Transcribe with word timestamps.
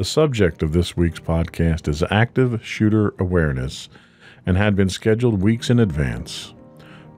The 0.00 0.06
subject 0.06 0.62
of 0.62 0.72
this 0.72 0.96
week's 0.96 1.20
podcast 1.20 1.86
is 1.86 2.02
active 2.10 2.64
shooter 2.64 3.12
awareness 3.18 3.90
and 4.46 4.56
had 4.56 4.74
been 4.74 4.88
scheduled 4.88 5.42
weeks 5.42 5.68
in 5.68 5.78
advance. 5.78 6.54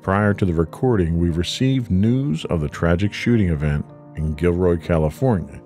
Prior 0.00 0.34
to 0.34 0.44
the 0.44 0.52
recording, 0.52 1.20
we 1.20 1.30
received 1.30 1.92
news 1.92 2.44
of 2.46 2.60
the 2.60 2.68
tragic 2.68 3.12
shooting 3.12 3.50
event 3.50 3.86
in 4.16 4.34
Gilroy, 4.34 4.78
California. 4.78 5.62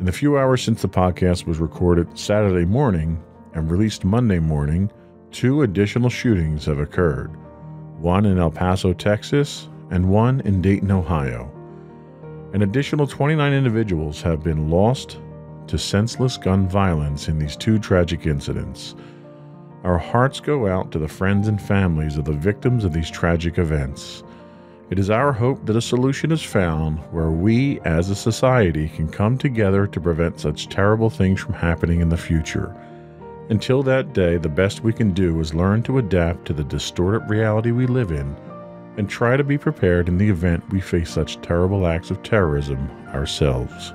In 0.00 0.06
the 0.06 0.12
few 0.12 0.38
hours 0.38 0.62
since 0.62 0.80
the 0.80 0.88
podcast 0.88 1.44
was 1.44 1.58
recorded 1.58 2.18
Saturday 2.18 2.64
morning 2.64 3.22
and 3.52 3.70
released 3.70 4.02
Monday 4.02 4.38
morning, 4.38 4.90
two 5.30 5.60
additional 5.60 6.08
shootings 6.08 6.64
have 6.64 6.78
occurred 6.78 7.36
one 7.98 8.24
in 8.24 8.38
El 8.38 8.50
Paso, 8.50 8.94
Texas, 8.94 9.68
and 9.90 10.08
one 10.08 10.40
in 10.46 10.62
Dayton, 10.62 10.90
Ohio. 10.90 11.52
An 12.54 12.62
additional 12.62 13.06
29 13.06 13.52
individuals 13.52 14.22
have 14.22 14.42
been 14.42 14.70
lost 14.70 15.18
to 15.68 15.78
senseless 15.78 16.36
gun 16.36 16.68
violence 16.68 17.28
in 17.28 17.38
these 17.38 17.56
two 17.56 17.78
tragic 17.78 18.26
incidents. 18.26 18.94
Our 19.84 19.98
hearts 19.98 20.38
go 20.38 20.68
out 20.68 20.92
to 20.92 20.98
the 20.98 21.08
friends 21.08 21.48
and 21.48 21.60
families 21.60 22.16
of 22.16 22.24
the 22.24 22.32
victims 22.32 22.84
of 22.84 22.92
these 22.92 23.10
tragic 23.10 23.58
events. 23.58 24.22
It 24.90 24.98
is 24.98 25.10
our 25.10 25.32
hope 25.32 25.64
that 25.66 25.76
a 25.76 25.80
solution 25.80 26.30
is 26.30 26.42
found 26.42 26.98
where 27.12 27.30
we 27.30 27.80
as 27.80 28.10
a 28.10 28.14
society 28.14 28.88
can 28.88 29.08
come 29.08 29.38
together 29.38 29.86
to 29.86 30.00
prevent 30.00 30.38
such 30.38 30.68
terrible 30.68 31.10
things 31.10 31.40
from 31.40 31.54
happening 31.54 32.00
in 32.00 32.10
the 32.10 32.16
future. 32.16 32.76
Until 33.48 33.82
that 33.82 34.12
day, 34.12 34.36
the 34.36 34.48
best 34.48 34.84
we 34.84 34.92
can 34.92 35.12
do 35.12 35.40
is 35.40 35.54
learn 35.54 35.82
to 35.84 35.98
adapt 35.98 36.44
to 36.46 36.52
the 36.52 36.64
distorted 36.64 37.28
reality 37.28 37.70
we 37.70 37.86
live 37.86 38.12
in 38.12 38.36
and 38.98 39.08
try 39.08 39.36
to 39.36 39.44
be 39.44 39.58
prepared 39.58 40.08
in 40.08 40.18
the 40.18 40.28
event 40.28 40.68
we 40.70 40.80
face 40.80 41.10
such 41.10 41.40
terrible 41.40 41.86
acts 41.86 42.10
of 42.10 42.22
terrorism 42.22 42.90
ourselves. 43.08 43.94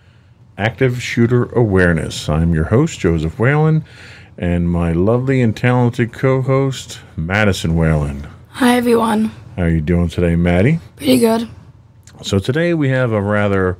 Active 0.57 1.01
Shooter 1.01 1.45
Awareness. 1.53 2.27
I'm 2.27 2.53
your 2.53 2.65
host, 2.65 2.99
Joseph 2.99 3.39
Whalen, 3.39 3.85
and 4.37 4.69
my 4.69 4.91
lovely 4.91 5.41
and 5.41 5.55
talented 5.55 6.13
co 6.13 6.41
host, 6.41 6.99
Madison 7.15 7.75
Whalen. 7.75 8.27
Hi, 8.49 8.75
everyone. 8.75 9.31
How 9.55 9.63
are 9.63 9.69
you 9.69 9.81
doing 9.81 10.09
today, 10.09 10.35
Maddie? 10.35 10.79
Pretty 10.97 11.19
good. 11.19 11.47
So, 12.21 12.37
today 12.37 12.73
we 12.73 12.89
have 12.89 13.11
a 13.11 13.21
rather 13.21 13.77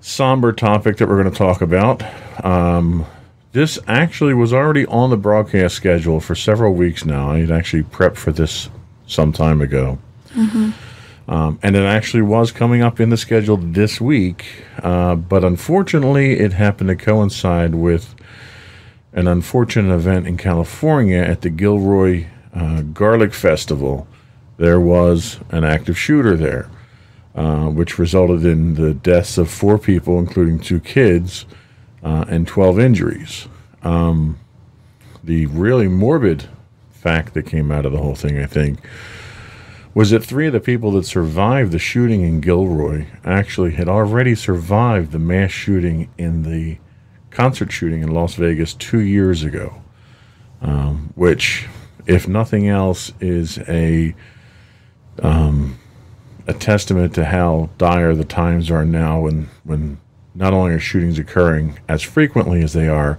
somber 0.00 0.52
topic 0.52 0.96
that 0.96 1.08
we're 1.08 1.22
going 1.22 1.32
to 1.32 1.38
talk 1.38 1.60
about. 1.62 2.02
Um, 2.44 3.06
this 3.52 3.78
actually 3.86 4.34
was 4.34 4.52
already 4.52 4.86
on 4.86 5.10
the 5.10 5.16
broadcast 5.16 5.74
schedule 5.76 6.20
for 6.20 6.34
several 6.34 6.74
weeks 6.74 7.04
now. 7.04 7.30
I 7.30 7.38
had 7.40 7.50
actually 7.50 7.84
prepped 7.84 8.16
for 8.16 8.32
this 8.32 8.68
some 9.06 9.32
time 9.32 9.60
ago. 9.60 9.98
Um, 11.28 11.58
and 11.62 11.76
it 11.76 11.84
actually 11.84 12.22
was 12.22 12.50
coming 12.50 12.82
up 12.82 12.98
in 12.98 13.10
the 13.10 13.16
schedule 13.16 13.56
this 13.56 14.00
week, 14.00 14.64
uh, 14.82 15.14
but 15.14 15.44
unfortunately, 15.44 16.40
it 16.40 16.54
happened 16.54 16.88
to 16.88 16.96
coincide 16.96 17.74
with 17.74 18.14
an 19.12 19.28
unfortunate 19.28 19.94
event 19.94 20.26
in 20.26 20.36
California 20.36 21.18
at 21.18 21.42
the 21.42 21.50
Gilroy 21.50 22.26
uh, 22.54 22.82
Garlic 22.82 23.32
Festival. 23.32 24.08
There 24.56 24.80
was 24.80 25.38
an 25.50 25.64
active 25.64 25.96
shooter 25.96 26.36
there, 26.36 26.68
uh, 27.34 27.66
which 27.66 27.98
resulted 27.98 28.44
in 28.44 28.74
the 28.74 28.94
deaths 28.94 29.38
of 29.38 29.50
four 29.50 29.78
people, 29.78 30.18
including 30.18 30.58
two 30.58 30.80
kids, 30.80 31.46
uh, 32.02 32.24
and 32.28 32.46
12 32.46 32.78
injuries. 32.78 33.48
Um, 33.82 34.38
the 35.22 35.46
really 35.46 35.88
morbid 35.88 36.48
fact 36.90 37.34
that 37.34 37.46
came 37.46 37.70
out 37.70 37.86
of 37.86 37.92
the 37.92 37.98
whole 37.98 38.14
thing, 38.14 38.38
I 38.38 38.46
think, 38.46 38.80
was 39.92 40.10
that 40.10 40.24
three 40.24 40.46
of 40.46 40.52
the 40.52 40.60
people 40.60 40.92
that 40.92 41.04
survived 41.04 41.72
the 41.72 41.78
shooting 41.78 42.22
in 42.22 42.40
Gilroy 42.40 43.06
actually 43.24 43.72
had 43.72 43.88
already 43.88 44.34
survived 44.34 45.10
the 45.10 45.18
mass 45.18 45.50
shooting 45.50 46.08
in 46.16 46.42
the 46.44 46.78
concert 47.30 47.72
shooting 47.72 48.02
in 48.02 48.12
Las 48.12 48.34
Vegas 48.34 48.74
two 48.74 49.00
years 49.00 49.42
ago, 49.42 49.82
um, 50.62 51.12
which, 51.16 51.66
if 52.06 52.28
nothing 52.28 52.68
else, 52.68 53.12
is 53.20 53.58
a 53.68 54.14
um, 55.22 55.78
a 56.46 56.54
testament 56.54 57.14
to 57.14 57.24
how 57.24 57.68
dire 57.76 58.14
the 58.14 58.24
times 58.24 58.70
are 58.70 58.84
now 58.84 59.20
when 59.20 59.48
when 59.64 60.00
not 60.34 60.52
only 60.52 60.72
are 60.72 60.80
shootings 60.80 61.18
occurring 61.18 61.78
as 61.88 62.02
frequently 62.02 62.62
as 62.62 62.72
they 62.72 62.88
are, 62.88 63.18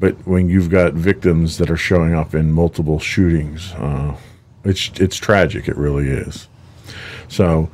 but 0.00 0.14
when 0.26 0.48
you've 0.48 0.70
got 0.70 0.94
victims 0.94 1.58
that 1.58 1.70
are 1.70 1.76
showing 1.76 2.14
up 2.14 2.34
in 2.34 2.50
multiple 2.50 2.98
shootings. 2.98 3.72
Uh, 3.74 4.16
it's 4.64 4.90
it's 5.00 5.16
tragic. 5.16 5.68
It 5.68 5.76
really 5.76 6.08
is. 6.08 6.48
So, 7.28 7.70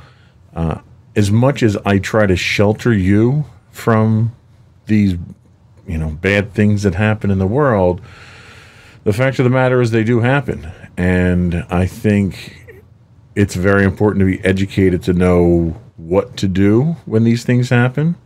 uh, 0.54 0.80
as 1.16 1.30
much 1.30 1.62
as 1.62 1.76
I 1.84 1.98
try 1.98 2.26
to 2.26 2.36
shelter 2.36 2.92
you 2.92 3.44
from 3.70 4.34
these, 4.86 5.16
you 5.86 5.98
know, 5.98 6.10
bad 6.10 6.52
things 6.52 6.82
that 6.82 6.94
happen 6.94 7.30
in 7.30 7.38
the 7.38 7.46
world, 7.46 8.00
the 9.04 9.12
fact 9.12 9.38
of 9.38 9.44
the 9.44 9.50
matter 9.50 9.80
is 9.80 9.90
they 9.90 10.04
do 10.04 10.20
happen, 10.20 10.70
and 10.96 11.64
I 11.70 11.86
think 11.86 12.56
it's 13.34 13.54
very 13.54 13.84
important 13.84 14.20
to 14.20 14.26
be 14.26 14.44
educated 14.44 15.02
to 15.04 15.12
know 15.12 15.76
what 15.96 16.36
to 16.38 16.48
do 16.48 16.96
when 17.06 17.24
these 17.24 17.44
things 17.44 17.70
happen. 17.70 18.16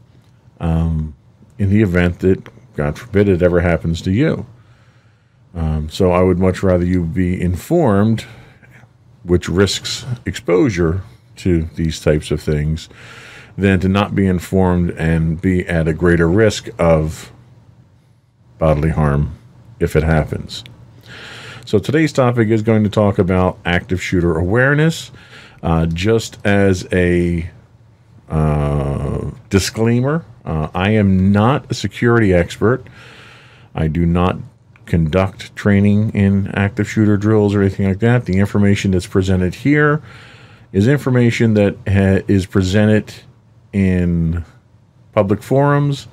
Um, 0.61 1.15
in 1.59 1.71
the 1.71 1.83
event 1.83 2.21
that, 2.21 2.49
God 2.75 2.99
forbid, 2.99 3.29
it 3.29 3.43
ever 3.43 3.61
happens 3.61 4.01
to 4.03 4.11
you. 4.11 4.47
Um, 5.55 5.89
so 5.89 6.11
I 6.11 6.23
would 6.23 6.39
much 6.39 6.63
rather 6.63 6.85
you 6.85 7.05
be 7.05 7.41
informed 7.41 8.25
which 9.25 9.49
risks 9.49 10.05
exposure 10.25 11.03
to 11.37 11.63
these 11.75 12.01
types 12.01 12.31
of 12.31 12.41
things 12.41 12.89
than 13.57 13.81
to 13.81 13.89
not 13.89 14.15
be 14.15 14.27
informed 14.27 14.91
and 14.93 15.41
be 15.41 15.67
at 15.67 15.89
a 15.89 15.93
greater 15.93 16.29
risk 16.29 16.69
of 16.79 17.33
bodily 18.59 18.91
harm 18.91 19.37
if 19.81 19.97
it 19.97 20.03
happens. 20.03 20.65
So 21.65 21.79
today's 21.79 22.13
topic 22.13 22.49
is 22.49 22.63
going 22.63 22.85
to 22.85 22.91
talk 22.91 23.19
about 23.19 23.59
active 23.65 24.03
shooter 24.03 24.37
awareness. 24.37 25.11
Uh, 25.63 25.87
just 25.87 26.39
as 26.45 26.87
a 26.93 27.49
uh, 28.29 29.31
disclaimer, 29.49 30.27
uh, 30.45 30.69
I 30.75 30.91
am 30.91 31.33
not 31.33 31.71
a 31.71 31.75
security 31.75 32.35
expert. 32.35 32.87
I 33.75 33.89
do 33.89 34.05
not 34.05 34.37
conduct 34.87 35.55
training 35.57 36.11
in 36.11 36.49
active 36.49 36.89
shooter 36.89 37.17
drills 37.17 37.55
or 37.55 37.61
anything 37.61 37.87
like 37.87 38.01
that. 38.01 38.27
The 38.27 38.39
information 38.39 38.91
that's 38.91 39.07
presented 39.07 39.55
here 39.55 40.03
is 40.73 40.89
information 40.89 41.55
that 41.55 41.77
ha- 41.87 42.25
is 42.29 42.47
presented 42.47 43.15
in 43.73 44.45
public 45.13 45.43
forums. 45.43 46.09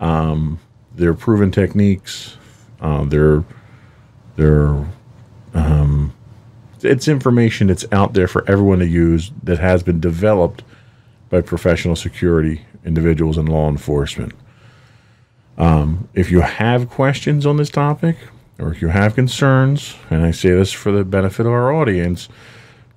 Um, 0.00 0.60
they're 0.94 1.14
proven 1.14 1.50
techniques. 1.50 2.36
Uh, 2.80 3.04
they're 3.04 3.44
they're 4.36 4.86
um, 5.54 6.12
it's 6.82 7.08
information 7.08 7.68
that's 7.68 7.86
out 7.92 8.12
there 8.12 8.28
for 8.28 8.48
everyone 8.48 8.78
to 8.80 8.86
use 8.86 9.32
that 9.42 9.58
has 9.58 9.82
been 9.82 10.00
developed 10.00 10.62
by 11.30 11.40
professional 11.40 11.96
security 11.96 12.62
individuals 12.84 13.36
and 13.38 13.48
law 13.48 13.68
enforcement. 13.68 14.32
Um, 15.58 16.08
if 16.14 16.30
you 16.30 16.40
have 16.40 16.90
questions 16.90 17.46
on 17.46 17.56
this 17.56 17.70
topic, 17.70 18.16
or 18.58 18.72
if 18.72 18.80
you 18.80 18.88
have 18.88 19.14
concerns, 19.14 19.96
and 20.10 20.24
I 20.24 20.30
say 20.30 20.50
this 20.50 20.72
for 20.72 20.92
the 20.92 21.04
benefit 21.04 21.46
of 21.46 21.52
our 21.52 21.72
audience, 21.72 22.28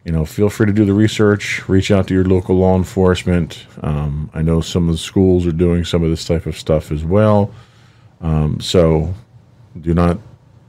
you 0.05 0.11
know, 0.11 0.25
feel 0.25 0.49
free 0.49 0.65
to 0.65 0.73
do 0.73 0.85
the 0.85 0.93
research. 0.93 1.67
Reach 1.67 1.91
out 1.91 2.07
to 2.07 2.13
your 2.13 2.23
local 2.25 2.57
law 2.57 2.75
enforcement. 2.75 3.65
Um, 3.81 4.29
I 4.33 4.41
know 4.41 4.61
some 4.61 4.87
of 4.87 4.95
the 4.95 4.99
schools 4.99 5.45
are 5.45 5.51
doing 5.51 5.83
some 5.83 6.03
of 6.03 6.09
this 6.09 6.25
type 6.25 6.45
of 6.45 6.57
stuff 6.57 6.91
as 6.91 7.03
well. 7.03 7.53
Um, 8.21 8.59
so 8.59 9.13
do 9.79 9.93
not 9.93 10.17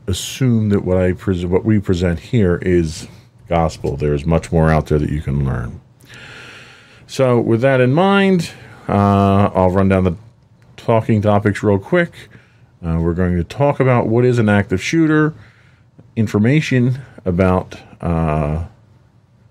assume 0.06 0.68
that 0.70 0.84
what 0.84 0.96
I 0.96 1.12
pres- 1.12 1.46
what 1.46 1.64
we 1.64 1.78
present 1.78 2.18
here 2.18 2.56
is 2.56 3.08
gospel. 3.48 3.96
There 3.96 4.14
is 4.14 4.26
much 4.26 4.52
more 4.52 4.70
out 4.70 4.86
there 4.86 4.98
that 4.98 5.10
you 5.10 5.22
can 5.22 5.44
learn. 5.44 5.80
So, 7.06 7.40
with 7.40 7.60
that 7.62 7.80
in 7.80 7.92
mind, 7.92 8.50
uh, 8.88 9.50
I'll 9.54 9.70
run 9.70 9.88
down 9.88 10.04
the 10.04 10.16
talking 10.90 11.22
topics 11.22 11.62
real 11.62 11.78
quick. 11.78 12.12
Uh, 12.84 12.98
we're 13.00 13.14
going 13.14 13.36
to 13.36 13.44
talk 13.44 13.78
about 13.78 14.08
what 14.08 14.24
is 14.24 14.40
an 14.40 14.48
active 14.48 14.82
shooter, 14.82 15.32
information 16.16 17.00
about 17.24 17.78
uh, 18.00 18.64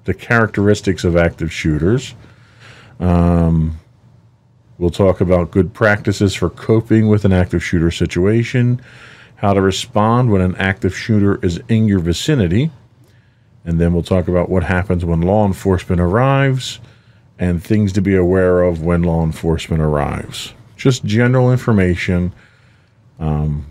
the 0.04 0.14
characteristics 0.14 1.06
of 1.06 1.16
active 1.16 1.50
shooters. 1.50 2.14
Um, 3.00 3.80
we'll 4.78 4.90
talk 4.90 5.22
about 5.22 5.50
good 5.50 5.74
practices 5.74 6.36
for 6.36 6.50
coping 6.50 7.08
with 7.08 7.24
an 7.24 7.32
active 7.32 7.64
shooter 7.64 7.90
situation, 7.90 8.82
how 9.36 9.54
to 9.54 9.62
respond 9.62 10.34
when 10.34 10.42
an 10.42 10.58
active 10.58 10.94
shooter 10.94 11.40
is 11.42 11.62
in 11.70 11.88
your 11.88 12.00
vicinity, 12.00 12.70
and 13.64 13.80
then 13.80 13.94
we'll 13.94 14.04
talk 14.04 14.28
about 14.28 14.50
what 14.50 14.64
happens 14.64 15.06
when 15.06 15.22
law 15.22 15.46
enforcement 15.46 16.02
arrives 16.02 16.82
and 17.38 17.64
things 17.64 17.94
to 17.94 18.02
be 18.02 18.14
aware 18.14 18.62
of 18.62 18.84
when 18.84 19.04
law 19.04 19.24
enforcement 19.24 19.82
arrives. 19.82 20.54
Just 20.80 21.04
general 21.04 21.52
information. 21.52 22.34
Um, 23.20 23.66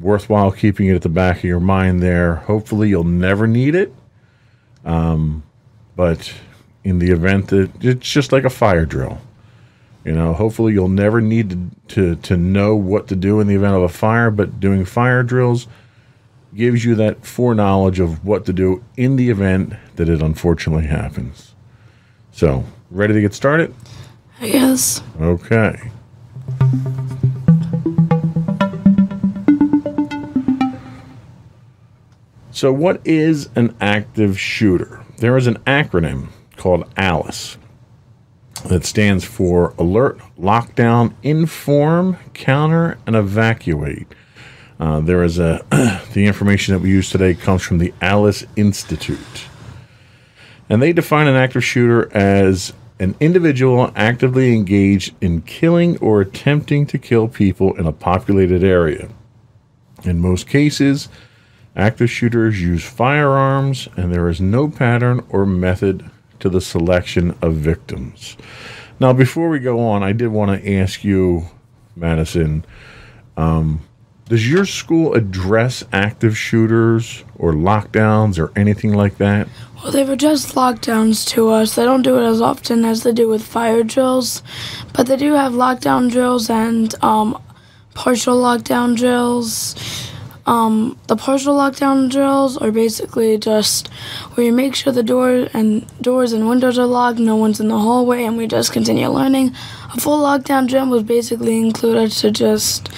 worthwhile 0.00 0.50
keeping 0.50 0.88
it 0.88 0.96
at 0.96 1.02
the 1.02 1.08
back 1.08 1.38
of 1.38 1.44
your 1.44 1.60
mind 1.60 2.02
there. 2.02 2.34
Hopefully, 2.34 2.88
you'll 2.88 3.04
never 3.04 3.46
need 3.46 3.76
it. 3.76 3.94
Um, 4.84 5.44
but 5.94 6.34
in 6.82 6.98
the 6.98 7.12
event 7.12 7.48
that 7.48 7.70
it's 7.80 8.10
just 8.10 8.32
like 8.32 8.44
a 8.44 8.50
fire 8.50 8.84
drill, 8.84 9.20
you 10.04 10.12
know, 10.12 10.32
hopefully 10.32 10.72
you'll 10.72 10.88
never 10.88 11.20
need 11.20 11.50
to, 11.50 11.70
to, 11.94 12.16
to 12.16 12.36
know 12.36 12.74
what 12.74 13.06
to 13.08 13.16
do 13.16 13.38
in 13.38 13.46
the 13.46 13.54
event 13.54 13.76
of 13.76 13.82
a 13.82 13.88
fire, 13.88 14.30
but 14.30 14.58
doing 14.58 14.84
fire 14.84 15.22
drills 15.22 15.68
gives 16.52 16.84
you 16.84 16.96
that 16.96 17.24
foreknowledge 17.24 18.00
of 18.00 18.24
what 18.24 18.44
to 18.46 18.52
do 18.52 18.82
in 18.96 19.14
the 19.14 19.30
event 19.30 19.74
that 19.94 20.08
it 20.08 20.20
unfortunately 20.20 20.86
happens. 20.86 21.54
So, 22.32 22.64
ready 22.90 23.14
to 23.14 23.20
get 23.20 23.34
started? 23.34 23.72
I 24.40 24.48
guess. 24.48 25.00
Okay. 25.20 25.92
So, 32.60 32.74
what 32.74 33.00
is 33.06 33.48
an 33.56 33.74
active 33.80 34.38
shooter? 34.38 35.02
There 35.16 35.38
is 35.38 35.46
an 35.46 35.56
acronym 35.60 36.28
called 36.58 36.84
ALICE 36.94 37.56
that 38.66 38.84
stands 38.84 39.24
for 39.24 39.72
Alert, 39.78 40.20
Lockdown, 40.38 41.14
Inform, 41.22 42.18
Counter, 42.34 42.98
and 43.06 43.16
Evacuate. 43.16 44.14
Uh, 44.78 45.00
there 45.00 45.24
is 45.24 45.38
a 45.38 45.64
the 46.12 46.26
information 46.26 46.74
that 46.74 46.80
we 46.80 46.90
use 46.90 47.08
today 47.08 47.32
comes 47.32 47.62
from 47.62 47.78
the 47.78 47.94
Alice 48.02 48.44
Institute, 48.56 49.46
and 50.68 50.82
they 50.82 50.92
define 50.92 51.28
an 51.28 51.36
active 51.36 51.64
shooter 51.64 52.14
as 52.14 52.74
an 52.98 53.16
individual 53.20 53.90
actively 53.96 54.54
engaged 54.54 55.14
in 55.22 55.40
killing 55.40 55.96
or 56.00 56.20
attempting 56.20 56.84
to 56.88 56.98
kill 56.98 57.26
people 57.26 57.74
in 57.78 57.86
a 57.86 57.92
populated 57.92 58.62
area. 58.62 59.08
In 60.04 60.18
most 60.18 60.46
cases, 60.46 61.08
active 61.76 62.10
shooters 62.10 62.60
use 62.60 62.84
firearms, 62.84 63.88
and 63.96 64.12
there 64.12 64.28
is 64.28 64.40
no 64.40 64.68
pattern 64.68 65.24
or 65.28 65.46
method 65.46 66.10
to 66.40 66.48
the 66.48 66.60
selection 66.60 67.36
of 67.42 67.54
victims. 67.54 68.36
Now, 68.98 69.12
before 69.12 69.48
we 69.48 69.58
go 69.58 69.80
on, 69.80 70.02
I 70.02 70.12
did 70.12 70.28
want 70.28 70.62
to 70.62 70.74
ask 70.76 71.04
you, 71.04 71.46
Madison, 71.96 72.64
um, 73.36 73.82
does 74.30 74.48
your 74.48 74.64
school 74.64 75.14
address 75.14 75.82
active 75.92 76.36
shooters 76.38 77.24
or 77.36 77.52
lockdowns 77.52 78.38
or 78.38 78.52
anything 78.56 78.92
like 78.92 79.18
that? 79.18 79.48
Well, 79.82 79.90
they've 79.90 80.08
addressed 80.08 80.54
lockdowns 80.54 81.26
to 81.30 81.48
us. 81.48 81.74
They 81.74 81.84
don't 81.84 82.02
do 82.02 82.18
it 82.18 82.24
as 82.24 82.40
often 82.40 82.84
as 82.84 83.02
they 83.02 83.12
do 83.12 83.28
with 83.28 83.42
fire 83.42 83.82
drills, 83.82 84.42
but 84.92 85.06
they 85.06 85.16
do 85.16 85.32
have 85.32 85.54
lockdown 85.54 86.10
drills 86.10 86.48
and 86.48 86.94
um, 87.02 87.42
partial 87.94 88.40
lockdown 88.40 88.96
drills. 88.96 89.74
Um, 90.50 90.98
the 91.06 91.14
partial 91.14 91.56
lockdown 91.56 92.10
drills 92.10 92.56
are 92.56 92.72
basically 92.72 93.38
just 93.38 93.86
where 94.34 94.44
you 94.44 94.52
make 94.52 94.74
sure 94.74 94.92
the 94.92 95.04
door 95.04 95.48
and 95.54 95.86
doors 96.02 96.32
and 96.32 96.48
windows 96.48 96.76
are 96.76 96.86
locked, 96.86 97.20
no 97.20 97.36
one's 97.36 97.60
in 97.60 97.68
the 97.68 97.78
hallway, 97.78 98.24
and 98.24 98.36
we 98.36 98.48
just 98.48 98.72
continue 98.72 99.06
learning. 99.06 99.54
A 99.94 100.00
full 100.00 100.20
lockdown 100.20 100.66
drill 100.66 100.88
was 100.88 101.04
basically 101.04 101.56
included 101.60 102.10
to 102.10 102.32
just 102.32 102.88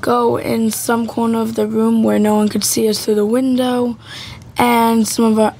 go 0.00 0.38
in 0.38 0.70
some 0.70 1.06
corner 1.06 1.42
of 1.42 1.54
the 1.54 1.66
room 1.66 2.02
where 2.02 2.18
no 2.18 2.34
one 2.34 2.48
could 2.48 2.64
see 2.64 2.88
us 2.88 3.04
through 3.04 3.16
the 3.16 3.26
window, 3.26 3.98
and 4.56 5.06
some 5.06 5.26
of 5.26 5.38
our 5.38 5.54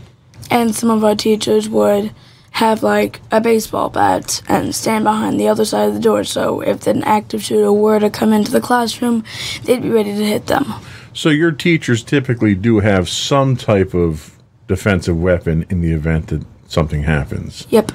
and 0.50 0.74
some 0.74 0.90
of 0.90 1.04
our 1.04 1.14
teachers 1.14 1.68
would 1.68 2.14
have 2.52 2.82
like 2.82 3.20
a 3.30 3.42
baseball 3.42 3.90
bat 3.90 4.40
and 4.48 4.74
stand 4.74 5.04
behind 5.04 5.38
the 5.38 5.48
other 5.48 5.66
side 5.66 5.88
of 5.88 5.94
the 5.94 6.00
door. 6.00 6.24
So 6.24 6.62
if 6.62 6.86
an 6.86 7.04
active 7.04 7.42
shooter 7.42 7.70
were 7.70 7.98
to 7.98 8.08
come 8.08 8.32
into 8.32 8.50
the 8.50 8.60
classroom, 8.62 9.22
they'd 9.64 9.82
be 9.82 9.90
ready 9.90 10.16
to 10.16 10.24
hit 10.24 10.46
them. 10.46 10.72
So 11.16 11.30
your 11.30 11.50
teachers 11.50 12.02
typically 12.02 12.54
do 12.54 12.80
have 12.80 13.08
some 13.08 13.56
type 13.56 13.94
of 13.94 14.36
defensive 14.68 15.18
weapon 15.18 15.64
in 15.70 15.80
the 15.80 15.92
event 15.92 16.26
that 16.26 16.44
something 16.68 17.04
happens. 17.04 17.66
Yep. 17.70 17.90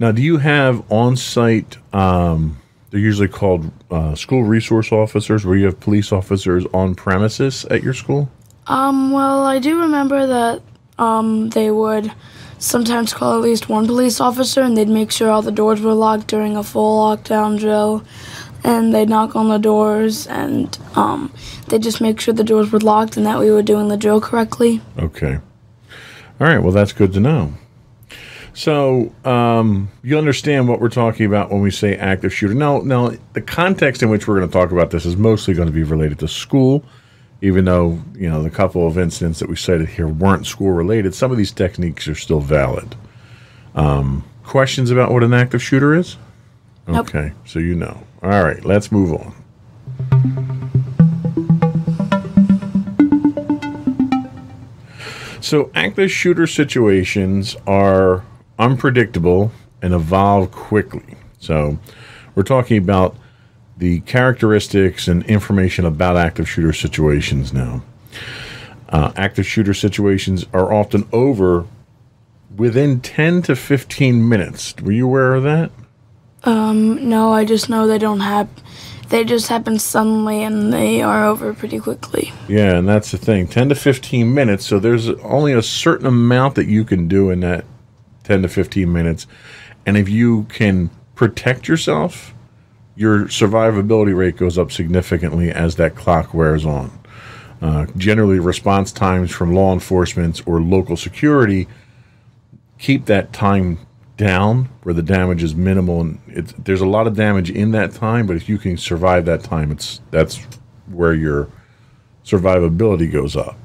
Now, 0.00 0.10
do 0.10 0.20
you 0.20 0.38
have 0.38 0.82
on-site? 0.90 1.76
Um, 1.94 2.58
they're 2.90 2.98
usually 2.98 3.28
called 3.28 3.70
uh, 3.92 4.16
school 4.16 4.42
resource 4.42 4.90
officers, 4.90 5.46
where 5.46 5.56
you 5.56 5.66
have 5.66 5.78
police 5.78 6.10
officers 6.10 6.66
on 6.74 6.96
premises 6.96 7.64
at 7.66 7.84
your 7.84 7.94
school. 7.94 8.28
Um. 8.66 9.12
Well, 9.12 9.46
I 9.46 9.60
do 9.60 9.80
remember 9.80 10.26
that 10.26 10.60
um 10.98 11.50
they 11.50 11.70
would 11.70 12.12
sometimes 12.58 13.14
call 13.14 13.36
at 13.36 13.40
least 13.40 13.68
one 13.68 13.86
police 13.86 14.20
officer, 14.20 14.62
and 14.62 14.76
they'd 14.76 14.88
make 14.88 15.12
sure 15.12 15.30
all 15.30 15.42
the 15.42 15.52
doors 15.52 15.80
were 15.80 15.94
locked 15.94 16.26
during 16.26 16.56
a 16.56 16.64
full 16.64 17.04
lockdown 17.04 17.58
drill. 17.58 18.04
And 18.64 18.92
they'd 18.92 19.08
knock 19.08 19.36
on 19.36 19.48
the 19.48 19.58
doors, 19.58 20.26
and 20.26 20.76
um, 20.96 21.32
they'd 21.68 21.82
just 21.82 22.00
make 22.00 22.20
sure 22.20 22.34
the 22.34 22.44
doors 22.44 22.72
were 22.72 22.80
locked 22.80 23.16
and 23.16 23.24
that 23.24 23.38
we 23.38 23.50
were 23.50 23.62
doing 23.62 23.88
the 23.88 23.96
drill 23.96 24.20
correctly. 24.20 24.80
Okay. 24.98 25.38
All 26.40 26.46
right. 26.46 26.58
Well, 26.58 26.72
that's 26.72 26.92
good 26.92 27.12
to 27.12 27.20
know. 27.20 27.54
So 28.58 29.14
um, 29.24 29.88
you 30.02 30.18
understand 30.18 30.68
what 30.68 30.80
we're 30.80 30.88
talking 30.88 31.26
about 31.26 31.52
when 31.52 31.60
we 31.60 31.70
say 31.70 31.96
active 31.96 32.34
shooter. 32.34 32.54
Now, 32.54 32.80
now 32.80 33.12
the 33.32 33.40
context 33.40 34.02
in 34.02 34.10
which 34.10 34.26
we're 34.26 34.38
going 34.38 34.48
to 34.48 34.52
talk 34.52 34.72
about 34.72 34.90
this 34.90 35.06
is 35.06 35.16
mostly 35.16 35.54
going 35.54 35.68
to 35.68 35.72
be 35.72 35.84
related 35.84 36.18
to 36.18 36.26
school, 36.26 36.84
even 37.40 37.66
though 37.66 38.02
you 38.16 38.28
know 38.28 38.42
the 38.42 38.50
couple 38.50 38.84
of 38.84 38.98
incidents 38.98 39.38
that 39.38 39.48
we 39.48 39.54
cited 39.54 39.90
here 39.90 40.08
weren't 40.08 40.44
school 40.44 40.72
related. 40.72 41.14
Some 41.14 41.30
of 41.30 41.36
these 41.36 41.52
techniques 41.52 42.08
are 42.08 42.16
still 42.16 42.40
valid. 42.40 42.96
Um, 43.76 44.24
questions 44.42 44.90
about 44.90 45.12
what 45.12 45.22
an 45.22 45.34
active 45.34 45.62
shooter 45.62 45.94
is? 45.94 46.16
Nope. 46.88 47.08
Okay, 47.08 47.32
so 47.44 47.60
you 47.60 47.76
know. 47.76 48.02
All 48.22 48.42
right, 48.44 48.64
let's 48.64 48.90
move 48.90 49.12
on. 49.12 49.34
So, 55.40 55.70
active 55.74 56.10
shooter 56.10 56.46
situations 56.46 57.56
are 57.66 58.24
unpredictable 58.58 59.52
and 59.80 59.94
evolve 59.94 60.50
quickly. 60.50 61.14
So, 61.38 61.78
we're 62.34 62.42
talking 62.42 62.76
about 62.78 63.16
the 63.76 64.00
characteristics 64.00 65.06
and 65.06 65.24
information 65.26 65.86
about 65.86 66.16
active 66.16 66.48
shooter 66.48 66.72
situations 66.72 67.52
now. 67.52 67.84
Uh, 68.88 69.12
active 69.16 69.46
shooter 69.46 69.74
situations 69.74 70.44
are 70.52 70.72
often 70.72 71.06
over 71.12 71.66
within 72.56 73.00
10 73.00 73.42
to 73.42 73.54
15 73.54 74.28
minutes. 74.28 74.74
Were 74.82 74.90
you 74.90 75.06
aware 75.06 75.34
of 75.34 75.44
that? 75.44 75.70
Um, 76.44 77.08
no, 77.08 77.32
I 77.32 77.44
just 77.44 77.68
know 77.68 77.86
they 77.86 77.98
don't 77.98 78.20
have. 78.20 78.48
They 79.08 79.24
just 79.24 79.48
happen 79.48 79.78
suddenly 79.78 80.42
and 80.42 80.70
they 80.70 81.00
are 81.00 81.24
over 81.24 81.54
pretty 81.54 81.78
quickly. 81.78 82.30
Yeah, 82.46 82.76
and 82.76 82.86
that's 82.86 83.10
the 83.10 83.16
thing 83.16 83.46
10 83.46 83.70
to 83.70 83.74
15 83.74 84.34
minutes. 84.34 84.66
So 84.66 84.78
there's 84.78 85.08
only 85.08 85.54
a 85.54 85.62
certain 85.62 86.06
amount 86.06 86.56
that 86.56 86.66
you 86.66 86.84
can 86.84 87.08
do 87.08 87.30
in 87.30 87.40
that 87.40 87.64
10 88.24 88.42
to 88.42 88.48
15 88.48 88.92
minutes. 88.92 89.26
And 89.86 89.96
if 89.96 90.10
you 90.10 90.44
can 90.44 90.90
protect 91.14 91.68
yourself, 91.68 92.34
your 92.96 93.24
survivability 93.26 94.14
rate 94.14 94.36
goes 94.36 94.58
up 94.58 94.70
significantly 94.70 95.50
as 95.50 95.76
that 95.76 95.94
clock 95.94 96.34
wears 96.34 96.66
on. 96.66 96.90
Uh, 97.62 97.86
generally, 97.96 98.38
response 98.38 98.92
times 98.92 99.30
from 99.30 99.54
law 99.54 99.72
enforcement 99.72 100.42
or 100.46 100.60
local 100.60 100.96
security 100.96 101.66
keep 102.78 103.06
that 103.06 103.32
time 103.32 103.78
down 104.18 104.68
where 104.82 104.94
the 104.94 105.02
damage 105.02 105.42
is 105.42 105.54
minimal 105.54 106.02
and 106.02 106.20
it's, 106.26 106.52
there's 106.58 106.82
a 106.82 106.86
lot 106.86 107.06
of 107.06 107.16
damage 107.16 107.50
in 107.50 107.70
that 107.70 107.92
time 107.92 108.26
but 108.26 108.36
if 108.36 108.48
you 108.48 108.58
can 108.58 108.76
survive 108.76 109.24
that 109.24 109.42
time 109.42 109.72
it's 109.72 110.00
that's 110.10 110.46
where 110.90 111.14
your 111.14 111.48
survivability 112.24 113.10
goes 113.10 113.34
up 113.34 113.56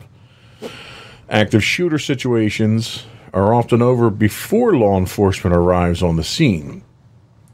active 1.29 1.63
shooter 1.63 1.99
situations 1.99 3.05
are 3.33 3.53
often 3.53 3.81
over 3.81 4.09
before 4.09 4.75
law 4.75 4.97
enforcement 4.97 5.55
arrives 5.55 6.03
on 6.03 6.15
the 6.15 6.23
scene. 6.23 6.83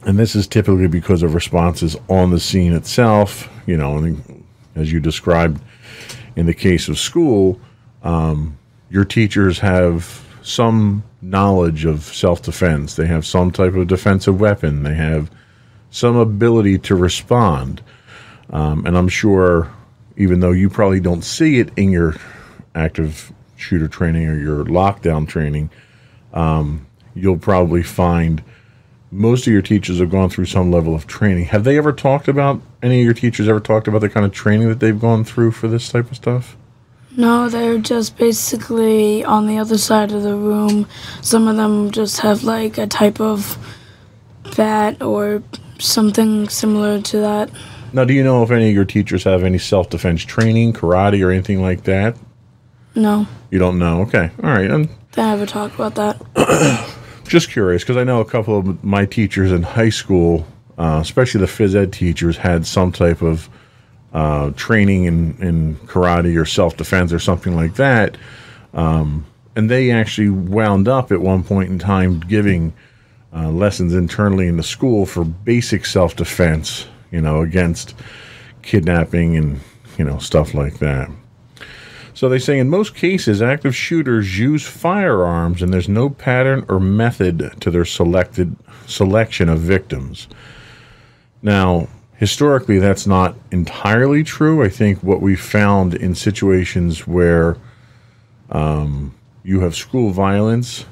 And 0.02 0.20
this 0.20 0.36
is 0.36 0.48
typically 0.48 0.88
because 0.88 1.24
of 1.24 1.34
responses 1.34 1.96
on 2.10 2.32
the 2.32 2.40
scene 2.40 2.74
itself. 2.74 3.50
You 3.66 3.78
know, 3.78 4.18
as 4.76 4.92
you 4.92 5.00
described 5.00 5.62
in 6.36 6.46
the 6.46 6.54
case 6.54 6.90
of 6.90 7.00
school, 7.00 7.60
um, 8.04 8.58
your 8.90 9.06
teachers 9.06 9.60
have 9.60 10.26
some 10.50 11.04
knowledge 11.22 11.86
of 11.86 12.04
self 12.04 12.42
defense. 12.42 12.96
They 12.96 13.06
have 13.06 13.26
some 13.26 13.52
type 13.52 13.76
of 13.76 13.88
defensive 13.88 14.40
weapon. 14.40 14.84
They 14.84 14.96
have 14.96 15.30
some 15.92 16.16
ability 16.16 16.80
to 16.80 16.96
respond. 16.96 17.82
Um, 18.50 18.86
and 18.86 18.98
I'm 18.98 19.08
sure, 19.08 19.72
even 20.18 20.40
though 20.40 20.52
you 20.52 20.70
probably 20.70 21.00
don't 21.00 21.22
see 21.22 21.60
it 21.60 21.70
in 21.78 21.92
your 21.92 22.16
active 22.74 23.32
shooter 23.58 23.88
training 23.88 24.28
or 24.28 24.38
your 24.38 24.66
lockdown 24.66 25.28
training, 25.28 25.70
um, 26.34 26.88
you'll 27.14 27.38
probably 27.38 27.84
find 27.84 28.44
most 29.12 29.46
of 29.46 29.54
your 29.54 29.62
teachers 29.62 30.00
have 30.00 30.10
gone 30.10 30.30
through 30.30 30.46
some 30.46 30.72
level 30.72 30.96
of 30.96 31.08
training. 31.08 31.46
Have 31.46 31.64
they 31.64 31.78
ever 31.78 31.92
talked 31.92 32.28
about 32.28 32.62
any 32.82 33.00
of 33.00 33.06
your 33.06 33.14
teachers 33.14 33.48
ever 33.48 33.60
talked 33.60 33.88
about 33.88 34.02
the 34.02 34.10
kind 34.10 34.26
of 34.26 34.32
training 34.32 34.70
that 34.70 34.80
they've 34.80 35.00
gone 35.00 35.24
through 35.24 35.52
for 35.52 35.68
this 35.68 35.90
type 35.90 36.10
of 36.10 36.18
stuff? 36.18 36.56
No, 37.18 37.50
they're 37.50 37.80
just 37.80 38.18
basically 38.18 39.24
on 39.24 39.48
the 39.48 39.58
other 39.58 39.78
side 39.78 40.12
of 40.12 40.24
the 40.24 40.36
room. 40.36 40.88
Some 41.22 41.48
of 41.48 41.58
them 41.58 41.92
just 41.92 42.20
have 42.22 42.44
like 42.44 42.78
a 42.78 42.88
type 42.88 43.20
of 43.20 43.58
bat 44.56 45.02
or 45.02 45.44
something 45.80 46.48
similar 46.50 47.02
to 47.02 47.18
that. 47.18 47.50
Now, 47.92 48.06
do 48.06 48.14
you 48.14 48.24
know 48.24 48.44
if 48.44 48.52
any 48.52 48.70
of 48.70 48.76
your 48.76 48.86
teachers 48.86 49.24
have 49.24 49.44
any 49.44 49.58
self 49.58 49.90
defense 49.90 50.24
training, 50.24 50.74
karate, 50.74 51.26
or 51.26 51.32
anything 51.32 51.62
like 51.62 51.84
that? 51.86 52.16
No, 52.96 53.28
You 53.52 53.60
don't 53.60 53.80
know. 53.80 54.02
Okay. 54.02 54.30
All 54.44 54.50
right. 54.50 54.70
I'm 54.70 54.90
they 55.14 55.24
never 55.24 55.46
talk 55.46 55.74
about 55.74 55.96
that. 55.96 56.96
just 57.28 57.50
curious 57.50 57.84
because 57.84 57.98
I 57.98 58.04
know 58.04 58.20
a 58.20 58.26
couple 58.26 58.58
of 58.58 58.84
my 58.84 59.06
teachers 59.06 59.52
in 59.52 59.64
high 59.64 59.90
school, 59.90 60.46
uh, 60.78 61.00
especially 61.02 61.42
the 61.42 61.48
phys 61.48 61.76
ed 61.76 61.92
teachers, 61.94 62.38
had 62.38 62.66
some 62.66 62.92
type 62.92 63.22
of 63.22 63.50
uh, 64.14 64.52
training 64.52 65.06
in, 65.06 65.36
in 65.42 65.76
karate 65.88 66.40
or 66.40 66.46
self 66.46 66.78
defense 66.78 67.14
or 67.14 67.20
something 67.20 67.56
like 67.56 67.76
that. 67.76 68.18
Um, 68.74 69.26
and 69.56 69.70
they 69.70 69.92
actually 69.92 70.30
wound 70.30 70.88
up 70.88 71.12
at 71.12 71.22
one 71.22 71.44
point 71.44 71.70
in 71.70 71.80
time 71.80 72.20
giving 72.22 72.74
uh, 73.34 73.50
lessons 73.50 73.94
internally 73.94 74.48
in 74.48 74.58
the 74.58 74.64
school 74.64 75.06
for 75.06 75.24
basic 75.24 75.86
self 75.86 76.16
defense, 76.16 76.88
you 77.12 77.22
know, 77.22 77.42
against 77.42 77.96
kidnapping 78.62 79.38
and, 79.38 79.60
you 79.98 80.06
know, 80.06 80.18
stuff 80.18 80.54
like 80.54 80.80
that. 80.80 81.10
So 82.14 82.28
they 82.28 82.40
say 82.40 82.60
in 82.60 82.70
most 82.70 82.96
cases, 82.96 83.42
active 83.42 83.76
shooters 83.76 84.38
use 84.38 84.68
firearms 84.68 85.62
and 85.62 85.74
there's 85.74 85.88
no 85.88 86.10
pattern 86.10 86.66
or 86.68 86.80
method 86.80 87.54
to 87.62 87.72
their 87.72 87.86
selected 87.86 88.56
selection 88.88 89.48
of 89.48 89.60
victims. 89.60 90.28
Now, 91.42 91.88
historically, 92.20 92.80
that's 92.80 93.08
not 93.08 93.34
entirely 93.50 94.26
true. 94.26 94.62
I 94.62 94.68
think 94.68 95.02
what 95.02 95.22
we 95.22 95.38
found 95.38 95.94
in 95.94 96.14
situations 96.14 97.08
where 97.08 97.56
um, 98.50 99.16
you 99.42 99.62
have 99.62 99.74
school 99.74 100.12
violence, 100.12 100.84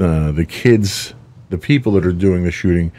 uh, 0.00 0.32
the 0.32 0.46
kids, 0.48 1.12
the 1.50 1.58
people 1.58 1.92
that 1.92 2.06
are 2.06 2.12
doing 2.12 2.44
the 2.44 2.50
shooting, 2.50 2.90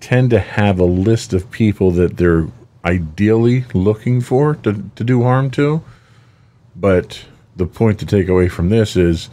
tend 0.00 0.30
to 0.30 0.40
have 0.40 0.80
a 0.80 0.84
list 0.84 1.32
of 1.32 1.48
people 1.52 1.92
that 1.92 2.16
they're 2.16 2.48
ideally 2.84 3.64
looking 3.72 4.20
for 4.20 4.56
to, 4.56 4.90
to 4.96 5.04
do 5.04 5.22
harm 5.22 5.52
to. 5.52 5.84
But 6.74 7.24
the 7.54 7.66
point 7.66 8.00
to 8.00 8.06
take 8.06 8.26
away 8.26 8.48
from 8.48 8.70
this 8.70 8.96
is 8.96 9.30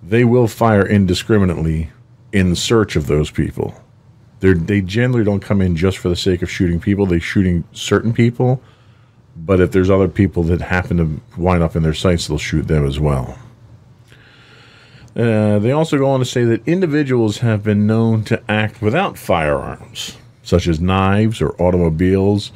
they 0.00 0.22
will 0.22 0.46
fire 0.46 0.86
indiscriminately 0.86 1.90
in 2.32 2.54
search 2.54 2.94
of 2.94 3.08
those 3.08 3.32
people. 3.32 3.82
They're, 4.40 4.54
they 4.54 4.80
generally 4.80 5.24
don't 5.24 5.40
come 5.40 5.60
in 5.60 5.76
just 5.76 5.98
for 5.98 6.08
the 6.08 6.16
sake 6.16 6.42
of 6.42 6.50
shooting 6.50 6.80
people. 6.80 7.06
They're 7.06 7.20
shooting 7.20 7.64
certain 7.72 8.12
people, 8.12 8.62
but 9.36 9.60
if 9.60 9.70
there's 9.70 9.90
other 9.90 10.08
people 10.08 10.42
that 10.44 10.60
happen 10.60 10.96
to 10.96 11.20
wind 11.40 11.62
up 11.62 11.76
in 11.76 11.82
their 11.82 11.94
sights, 11.94 12.26
they'll 12.26 12.38
shoot 12.38 12.66
them 12.66 12.86
as 12.86 12.98
well. 12.98 13.38
Uh, 15.14 15.58
they 15.58 15.72
also 15.72 15.98
go 15.98 16.08
on 16.08 16.20
to 16.20 16.24
say 16.24 16.44
that 16.44 16.66
individuals 16.66 17.38
have 17.38 17.62
been 17.62 17.86
known 17.86 18.24
to 18.24 18.42
act 18.48 18.80
without 18.80 19.18
firearms, 19.18 20.16
such 20.42 20.66
as 20.68 20.80
knives 20.80 21.42
or 21.42 21.60
automobiles, 21.60 22.52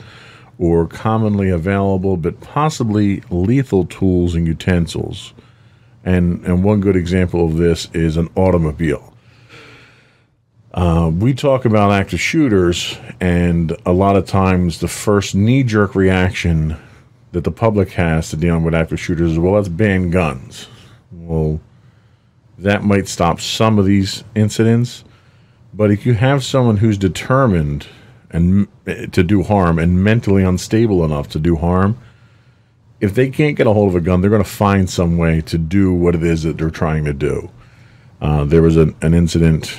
or 0.59 0.87
commonly 0.87 1.51
available 1.51 2.17
but 2.17 2.41
possibly 2.41 3.23
lethal 3.29 3.85
tools 3.85 4.35
and 4.35 4.47
utensils. 4.47 5.35
And, 6.05 6.45
and 6.45 6.63
one 6.63 6.81
good 6.81 6.97
example 6.97 7.45
of 7.45 7.57
this 7.57 7.89
is 7.93 8.17
an 8.17 8.29
automobile. 8.37 9.14
Uh, 10.75 11.09
we 11.09 11.33
talk 11.33 11.65
about 11.65 11.93
active 11.93 12.21
shooters, 12.21 12.99
and 13.21 13.77
a 13.87 13.93
lot 13.93 14.17
of 14.17 14.27
times 14.27 14.81
the 14.81 14.89
first 14.89 15.33
knee 15.33 15.63
jerk 15.63 15.95
reaction 15.95 16.77
that 17.31 17.45
the 17.45 17.51
public 17.53 17.91
has 17.93 18.31
to 18.31 18.37
dealing 18.37 18.65
with 18.65 18.75
active 18.75 18.99
shooters 18.99 19.33
is, 19.33 19.39
well, 19.39 19.53
let's 19.53 19.69
ban 19.69 20.11
guns. 20.11 20.67
Well, 21.13 21.61
that 22.59 22.83
might 22.83 23.07
stop 23.07 23.41
some 23.41 23.79
of 23.79 23.87
these 23.87 24.25
incidents, 24.35 25.05
but 25.73 25.93
if 25.93 26.05
you 26.05 26.15
have 26.15 26.43
someone 26.43 26.79
who's 26.79 26.99
determined 26.99 27.87
and 28.31 28.67
to 29.13 29.23
do 29.23 29.45
harm 29.45 29.79
and 29.79 30.03
mentally 30.03 30.43
unstable 30.43 31.05
enough 31.05 31.29
to 31.31 31.39
do 31.39 31.55
harm, 31.55 31.97
if 32.99 33.15
they 33.15 33.31
can't 33.31 33.57
get 33.57 33.69
a 33.69 33.73
hold 33.73 33.91
of 33.91 33.95
a 33.95 34.01
gun, 34.01 34.21
they're 34.21 34.31
going 34.31 34.43
to 34.43 34.49
find 34.49 34.91
some 34.91 35.19
way 35.19 35.41
to 35.43 35.57
do 35.57 35.93
what 35.93 36.17
it 36.17 36.25
is 36.25 36.43
that 36.43 36.59
they're 36.59 36.69
trying 36.69 37.05
to 37.05 37.13
do. 37.13 37.49
Uh, 38.21 38.45
there 38.45 38.63
was 38.63 38.77
an, 38.77 38.97
an 39.03 39.15
incident 39.15 39.79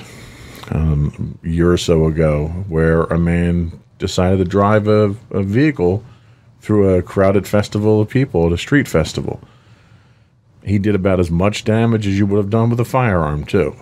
um, 0.72 1.38
year 1.44 1.72
or 1.72 1.78
so 1.78 2.06
ago 2.06 2.48
where 2.68 3.04
a 3.04 3.20
man 3.20 3.80
decided 3.98 4.38
to 4.38 4.46
drive 4.46 4.88
a, 4.88 5.16
a 5.32 5.44
vehicle 5.44 6.04
through 6.62 6.96
a 6.96 7.02
crowded 7.02 7.48
festival 7.48 8.02
of 8.02 8.10
people 8.10 8.48
at 8.48 8.52
a 8.52 8.58
street 8.58 8.88
festival. 8.88 9.40
He 10.64 10.80
did 10.80 10.96
about 10.96 11.20
as 11.20 11.30
much 11.30 11.64
damage 11.64 12.08
as 12.08 12.18
you 12.18 12.26
would 12.26 12.38
have 12.38 12.50
done 12.50 12.72
with 12.72 12.80
a 12.80 12.86
firearm, 12.86 13.46
too. 13.46 13.76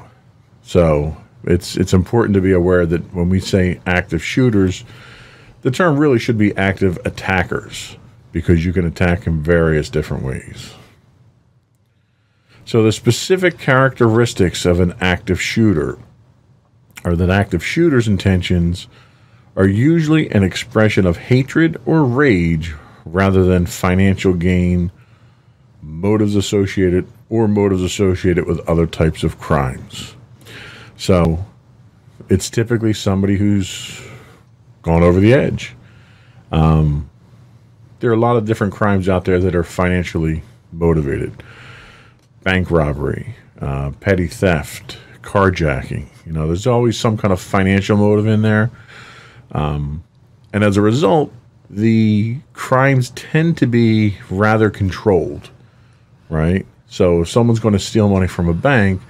So 0.64 1.16
it's 1.46 1.78
it's 1.78 1.94
important 1.94 2.34
to 2.36 2.42
be 2.42 2.52
aware 2.52 2.86
that 2.86 3.14
when 3.14 3.30
we 3.30 3.40
say 3.40 3.80
active 3.86 4.24
shooters, 4.24 4.84
the 5.62 5.72
term 5.72 5.98
really 5.98 6.20
should 6.20 6.38
be 6.38 6.56
active 6.58 6.98
attackers 7.06 7.98
because 8.34 8.66
you 8.66 8.74
can 8.74 8.86
attack 8.86 9.28
in 9.28 9.42
various 9.42 9.90
different 9.90 10.24
ways. 10.24 10.74
So 12.66 12.84
the 12.84 12.92
specific 12.92 13.60
characteristics 13.60 14.66
of 14.66 14.80
an 14.80 14.96
active 15.00 15.42
shooter 15.42 15.98
are 17.04 17.16
that 17.16 17.30
active 17.30 17.66
shooters' 17.66 18.08
intentions 18.08 18.88
are 19.56 19.68
usually 19.68 20.30
an 20.32 20.44
expression 20.44 21.06
of 21.06 21.18
hatred 21.18 21.80
or 21.86 22.04
rage 22.04 22.74
rather 23.06 23.44
than 23.44 23.66
financial 23.66 24.34
gain, 24.34 24.92
motives 25.82 26.36
associated 26.36 27.08
or 27.30 27.48
motives 27.48 27.84
associated 27.84 28.46
with 28.46 28.60
other 28.68 28.88
types 28.88 29.24
of 29.24 29.40
crimes. 29.40 30.16
So 30.98 31.46
it's 32.30 32.50
typically 32.50 32.94
somebody 32.94 33.36
who's 33.36 34.02
gone 34.82 35.04
over 35.04 35.20
the 35.20 35.34
edge. 35.34 35.76
Um, 36.52 37.10
there 38.00 38.10
are 38.10 38.16
a 38.16 38.20
lot 38.20 38.38
of 38.38 38.46
different 38.46 38.74
crimes 38.74 39.10
out 39.10 39.26
there 39.26 39.40
that 39.40 39.56
are 39.56 39.64
financially 39.64 40.44
motivated 40.72 41.44
bank 42.44 42.70
robbery, 42.70 43.36
uh, 43.62 43.92
petty 44.00 44.28
theft, 44.28 44.98
carjacking. 45.22 46.08
You 46.26 46.34
know, 46.34 46.48
there's 46.48 46.68
always 46.68 46.98
some 46.98 47.18
kind 47.18 47.32
of 47.32 47.42
financial 47.42 47.98
motive 47.98 48.28
in 48.28 48.42
there. 48.42 48.72
Um, 49.52 50.04
and 50.54 50.64
as 50.64 50.78
a 50.78 50.82
result, 50.82 51.34
the 51.70 52.38
crimes 52.54 53.10
tend 53.12 53.58
to 53.58 53.68
be 53.68 54.18
rather 54.30 54.70
controlled, 54.70 55.50
right? 56.30 56.66
So 56.88 57.22
if 57.22 57.30
someone's 57.30 57.60
going 57.60 57.74
to 57.74 57.80
steal 57.80 58.08
money 58.10 58.28
from 58.28 58.48
a 58.48 58.54
bank, 58.54 59.02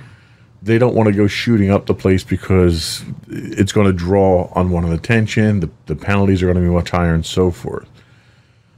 they 0.61 0.77
don't 0.77 0.95
want 0.95 1.07
to 1.07 1.13
go 1.13 1.27
shooting 1.27 1.69
up 1.69 1.85
the 1.85 1.93
place 1.93 2.23
because 2.23 3.03
it's 3.27 3.73
going 3.73 3.87
to 3.87 3.93
draw 3.93 4.51
unwanted 4.55 4.93
attention. 4.93 5.59
The, 5.59 5.69
the 5.87 5.95
penalties 5.95 6.41
are 6.41 6.45
going 6.45 6.55
to 6.55 6.61
be 6.61 6.73
much 6.73 6.91
higher 6.91 7.13
and 7.13 7.25
so 7.25 7.51
forth. 7.51 7.89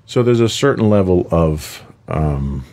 So 0.07 0.23
there's 0.23 0.39
a 0.39 0.49
certain 0.49 0.89
level 0.89 1.27
of, 1.29 1.83
um, 2.07 2.65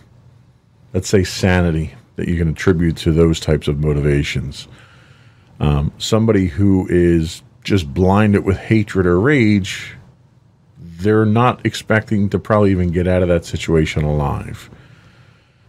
let's 0.94 1.08
say, 1.08 1.24
sanity 1.24 1.94
that 2.16 2.28
you 2.28 2.38
can 2.38 2.48
attribute 2.48 2.96
to 2.98 3.12
those 3.12 3.38
types 3.38 3.68
of 3.68 3.80
motivations. 3.80 4.68
Um, 5.60 5.92
somebody 5.98 6.46
who 6.46 6.86
is 6.88 7.42
just 7.62 7.92
blinded 7.92 8.44
with 8.44 8.56
hatred 8.56 9.06
or 9.06 9.20
rage, 9.20 9.94
they're 10.78 11.26
not 11.26 11.64
expecting 11.64 12.28
to 12.30 12.38
probably 12.38 12.70
even 12.70 12.90
get 12.90 13.06
out 13.06 13.22
of 13.22 13.28
that 13.28 13.44
situation 13.44 14.04
alive. 14.04 14.70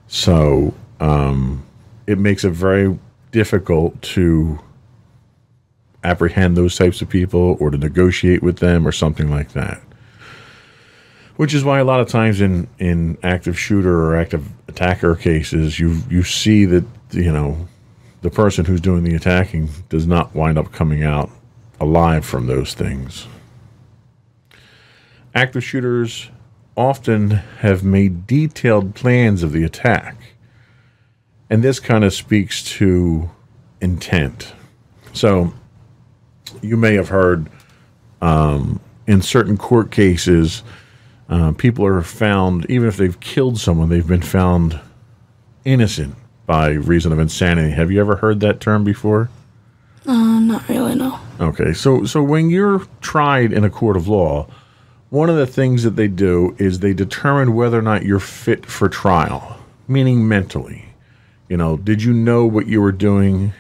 So 0.07 0.73
um, 0.99 1.65
it 2.07 2.17
makes 2.17 2.43
it 2.43 2.51
very 2.51 2.97
difficult 3.31 3.99
to 4.01 4.59
apprehend 6.03 6.57
those 6.57 6.75
types 6.75 7.01
of 7.01 7.09
people 7.09 7.57
or 7.59 7.69
to 7.69 7.77
negotiate 7.77 8.43
with 8.43 8.57
them 8.59 8.87
or 8.87 8.91
something 8.91 9.29
like 9.29 9.53
that. 9.53 9.81
Which 11.35 11.53
is 11.53 11.63
why 11.63 11.79
a 11.79 11.83
lot 11.83 11.99
of 11.99 12.07
times 12.09 12.41
in, 12.41 12.67
in 12.77 13.17
active 13.23 13.57
shooter 13.57 14.03
or 14.03 14.15
active 14.15 14.47
attacker 14.67 15.15
cases, 15.15 15.79
you 15.79 15.99
you 16.09 16.23
see 16.23 16.65
that 16.65 16.85
you 17.11 17.31
know 17.31 17.67
the 18.24 18.32
person 18.32 18.63
who's 18.63 18.82
doing 18.82 19.03
the 19.03 19.15
attacking 19.15 19.70
does 19.89 20.08
not 20.08 20.34
wind 20.34 20.58
up 20.58 20.72
coming 20.72 21.03
out 21.03 21.30
alive 21.80 22.25
from 22.25 22.48
those 22.48 22.74
things. 22.74 23.27
Active 25.36 25.63
shooters 25.63 26.30
often 26.77 27.32
have 27.60 27.84
made 27.84 28.25
detailed 28.25 28.96
plans 28.96 29.44
of 29.44 29.51
the 29.51 29.63
attack. 29.63 30.15
And 31.50 31.62
this 31.62 31.82
kind 31.82 32.06
of 32.06 32.13
speaks 32.13 32.63
to 32.77 33.30
intent. 33.82 34.53
So, 35.12 35.53
you 36.62 36.77
may 36.77 36.96
have 36.96 37.10
heard 37.10 37.50
um, 38.22 38.80
in 39.06 39.22
certain 39.22 39.58
court 39.58 39.92
cases, 39.92 40.63
uh, 41.27 41.51
people 41.51 41.86
are 41.86 42.01
found, 42.01 42.65
even 42.70 42.88
if 42.88 42.96
they've 42.96 43.20
killed 43.20 43.60
someone, 43.60 43.89
they've 43.89 44.08
been 44.08 44.22
found 44.22 44.80
innocent 45.65 46.15
by 46.53 46.69
reason 46.69 47.12
of 47.12 47.17
insanity. 47.17 47.72
Have 47.72 47.89
you 47.89 48.00
ever 48.00 48.17
heard 48.17 48.39
that 48.41 48.60
term 48.60 48.83
before? 48.83 49.31
Uh, 50.05 50.39
not 50.39 50.69
really, 50.69 50.93
no. 50.93 51.19
Okay, 51.39 51.74
so 51.74 52.05
so 52.05 52.22
when 52.22 52.51
you're 52.51 52.86
tried 53.01 53.51
in 53.51 53.63
a 53.63 53.72
court 53.72 53.98
of 53.98 54.07
law, 54.07 54.45
one 55.10 55.31
of 55.31 55.36
the 55.36 55.48
things 55.48 55.81
that 55.81 55.95
they 55.95 56.07
do 56.07 56.55
is 56.60 56.77
they 56.77 56.93
determine 56.93 57.55
whether 57.55 57.79
or 57.79 57.81
not 57.81 58.05
you're 58.05 58.19
fit 58.19 58.67
for 58.67 58.88
trial, 58.88 59.57
meaning 59.88 60.27
mentally. 60.27 60.86
You 61.50 61.57
know, 61.57 61.75
did 61.75 62.03
you 62.03 62.13
know 62.13 62.45
what 62.45 62.67
you 62.67 62.81
were 62.81 62.91
doing? 62.91 63.53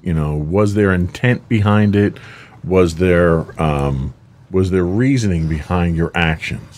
You 0.00 0.14
know, 0.14 0.36
was 0.36 0.74
there 0.74 0.92
intent 0.92 1.48
behind 1.48 1.96
it? 1.96 2.18
Was 2.62 2.94
there 3.06 3.60
um, 3.60 4.14
was 4.48 4.70
there 4.70 4.84
reasoning 4.84 5.48
behind 5.48 5.96
your 5.96 6.12
actions? 6.14 6.77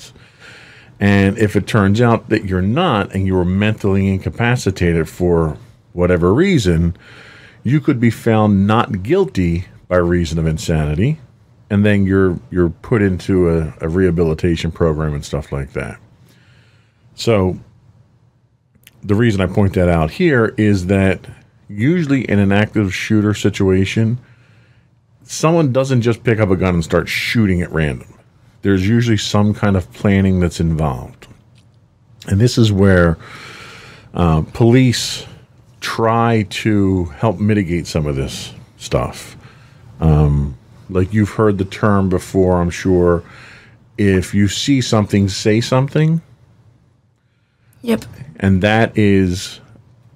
And 1.01 1.39
if 1.39 1.57
it 1.57 1.67
turns 1.67 2.01
out 2.01 2.29
that 2.29 2.45
you're 2.45 2.61
not, 2.61 3.15
and 3.15 3.27
you 3.27 3.35
were 3.35 3.45
mentally 3.45 4.09
incapacitated 4.09 5.09
for 5.09 5.57
whatever 5.95 6.33
reason, 6.33 6.95
you 7.65 7.81
could 7.81 7.99
be 7.99 8.11
found 8.11 8.67
not 8.67 9.03
guilty 9.03 9.65
by 9.89 9.97
reason 9.97 10.39
of 10.39 10.47
insanity, 10.47 11.19
and 11.71 11.85
then 11.85 12.05
you're 12.05 12.39
you're 12.51 12.69
put 12.69 13.01
into 13.01 13.49
a, 13.49 13.75
a 13.81 13.89
rehabilitation 13.89 14.71
program 14.71 15.15
and 15.15 15.25
stuff 15.25 15.51
like 15.51 15.73
that. 15.73 15.99
So 17.15 17.59
the 19.03 19.15
reason 19.15 19.41
I 19.41 19.47
point 19.47 19.75
that 19.75 19.89
out 19.89 20.11
here 20.11 20.55
is 20.59 20.87
that 20.87 21.27
usually 21.69 22.29
in 22.29 22.39
an 22.39 22.53
active 22.53 22.95
shooter 22.95 23.33
situation, 23.33 24.19
someone 25.23 25.73
doesn't 25.73 26.03
just 26.03 26.25
pick 26.25 26.41
up 26.41 26.51
a 26.51 26.57
gun 26.57 26.75
and 26.75 26.85
start 26.85 27.09
shooting 27.09 27.63
at 27.63 27.73
random. 27.73 28.20
There's 28.63 28.87
usually 28.87 29.17
some 29.17 29.55
kind 29.55 29.77
of 29.77 29.91
planning 29.93 30.41
that's 30.41 30.61
involved. 30.61 31.27
And 32.29 32.41
this 32.41 32.59
is 32.59 32.71
where 32.71 33.19
uh, 34.15 34.43
police 34.53 35.27
try 35.81 36.47
to 36.51 37.05
help 37.07 37.39
mitigate 37.39 37.87
some 37.87 38.07
of 38.07 38.17
this 38.17 38.53
stuff. 38.77 39.37
Um, 40.01 40.57
like 40.89 41.13
you've 41.13 41.31
heard 41.31 41.59
the 41.59 41.65
term 41.65 42.09
before, 42.09 42.61
I'm 42.61 42.71
sure. 42.71 43.23
If 43.97 44.35
you 44.35 44.49
see 44.49 44.81
something, 44.81 45.29
say 45.29 45.61
something. 45.61 46.21
Yep. 47.83 48.05
And 48.37 48.63
that 48.63 48.97
is 48.97 49.61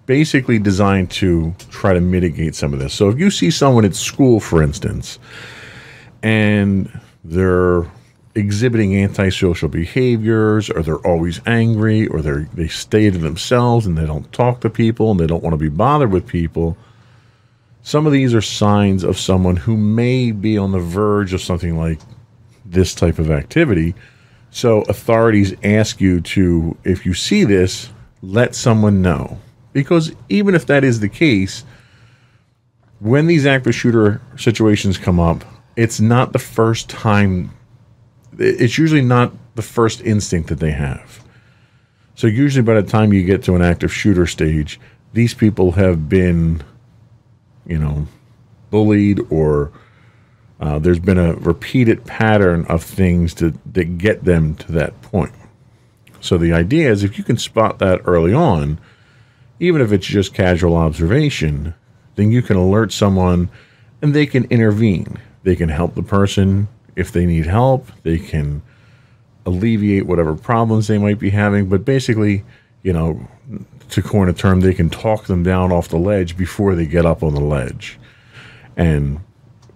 basically 0.07 0.59
designed 0.59 1.11
to 1.11 1.55
try 1.71 1.95
to 1.95 2.01
mitigate 2.01 2.55
some 2.55 2.73
of 2.75 2.79
this. 2.79 2.93
So 2.93 3.09
if 3.09 3.19
you 3.19 3.31
see 3.31 3.51
someone 3.51 3.85
at 3.85 3.95
school, 3.95 4.41
for 4.41 4.63
instance, 4.63 5.19
and 6.23 7.01
they're 7.25 7.87
exhibiting 8.35 8.97
antisocial 8.97 9.69
behaviors, 9.69 10.71
or 10.71 10.83
they're 10.83 11.07
always 11.07 11.41
angry, 11.47 12.07
or 12.09 12.21
they're 12.21 12.49
they 12.55 12.69
stay 12.69 13.11
to 13.11 13.19
themselves 13.19 13.87
and 13.87 13.97
they 13.97 14.07
don't 14.07 14.33
talk 14.33 14.61
to 14.61 14.71
people 14.71 15.11
and 15.11 15.21
they 15.21 15.27
don't 15.27 15.43
want 15.43 15.55
to 15.55 15.59
be 15.59 15.69
bothered 15.69 16.11
with 16.11 16.27
people. 16.27 16.77
Some 17.83 18.07
of 18.07 18.13
these 18.13 18.35
are 18.35 18.41
signs 18.41 19.05
of 19.05 19.19
someone 19.19 19.57
who 19.57 19.77
may 19.77 20.33
be 20.33 20.57
on 20.57 20.73
the 20.73 20.79
verge 20.79 21.35
of 21.35 21.43
something 21.43 21.77
like 21.77 22.01
this 22.65 22.95
type 22.95 23.19
of 23.19 23.31
activity. 23.31 23.95
So 24.51 24.83
authorities 24.83 25.55
ask 25.63 26.01
you 26.01 26.21
to, 26.21 26.77
if 26.85 27.05
you 27.05 27.13
see 27.13 27.45
this, 27.45 27.91
let 28.23 28.55
someone 28.55 29.03
know. 29.03 29.39
Because 29.73 30.13
even 30.29 30.55
if 30.55 30.67
that 30.67 30.85
is 30.85 31.01
the 31.01 31.09
case, 31.09 31.65
when 33.01 33.27
these 33.27 33.45
active 33.45 33.75
shooter 33.75 34.23
situations 34.37 34.97
come 34.97 35.21
up, 35.21 35.45
it's 35.77 36.01
not 36.01 36.33
the 36.33 36.39
first 36.39 36.89
time, 36.89 37.51
it's 38.39 38.79
usually 38.79 39.03
not 39.03 39.33
the 39.55 39.63
first 39.63 40.01
instinct 40.03 40.49
that 40.49 40.61
they 40.61 40.73
have. 40.73 41.25
So, 42.15 42.27
usually 42.27 42.63
by 42.63 42.81
the 42.81 42.89
time 42.89 43.13
you 43.13 43.25
get 43.25 43.43
to 43.45 43.55
an 43.57 43.63
active 43.63 43.93
shooter 43.93 44.27
stage, 44.27 44.79
these 45.13 45.35
people 45.35 45.73
have 45.73 46.09
been, 46.09 46.63
you 47.67 47.79
know, 47.79 48.07
bullied 48.71 49.21
or 49.31 49.73
uh, 50.61 50.79
there's 50.79 51.01
been 51.01 51.19
a 51.19 51.35
repeated 51.35 52.05
pattern 52.05 52.65
of 52.67 52.83
things 52.83 53.35
to, 53.35 53.53
that 53.73 53.99
get 53.99 54.25
them 54.25 54.55
to 54.57 54.73
that 54.73 55.01
point. 55.03 55.35
So, 56.21 56.39
the 56.39 56.53
idea 56.53 56.91
is 56.91 57.03
if 57.03 57.19
you 57.19 57.25
can 57.25 57.37
spot 57.37 57.81
that 57.81 58.01
early 58.05 58.33
on, 58.33 58.79
even 59.59 59.81
if 59.81 59.93
it's 59.93 60.07
just 60.07 60.35
casual 60.35 60.77
observation, 60.77 61.75
then 62.15 62.31
you 62.31 62.43
can 62.43 62.57
alert 62.57 62.93
someone 62.93 63.51
and 64.01 64.15
they 64.15 64.27
can 64.27 64.45
intervene. 64.45 65.19
They 65.43 65.57
can 65.57 65.69
help 65.69 65.95
the 65.95 66.03
person 66.03 66.69
if 66.97 67.13
they 67.13 67.27
need 67.27 67.47
help. 67.47 67.87
They 68.03 68.19
can 68.19 68.63
alleviate 69.47 70.07
whatever 70.07 70.35
problems 70.35 70.87
they 70.87 70.99
might 70.99 71.19
be 71.19 71.31
having. 71.31 71.69
But 71.69 71.85
basically, 71.85 72.45
you 72.83 72.93
know, 72.93 73.29
to 73.91 74.03
coin 74.03 74.29
a 74.29 74.33
term, 74.33 74.61
they 74.61 74.75
can 74.75 74.91
talk 74.91 75.25
them 75.25 75.43
down 75.43 75.73
off 75.73 75.89
the 75.89 75.99
ledge 75.99 76.37
before 76.37 76.75
they 76.75 76.87
get 76.87 77.07
up 77.07 77.23
on 77.23 77.35
the 77.35 77.41
ledge 77.41 77.99
and 78.77 79.21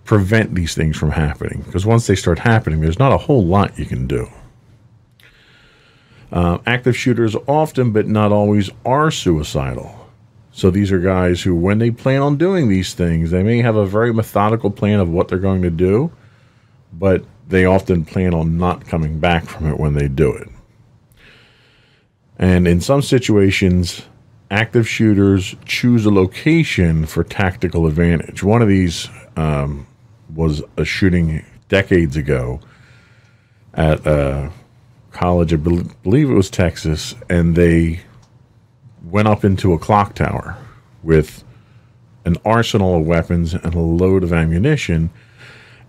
prevent 0.04 0.54
these 0.54 0.74
things 0.74 0.96
from 0.96 1.10
happening. 1.10 1.62
Because 1.66 1.84
once 1.84 2.06
they 2.06 2.16
start 2.16 2.38
happening, 2.38 2.80
there's 2.80 2.98
not 2.98 3.12
a 3.12 3.18
whole 3.18 3.44
lot 3.44 3.78
you 3.78 3.84
can 3.84 4.06
do. 4.06 4.28
Uh, 6.30 6.58
active 6.66 6.96
shooters 6.96 7.36
often, 7.46 7.92
but 7.92 8.06
not 8.06 8.32
always, 8.32 8.70
are 8.84 9.10
suicidal. 9.10 10.10
So 10.50 10.70
these 10.70 10.90
are 10.90 10.98
guys 10.98 11.42
who, 11.42 11.54
when 11.54 11.78
they 11.78 11.90
plan 11.90 12.20
on 12.20 12.36
doing 12.36 12.68
these 12.68 12.92
things, 12.92 13.30
they 13.30 13.42
may 13.42 13.62
have 13.62 13.76
a 13.76 13.86
very 13.86 14.12
methodical 14.12 14.70
plan 14.70 14.98
of 14.98 15.08
what 15.08 15.28
they're 15.28 15.38
going 15.38 15.62
to 15.62 15.70
do, 15.70 16.10
but 16.92 17.24
they 17.48 17.64
often 17.64 18.04
plan 18.04 18.34
on 18.34 18.58
not 18.58 18.86
coming 18.86 19.18
back 19.18 19.46
from 19.46 19.68
it 19.70 19.78
when 19.78 19.94
they 19.94 20.08
do 20.08 20.32
it. 20.32 20.48
And 22.38 22.68
in 22.68 22.80
some 22.80 23.02
situations, 23.02 24.02
active 24.50 24.88
shooters 24.88 25.56
choose 25.64 26.06
a 26.06 26.10
location 26.10 27.06
for 27.06 27.24
tactical 27.24 27.86
advantage. 27.86 28.42
One 28.42 28.62
of 28.62 28.68
these 28.68 29.08
um, 29.36 29.86
was 30.34 30.62
a 30.76 30.84
shooting 30.84 31.44
decades 31.68 32.16
ago 32.16 32.60
at 33.74 34.06
a 34.06 34.50
college, 35.10 35.52
I 35.52 35.56
believe 35.56 36.30
it 36.30 36.34
was 36.34 36.50
Texas, 36.50 37.14
and 37.28 37.56
they 37.56 38.00
went 39.04 39.28
up 39.28 39.44
into 39.44 39.72
a 39.72 39.78
clock 39.78 40.14
tower 40.14 40.56
with 41.02 41.44
an 42.24 42.36
arsenal 42.44 42.96
of 42.96 43.06
weapons 43.06 43.54
and 43.54 43.74
a 43.74 43.80
load 43.80 44.22
of 44.22 44.32
ammunition. 44.32 45.10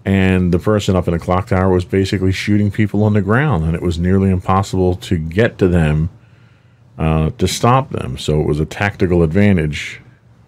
And 0.06 0.54
the 0.54 0.60
person 0.60 0.96
up 0.96 1.08
in 1.08 1.14
the 1.14 1.20
clock 1.20 1.48
tower 1.48 1.70
was 1.70 1.86
basically 1.86 2.32
shooting 2.32 2.72
people 2.72 3.04
on 3.04 3.14
the 3.14 3.22
ground, 3.22 3.66
and 3.66 3.76
it 3.76 3.82
was 3.82 4.00
nearly 4.00 4.30
impossible 4.30 4.96
to 4.96 5.18
get 5.18 5.58
to 5.58 5.68
them 5.68 6.10
uh, 6.98 7.32
to 7.38 7.48
stop 7.48 7.90
them. 7.92 8.18
So 8.18 8.42
it 8.42 8.48
was 8.48 8.60
a 8.60 8.66
tactical 8.66 9.24
advantage 9.24 10.02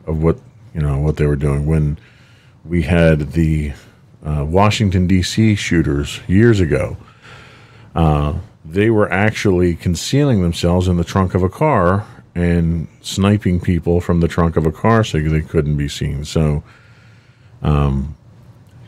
of 0.05 0.21
what 0.21 0.37
you 0.73 0.81
know 0.81 0.99
what 0.99 1.17
they 1.17 1.25
were 1.25 1.35
doing. 1.35 1.65
When 1.65 1.97
we 2.65 2.83
had 2.83 3.33
the 3.33 3.73
uh, 4.25 4.45
Washington 4.45 5.07
D.C. 5.07 5.55
shooters 5.55 6.19
years 6.27 6.59
ago, 6.59 6.97
uh, 7.95 8.35
they 8.63 8.89
were 8.89 9.11
actually 9.11 9.75
concealing 9.75 10.41
themselves 10.41 10.87
in 10.87 10.97
the 10.97 11.03
trunk 11.03 11.33
of 11.33 11.43
a 11.43 11.49
car 11.49 12.05
and 12.35 12.87
sniping 13.01 13.59
people 13.59 13.99
from 13.99 14.19
the 14.19 14.27
trunk 14.27 14.55
of 14.55 14.65
a 14.65 14.71
car 14.71 15.03
so 15.03 15.19
they 15.19 15.41
couldn't 15.41 15.75
be 15.75 15.89
seen. 15.89 16.23
So, 16.23 16.63
um, 17.61 18.15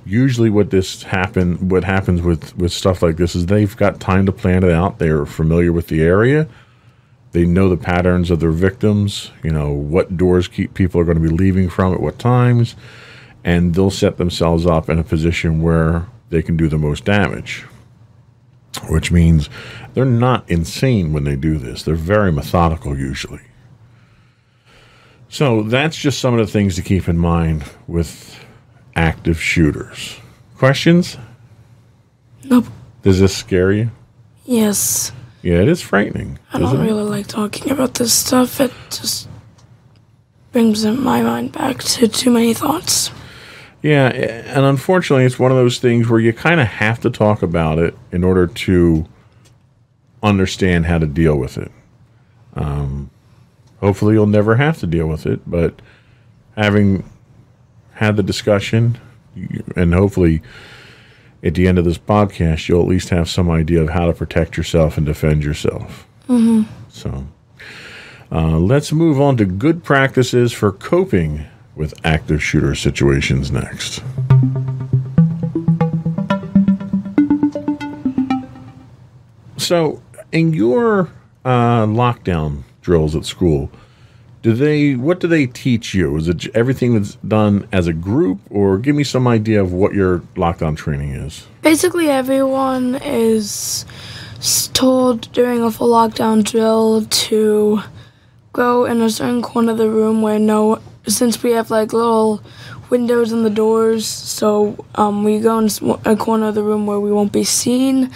usually 0.06 0.50
what 0.50 0.70
this 0.70 1.04
happen, 1.04 1.70
what 1.70 1.84
happens 1.84 2.22
with 2.22 2.56
with 2.58 2.72
stuff 2.72 3.02
like 3.02 3.18
this 3.18 3.36
is 3.36 3.46
they've 3.46 3.76
got 3.78 4.00
time 4.00 4.26
to 4.26 4.32
plan 4.32 4.64
it 4.64 4.72
out. 4.72 5.00
They're 5.00 5.26
familiar 5.26 5.72
with 5.72 5.88
the 5.88 6.02
area. 6.02 6.48
They 7.32 7.46
know 7.46 7.68
the 7.70 7.78
patterns 7.78 8.30
of 8.30 8.40
their 8.40 8.52
victims. 8.52 9.32
You 9.44 9.52
know 9.52 9.72
what 9.72 10.18
doors 10.18 10.48
keep 10.48 10.74
people 10.74 11.02
are 11.02 11.06
going 11.06 11.22
to 11.22 11.24
be 11.24 11.36
leaving 11.36 11.70
from 11.70 11.94
at 11.94 12.00
what 12.00 12.20
times, 12.20 12.76
and 13.44 13.74
they'll 13.74 13.90
set 13.90 14.18
themselves 14.18 14.66
up 14.66 14.90
in 14.90 15.00
a 15.00 15.04
position 15.04 15.62
where 15.62 16.08
they 16.30 16.42
can 16.42 16.58
do 16.58 16.68
the 16.68 16.78
most 16.78 17.06
damage 17.06 17.66
which 18.90 19.12
means 19.12 19.50
they're 19.94 20.06
not 20.06 20.50
insane 20.50 21.14
when 21.14 21.24
they 21.24 21.36
do 21.36 21.58
this. 21.58 21.84
They're 21.84 21.96
very 21.96 22.32
methodical 22.32 22.98
usually. 22.98 23.42
So 25.30 25.64
that's 25.64 25.98
just 25.98 26.20
some 26.20 26.38
of 26.38 26.46
the 26.46 26.52
things 26.52 26.76
to 26.76 26.82
keep 26.82 27.08
in 27.08 27.18
mind 27.18 27.64
with 27.88 28.43
active 28.96 29.42
shooters. 29.42 30.20
Questions? 30.58 31.18
Nope. 32.44 32.66
Does 33.02 33.20
this 33.20 33.36
scare 33.36 33.72
you? 33.72 33.92
Yes. 34.46 35.12
Yeah, 35.42 35.62
it 35.62 35.68
is 35.68 35.82
frightening. 35.82 36.40
I 36.54 36.60
don't 36.60 36.80
really 36.80 37.04
like 37.04 37.28
talking 37.28 37.72
about 37.72 37.96
this 37.96 38.14
stuff. 38.14 38.62
It 38.62 38.72
just 38.90 39.28
brings 40.52 40.86
my 40.86 41.22
mind 41.22 41.52
back 41.52 41.80
to 41.80 42.08
too 42.08 42.32
many 42.32 42.54
thoughts. 42.54 43.12
Yeah, 43.82 44.08
and 44.08 44.66
unfortunately, 44.66 45.26
it's 45.26 45.38
one 45.38 45.52
of 45.52 45.58
those 45.58 45.80
things 45.80 46.08
where 46.08 46.20
you 46.20 46.32
kind 46.32 46.62
of 46.62 46.68
have 46.68 47.02
to 47.02 47.10
talk 47.10 47.44
about 47.44 47.80
it 47.80 47.98
in 48.14 48.24
order 48.24 48.48
to 48.48 49.06
understand 50.22 50.86
how 50.86 51.00
to 51.00 51.06
deal 51.06 51.36
with 51.36 51.58
it. 51.58 51.70
Um, 52.56 53.10
hopefully, 53.82 54.14
you'll 54.14 54.28
never 54.28 54.56
have 54.56 54.80
to 54.80 54.88
deal 54.88 55.08
with 55.08 55.26
it, 55.26 55.42
but 55.46 55.82
having 56.56 57.04
had 57.94 58.18
the 58.18 58.24
discussion, 58.24 58.98
and 59.76 59.94
hopefully, 59.94 60.42
at 61.44 61.56
the 61.56 61.68
end 61.68 61.78
of 61.78 61.86
this 61.86 61.98
podcast, 61.98 62.68
you'll 62.68 62.82
at 62.82 62.88
least 62.88 63.10
have 63.10 63.30
some 63.30 63.50
idea 63.50 63.82
of 63.82 63.90
how 63.90 64.08
to 64.08 64.14
protect 64.14 64.58
yourself 64.58 64.98
and 64.98 65.06
defend 65.06 65.44
yourself. 65.44 66.08
Mm-hmm. 66.28 66.64
So, 66.90 67.28
uh, 68.32 68.58
let's 68.58 68.92
move 68.92 69.20
on 69.20 69.38
to 69.38 69.46
good 69.46 69.84
practices 69.84 70.54
for 70.54 70.72
coping 70.72 71.46
with 71.76 71.94
active 72.04 72.44
shooter 72.44 72.76
situations 72.76 73.52
next. 73.52 74.02
So, 79.58 80.02
in 80.32 80.54
your 80.54 81.10
uh, 81.46 81.86
lockdown 81.86 82.64
drills 82.82 83.16
at 83.16 83.26
school, 83.26 83.72
do 84.44 84.54
they 84.54 84.94
what 84.96 85.20
do 85.20 85.28
they 85.28 85.48
teach 85.48 85.94
you? 85.96 86.16
Is 86.18 86.28
it 86.28 86.54
everything 86.54 86.94
that's 86.94 87.16
done 87.16 87.68
as 87.72 87.88
a 87.88 87.94
group, 87.94 88.40
or 88.50 88.78
give 88.78 88.96
me 88.96 89.04
some 89.04 89.28
idea 89.28 89.62
of 89.62 89.72
what 89.74 89.94
your 89.94 90.20
lockdown 90.36 90.76
training 90.78 91.12
is? 91.14 91.48
Basically, 91.62 92.10
everyone 92.10 92.96
is 92.96 93.86
told 94.74 95.32
during 95.32 95.64
a 95.64 95.72
full 95.72 95.90
lockdown 95.90 96.44
drill 96.44 97.06
to 97.06 97.80
go 98.52 98.86
in 98.86 99.02
a 99.02 99.10
certain 99.10 99.42
corner 99.42 99.72
of 99.72 99.78
the 99.78 99.90
room 99.90 100.22
where 100.22 100.38
no 100.38 100.80
since 101.08 101.42
we 101.42 101.52
have 101.52 101.72
like 101.72 101.94
little 101.94 102.44
windows 102.90 103.32
in 103.32 103.44
the 103.44 103.50
doors, 103.50 104.06
so 104.06 104.86
um, 104.96 105.24
we 105.24 105.40
go 105.40 105.58
in 105.58 105.70
a 106.06 106.16
corner 106.18 106.48
of 106.48 106.56
the 106.56 106.62
room 106.62 106.86
where 106.86 107.00
we 107.00 107.12
won't 107.14 107.32
be 107.32 107.46
seen. 107.46 108.12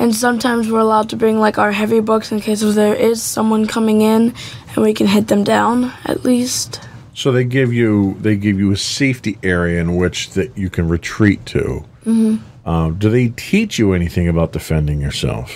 And 0.00 0.16
sometimes 0.16 0.70
we're 0.70 0.80
allowed 0.80 1.10
to 1.10 1.16
bring 1.16 1.40
like 1.40 1.58
our 1.58 1.72
heavy 1.72 2.00
books 2.00 2.32
in 2.32 2.40
case 2.40 2.62
if 2.62 2.74
there 2.74 2.94
is 2.94 3.22
someone 3.22 3.66
coming 3.66 4.00
in, 4.00 4.34
and 4.74 4.76
we 4.78 4.94
can 4.94 5.06
hit 5.06 5.28
them 5.28 5.44
down 5.44 5.92
at 6.06 6.24
least. 6.24 6.80
So 7.12 7.30
they 7.30 7.44
give 7.44 7.70
you 7.70 8.16
they 8.18 8.36
give 8.36 8.58
you 8.58 8.72
a 8.72 8.78
safety 8.78 9.38
area 9.42 9.78
in 9.78 9.96
which 9.96 10.30
that 10.30 10.56
you 10.56 10.70
can 10.70 10.88
retreat 10.88 11.44
to. 11.46 11.84
Mm-hmm. 12.06 12.36
Uh, 12.66 12.90
do 12.90 13.10
they 13.10 13.28
teach 13.28 13.78
you 13.78 13.92
anything 13.92 14.26
about 14.26 14.52
defending 14.52 15.02
yourself? 15.02 15.54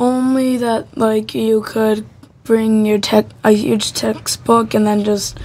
Only 0.00 0.56
that 0.56 0.98
like 0.98 1.32
you 1.32 1.62
could 1.62 2.04
bring 2.42 2.84
your 2.84 2.98
tech 2.98 3.26
a 3.44 3.52
huge 3.52 3.92
textbook 3.92 4.74
and 4.74 4.84
then 4.84 5.04
just 5.04 5.38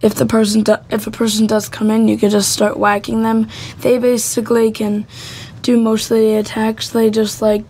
if 0.00 0.14
the 0.14 0.26
person 0.26 0.62
do, 0.62 0.76
if 0.90 1.06
a 1.06 1.10
person 1.10 1.46
does 1.46 1.68
come 1.68 1.90
in, 1.90 2.08
you 2.08 2.16
could 2.16 2.30
just 2.30 2.52
start 2.52 2.78
whacking 2.78 3.22
them. 3.22 3.48
They 3.80 3.98
basically 3.98 4.70
can 4.70 5.06
do 5.62 5.80
most 5.80 6.10
of 6.10 6.18
the 6.18 6.34
attacks. 6.34 6.90
They 6.90 7.10
just 7.10 7.42
like 7.42 7.64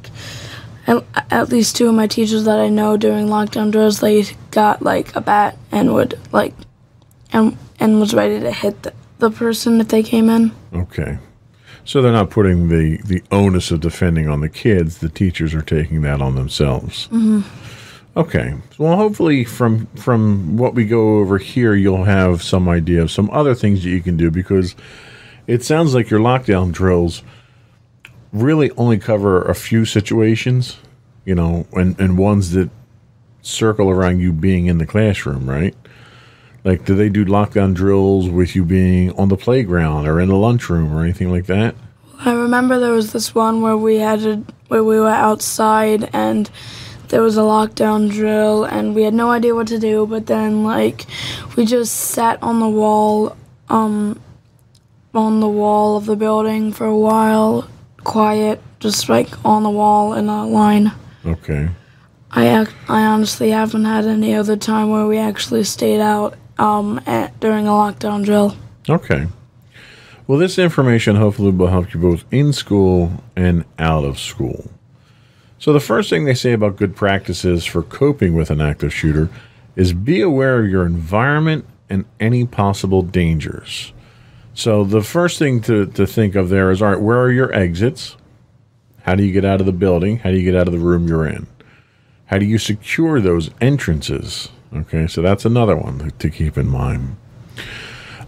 at, 0.86 1.04
at 1.30 1.48
least 1.48 1.76
two 1.76 1.88
of 1.88 1.94
my 1.94 2.06
teachers 2.06 2.44
that 2.44 2.58
I 2.58 2.68
know 2.68 2.96
during 2.96 3.26
lockdown 3.26 3.70
drills, 3.70 4.00
they 4.00 4.24
got 4.50 4.82
like 4.82 5.14
a 5.14 5.20
bat 5.20 5.56
and 5.70 5.94
would 5.94 6.18
like 6.32 6.54
and 7.32 7.56
and 7.78 8.00
was 8.00 8.14
ready 8.14 8.40
to 8.40 8.52
hit 8.52 8.82
the, 8.82 8.92
the 9.18 9.30
person 9.30 9.80
if 9.80 9.88
they 9.88 10.02
came 10.02 10.28
in. 10.28 10.52
Okay. 10.74 11.18
So 11.84 12.02
they're 12.02 12.12
not 12.12 12.30
putting 12.30 12.68
the, 12.68 12.98
the 13.06 13.22
onus 13.32 13.70
of 13.70 13.80
defending 13.80 14.28
on 14.28 14.40
the 14.40 14.48
kids. 14.48 14.98
The 14.98 15.08
teachers 15.08 15.54
are 15.54 15.62
taking 15.62 16.02
that 16.02 16.20
on 16.20 16.34
themselves. 16.34 17.08
Mm-hmm. 17.08 17.40
Okay. 18.16 18.54
Well, 18.76 18.96
hopefully 18.96 19.44
from 19.44 19.86
from 19.96 20.56
what 20.56 20.74
we 20.74 20.84
go 20.84 21.18
over 21.18 21.38
here, 21.38 21.74
you'll 21.74 22.04
have 22.04 22.42
some 22.42 22.68
idea 22.68 23.02
of 23.02 23.10
some 23.10 23.30
other 23.30 23.54
things 23.54 23.82
that 23.82 23.90
you 23.90 24.02
can 24.02 24.16
do 24.16 24.30
because 24.30 24.74
it 25.46 25.64
sounds 25.64 25.94
like 25.94 26.10
your 26.10 26.20
lockdown 26.20 26.72
drills 26.72 27.22
really 28.32 28.70
only 28.72 28.98
cover 28.98 29.42
a 29.42 29.54
few 29.54 29.84
situations, 29.84 30.78
you 31.24 31.34
know, 31.34 31.66
and, 31.72 31.98
and 32.00 32.18
ones 32.18 32.52
that 32.52 32.70
circle 33.42 33.90
around 33.90 34.20
you 34.20 34.32
being 34.32 34.66
in 34.66 34.78
the 34.78 34.86
classroom, 34.86 35.48
right? 35.48 35.74
Like, 36.62 36.84
do 36.84 36.94
they 36.94 37.08
do 37.08 37.24
lockdown 37.24 37.74
drills 37.74 38.28
with 38.28 38.54
you 38.54 38.64
being 38.64 39.12
on 39.12 39.28
the 39.28 39.36
playground 39.36 40.06
or 40.06 40.20
in 40.20 40.28
the 40.28 40.36
lunchroom 40.36 40.92
or 40.92 41.02
anything 41.02 41.30
like 41.30 41.46
that? 41.46 41.74
I 42.18 42.32
remember 42.32 42.78
there 42.78 42.92
was 42.92 43.12
this 43.12 43.34
one 43.34 43.62
where 43.62 43.78
we 43.78 43.96
had 43.96 44.20
to, 44.20 44.44
where 44.68 44.84
we 44.84 45.00
were 45.00 45.08
outside 45.08 46.10
and 46.12 46.50
there 47.08 47.22
was 47.22 47.36
a 47.36 47.40
lockdown 47.40 48.10
drill 48.10 48.64
and 48.64 48.94
we 48.94 49.02
had 49.02 49.14
no 49.14 49.30
idea 49.30 49.54
what 49.54 49.66
to 49.66 49.78
do 49.80 50.06
but 50.06 50.26
then 50.26 50.62
like 50.62 51.06
we 51.56 51.64
just 51.64 51.92
sat 51.92 52.40
on 52.40 52.60
the 52.60 52.68
wall 52.68 53.36
um 53.68 54.20
on 55.12 55.40
the 55.40 55.48
wall 55.48 55.96
of 55.96 56.06
the 56.06 56.14
building 56.14 56.72
for 56.72 56.86
a 56.86 56.96
while 56.96 57.68
quiet 58.04 58.60
just 58.80 59.08
like 59.08 59.28
on 59.44 59.62
the 59.62 59.70
wall 59.70 60.14
in 60.14 60.28
a 60.28 60.46
line 60.46 60.92
Okay. 61.26 61.68
i 62.30 62.60
ac- 62.62 62.72
i 62.88 63.04
honestly 63.04 63.50
haven't 63.50 63.84
had 63.84 64.04
any 64.06 64.34
other 64.34 64.56
time 64.56 64.90
where 64.90 65.06
we 65.06 65.18
actually 65.18 65.64
stayed 65.64 66.00
out 66.00 66.34
um 66.58 67.00
at, 67.06 67.38
during 67.40 67.66
a 67.66 67.70
lockdown 67.70 68.24
drill 68.24 68.56
Okay. 68.88 69.26
Well, 70.26 70.38
this 70.38 70.58
information 70.58 71.16
hopefully 71.16 71.50
will 71.50 71.66
help 71.68 71.92
you 71.92 72.00
both 72.00 72.24
in 72.30 72.52
school 72.52 73.12
and 73.36 73.64
out 73.78 74.04
of 74.04 74.18
school. 74.18 74.70
So, 75.58 75.72
the 75.72 75.80
first 75.80 76.08
thing 76.08 76.24
they 76.24 76.34
say 76.34 76.52
about 76.52 76.76
good 76.76 76.94
practices 76.96 77.64
for 77.64 77.82
coping 77.82 78.34
with 78.34 78.50
an 78.50 78.60
active 78.60 78.92
shooter 78.94 79.28
is 79.76 79.92
be 79.92 80.20
aware 80.20 80.60
of 80.60 80.68
your 80.70 80.86
environment 80.86 81.66
and 81.88 82.04
any 82.20 82.46
possible 82.46 83.02
dangers. 83.02 83.92
So, 84.60 84.84
the 84.84 85.00
first 85.00 85.38
thing 85.38 85.62
to, 85.62 85.86
to 85.86 86.06
think 86.06 86.34
of 86.34 86.50
there 86.50 86.70
is 86.70 86.82
all 86.82 86.90
right, 86.90 87.00
where 87.00 87.18
are 87.18 87.32
your 87.32 87.50
exits? 87.54 88.18
How 89.04 89.14
do 89.14 89.24
you 89.24 89.32
get 89.32 89.42
out 89.42 89.60
of 89.60 89.64
the 89.64 89.72
building? 89.72 90.18
How 90.18 90.30
do 90.30 90.36
you 90.36 90.42
get 90.42 90.54
out 90.54 90.66
of 90.66 90.74
the 90.74 90.78
room 90.78 91.08
you're 91.08 91.26
in? 91.26 91.46
How 92.26 92.36
do 92.36 92.44
you 92.44 92.58
secure 92.58 93.22
those 93.22 93.48
entrances? 93.62 94.50
Okay, 94.76 95.06
so 95.06 95.22
that's 95.22 95.46
another 95.46 95.74
one 95.76 96.12
to 96.18 96.28
keep 96.28 96.58
in 96.58 96.68
mind. 96.68 97.16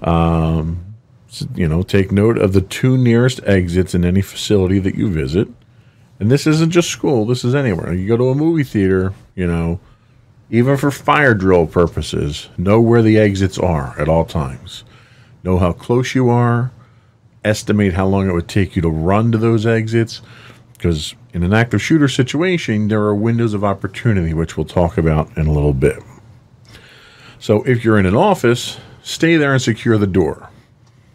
Um, 0.00 0.94
so, 1.28 1.44
you 1.54 1.68
know, 1.68 1.82
take 1.82 2.10
note 2.10 2.38
of 2.38 2.54
the 2.54 2.62
two 2.62 2.96
nearest 2.96 3.40
exits 3.44 3.94
in 3.94 4.02
any 4.02 4.22
facility 4.22 4.78
that 4.78 4.94
you 4.94 5.10
visit. 5.10 5.48
And 6.18 6.30
this 6.30 6.46
isn't 6.46 6.70
just 6.70 6.88
school, 6.88 7.26
this 7.26 7.44
is 7.44 7.54
anywhere. 7.54 7.92
You 7.92 8.08
go 8.08 8.16
to 8.16 8.30
a 8.30 8.34
movie 8.34 8.64
theater, 8.64 9.12
you 9.34 9.46
know, 9.46 9.80
even 10.48 10.78
for 10.78 10.90
fire 10.90 11.34
drill 11.34 11.66
purposes, 11.66 12.48
know 12.56 12.80
where 12.80 13.02
the 13.02 13.18
exits 13.18 13.58
are 13.58 13.94
at 14.00 14.08
all 14.08 14.24
times. 14.24 14.84
Know 15.44 15.58
how 15.58 15.72
close 15.72 16.14
you 16.14 16.28
are, 16.28 16.70
estimate 17.44 17.94
how 17.94 18.06
long 18.06 18.28
it 18.28 18.32
would 18.32 18.48
take 18.48 18.76
you 18.76 18.82
to 18.82 18.88
run 18.88 19.32
to 19.32 19.38
those 19.38 19.66
exits. 19.66 20.22
Because 20.74 21.14
in 21.32 21.42
an 21.42 21.52
active 21.52 21.82
shooter 21.82 22.08
situation, 22.08 22.88
there 22.88 23.02
are 23.02 23.14
windows 23.14 23.54
of 23.54 23.64
opportunity, 23.64 24.34
which 24.34 24.56
we'll 24.56 24.66
talk 24.66 24.98
about 24.98 25.36
in 25.36 25.46
a 25.46 25.52
little 25.52 25.72
bit. 25.72 26.02
So 27.38 27.62
if 27.64 27.84
you're 27.84 27.98
in 27.98 28.06
an 28.06 28.16
office, 28.16 28.78
stay 29.02 29.36
there 29.36 29.52
and 29.52 29.62
secure 29.62 29.98
the 29.98 30.06
door. 30.06 30.50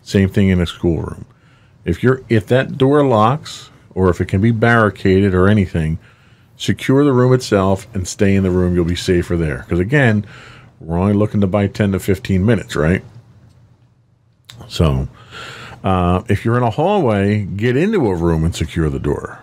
Same 0.01 0.29
thing 0.29 0.49
in 0.49 0.61
a 0.61 0.65
schoolroom. 0.65 1.25
If 1.85 2.03
you're 2.03 2.21
if 2.27 2.47
that 2.47 2.77
door 2.77 3.05
locks 3.05 3.69
or 3.95 4.09
if 4.09 4.19
it 4.19 4.25
can 4.25 4.41
be 4.41 4.51
barricaded 4.51 5.33
or 5.33 5.47
anything, 5.47 5.99
secure 6.57 7.03
the 7.03 7.13
room 7.13 7.33
itself 7.33 7.87
and 7.93 8.07
stay 8.07 8.35
in 8.35 8.43
the 8.43 8.51
room. 8.51 8.75
You'll 8.75 8.85
be 8.85 8.95
safer 8.95 9.37
there. 9.37 9.59
Because 9.59 9.79
again, 9.79 10.25
we're 10.79 10.97
only 10.97 11.13
looking 11.13 11.41
to 11.41 11.47
buy 11.47 11.67
10 11.67 11.93
to 11.93 11.99
15 11.99 12.45
minutes, 12.45 12.75
right? 12.75 13.03
So, 14.67 15.07
uh, 15.83 16.23
if 16.27 16.43
you're 16.43 16.57
in 16.57 16.63
a 16.63 16.69
hallway, 16.69 17.45
get 17.45 17.77
into 17.77 18.07
a 18.07 18.15
room 18.15 18.43
and 18.43 18.55
secure 18.55 18.89
the 18.89 18.99
door. 18.99 19.39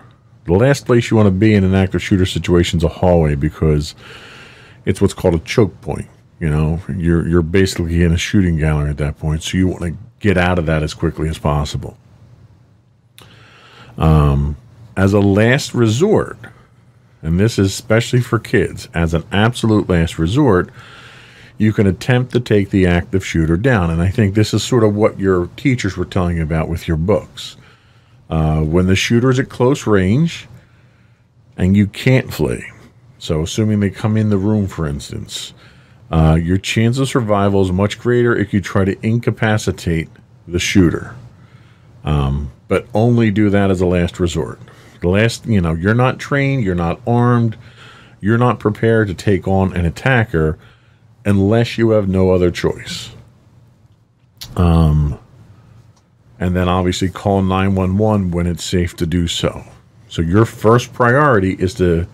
The 0.46 0.52
last 0.52 0.84
place 0.84 1.10
you 1.10 1.16
want 1.16 1.26
to 1.26 1.30
be 1.30 1.54
in 1.54 1.64
an 1.64 1.74
active 1.74 2.02
shooter 2.02 2.26
situation 2.26 2.78
is 2.78 2.84
a 2.84 2.88
hallway 2.88 3.34
because 3.34 3.94
it's 4.84 5.00
what's 5.00 5.14
called 5.14 5.34
a 5.34 5.38
choke 5.38 5.80
point. 5.80 6.06
You 6.40 6.50
know, 6.50 6.80
you're 6.94 7.26
you're 7.26 7.42
basically 7.42 8.02
in 8.02 8.12
a 8.12 8.18
shooting 8.18 8.58
gallery 8.58 8.90
at 8.90 8.98
that 8.98 9.18
point, 9.18 9.42
so 9.42 9.56
you 9.56 9.68
want 9.68 9.82
to 9.82 9.96
get 10.20 10.36
out 10.36 10.58
of 10.58 10.66
that 10.66 10.82
as 10.82 10.92
quickly 10.92 11.28
as 11.28 11.38
possible. 11.38 11.96
Um, 13.96 14.56
as 14.96 15.12
a 15.12 15.20
last 15.20 15.74
resort, 15.74 16.36
and 17.22 17.40
this 17.40 17.58
is 17.58 17.68
especially 17.68 18.20
for 18.20 18.38
kids, 18.38 18.88
as 18.92 19.14
an 19.14 19.24
absolute 19.32 19.88
last 19.88 20.18
resort, 20.18 20.70
you 21.56 21.72
can 21.72 21.86
attempt 21.86 22.32
to 22.32 22.40
take 22.40 22.70
the 22.70 22.86
active 22.86 23.24
shooter 23.24 23.56
down. 23.56 23.90
And 23.90 24.02
I 24.02 24.08
think 24.08 24.34
this 24.34 24.52
is 24.52 24.62
sort 24.62 24.84
of 24.84 24.94
what 24.94 25.18
your 25.18 25.46
teachers 25.56 25.96
were 25.96 26.04
telling 26.04 26.36
you 26.38 26.42
about 26.42 26.68
with 26.68 26.88
your 26.88 26.96
books. 26.96 27.56
Uh, 28.28 28.62
when 28.62 28.86
the 28.86 28.96
shooter 28.96 29.30
is 29.30 29.38
at 29.38 29.48
close 29.48 29.86
range 29.86 30.48
and 31.56 31.76
you 31.76 31.86
can't 31.86 32.32
flee, 32.32 32.64
so 33.18 33.42
assuming 33.42 33.80
they 33.80 33.90
come 33.90 34.16
in 34.16 34.30
the 34.30 34.38
room, 34.38 34.66
for 34.66 34.86
instance, 34.86 35.54
uh, 36.10 36.34
your 36.34 36.58
chance 36.58 36.98
of 36.98 37.08
survival 37.08 37.62
is 37.62 37.72
much 37.72 37.98
greater 37.98 38.36
if 38.36 38.52
you 38.52 38.60
try 38.60 38.84
to 38.84 39.06
incapacitate 39.06 40.08
the 40.46 40.58
shooter. 40.58 41.14
Um, 42.04 42.50
but 42.68 42.86
only 42.94 43.30
do 43.30 43.50
that 43.50 43.70
as 43.70 43.80
a 43.80 43.86
last 43.86 44.20
resort. 44.20 44.58
The 45.00 45.08
last, 45.08 45.46
you 45.46 45.60
know, 45.60 45.74
you're 45.74 45.94
not 45.94 46.18
trained, 46.18 46.64
you're 46.64 46.74
not 46.74 47.00
armed, 47.06 47.56
you're 48.20 48.38
not 48.38 48.58
prepared 48.58 49.08
to 49.08 49.14
take 49.14 49.46
on 49.46 49.74
an 49.76 49.84
attacker. 49.84 50.58
Unless 51.24 51.78
you 51.78 51.90
have 51.90 52.08
no 52.08 52.30
other 52.30 52.50
choice. 52.50 53.10
Um, 54.56 55.18
and 56.38 56.54
then 56.54 56.68
obviously 56.68 57.08
call 57.08 57.42
911 57.42 58.30
when 58.30 58.46
it's 58.46 58.64
safe 58.64 58.96
to 58.96 59.06
do 59.06 59.26
so. 59.26 59.64
So 60.08 60.22
your 60.22 60.44
first 60.44 60.92
priority 60.92 61.54
is 61.54 61.74
to 61.74 62.06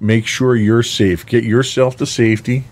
make 0.00 0.26
sure 0.26 0.56
you're 0.56 0.82
safe. 0.82 1.24
Get 1.24 1.44
yourself 1.44 1.96
to 1.96 2.06
safety, 2.06 2.64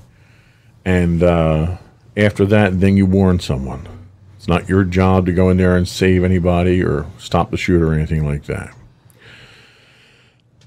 and 0.84 1.22
uh, 1.22 1.78
after 2.16 2.44
that, 2.46 2.80
then 2.80 2.96
you 2.96 3.06
warn 3.06 3.40
someone. 3.40 3.88
It's 4.36 4.48
not 4.48 4.68
your 4.68 4.84
job 4.84 5.26
to 5.26 5.32
go 5.32 5.48
in 5.48 5.56
there 5.56 5.76
and 5.76 5.88
save 5.88 6.22
anybody 6.22 6.82
or 6.82 7.06
stop 7.18 7.50
the 7.50 7.56
shooter 7.56 7.88
or 7.88 7.94
anything 7.94 8.26
like 8.26 8.44
that. 8.44 8.74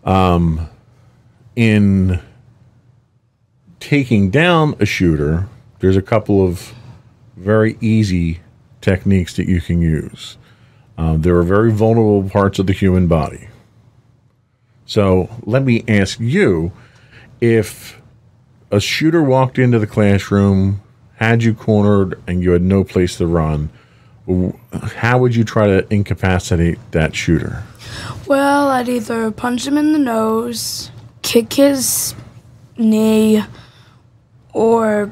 Um, 0.04 0.68
in 1.56 2.20
taking 3.80 4.30
down 4.30 4.76
a 4.80 4.86
shooter, 4.86 5.48
there's 5.80 5.98
a 5.98 6.02
couple 6.02 6.46
of 6.46 6.74
very 7.36 7.78
easy 7.82 8.40
techniques 8.82 9.36
that 9.36 9.48
you 9.48 9.62
can 9.62 9.82
use. 9.82 10.38
Um, 10.98 11.22
there 11.22 11.36
are 11.38 11.44
very 11.44 11.72
vulnerable 11.72 12.28
parts 12.30 12.58
of 12.60 12.68
the 12.68 12.74
human 12.74 13.08
body. 13.08 13.48
So 14.86 15.30
let 15.44 15.63
me 15.63 15.84
ask 15.88 16.20
you 16.20 16.72
if 17.40 18.02
a 18.72 18.80
shooter 18.80 19.22
walked 19.22 19.60
into 19.60 19.80
the 19.80 19.88
classroom, 19.88 20.82
had 21.16 21.44
you 21.44 21.54
cornered, 21.54 22.22
and 22.28 22.42
you 22.42 22.52
had 22.52 22.62
no 22.62 22.84
place 22.84 23.18
to 23.18 23.28
run, 23.28 23.70
how 24.96 25.18
would 25.20 25.36
you 25.36 25.44
try 25.44 25.68
to 25.68 25.94
incapacitate 25.94 26.80
that 26.92 27.16
shooter? 27.16 27.63
Well, 28.28 28.70
I'd 28.70 28.90
either 28.90 29.32
punch 29.32 29.66
him 29.66 29.78
in 29.78 29.94
the 29.94 30.00
nose, 30.00 30.92
kick 31.22 31.54
his 31.54 32.13
knee, 32.78 33.44
or 34.58 35.12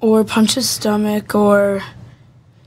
or 0.00 0.24
punch 0.24 0.54
his 0.54 0.68
stomach, 0.68 1.34
or 1.34 1.82